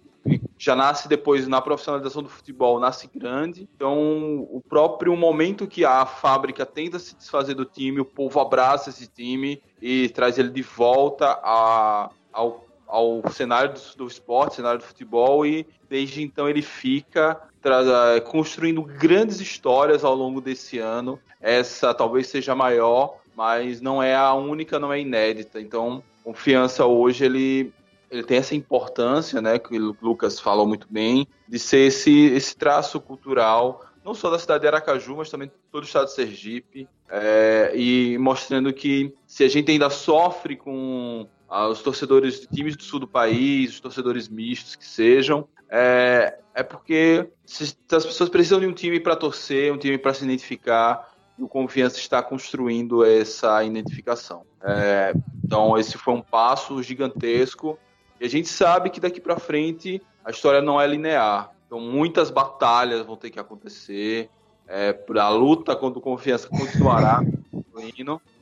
[0.57, 3.67] já nasce depois na profissionalização do futebol, nasce grande.
[3.75, 8.89] Então, o próprio momento que a fábrica tenta se desfazer do time, o povo abraça
[8.89, 14.79] esse time e traz ele de volta a, ao ao cenário do, do esporte, cenário
[14.79, 21.17] do futebol, e desde então ele fica eh, construindo grandes histórias ao longo desse ano.
[21.39, 25.59] Essa talvez seja a maior, mas não é a única, não é inédita.
[25.59, 27.73] Então, confiança hoje ele
[28.11, 32.57] ele tem essa importância, né, que o Lucas falou muito bem, de ser esse, esse
[32.57, 36.89] traço cultural, não só da cidade de Aracaju, mas também todo o estado de Sergipe,
[37.09, 42.83] é, e mostrando que se a gente ainda sofre com os torcedores de times do
[42.83, 48.59] sul do país, os torcedores mistos que sejam, é, é porque se, as pessoas precisam
[48.59, 53.03] de um time para torcer, um time para se identificar, e o Confiança está construindo
[53.03, 54.43] essa identificação.
[54.63, 55.13] É,
[55.43, 57.77] então, esse foi um passo gigantesco,
[58.19, 61.51] e a gente sabe que daqui para frente a história não é linear.
[61.65, 64.29] Então, muitas batalhas vão ter que acontecer,
[64.67, 67.21] é, a luta contra o Confiança continuará.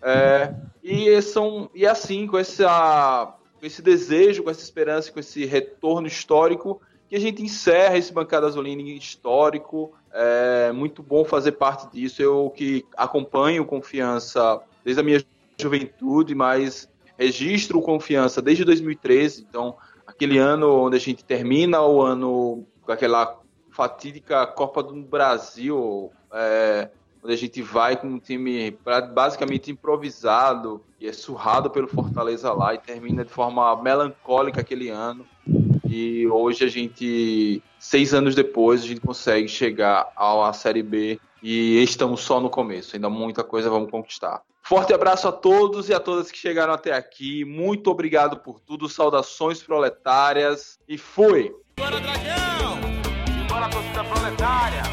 [0.02, 0.54] É,
[0.84, 6.08] e, são, e assim, com, essa, com esse desejo, com essa esperança, com esse retorno
[6.08, 9.92] histórico, que a gente encerra esse Bancada Azulina histórico.
[10.14, 12.22] É muito bom fazer parte disso.
[12.22, 15.24] Eu que acompanho Confiança desde a minha
[15.60, 16.88] juventude, mas
[17.18, 19.46] registro Confiança desde 2013.
[19.50, 19.76] Então,
[20.06, 23.40] aquele ano onde a gente termina o ano com aquela
[23.72, 26.90] fatídica Copa do Brasil, é,
[27.24, 28.78] onde a gente vai com um time
[29.14, 35.26] basicamente improvisado e é surrado pelo Fortaleza lá e termina de forma melancólica aquele ano.
[35.92, 41.82] E hoje a gente, seis anos depois, a gente consegue chegar à Série B e
[41.82, 42.96] estamos só no começo.
[42.96, 44.44] Ainda muita coisa vamos conquistar.
[44.62, 47.44] Forte abraço a todos e a todas que chegaram até aqui.
[47.44, 48.88] Muito obrigado por tudo.
[48.88, 51.52] Saudações proletárias e fui!
[51.76, 52.78] Bora, Dragão!
[53.48, 54.84] Bora, torcida proletária!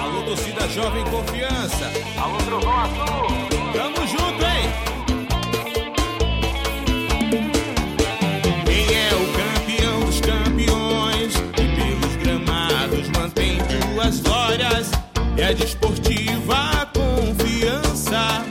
[0.00, 1.86] Alô, torcida jovem confiança.
[2.22, 3.72] Alô, Trovão Azul.
[3.72, 4.43] Tamo junto,
[14.04, 14.90] suas glórias
[15.36, 18.44] e é a desportiva confiança.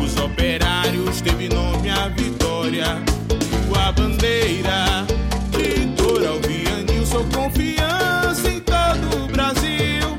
[0.00, 3.02] Os operários teve nome a vitória
[3.68, 5.06] e a bandeira.
[5.56, 10.18] Litoral Vianil, sou confiança em todo o Brasil.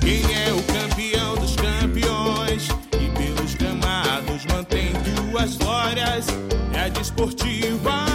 [0.00, 6.26] Quem é o campeão dos campeões e pelos gramados mantém duas glórias
[6.72, 8.09] é a desportiva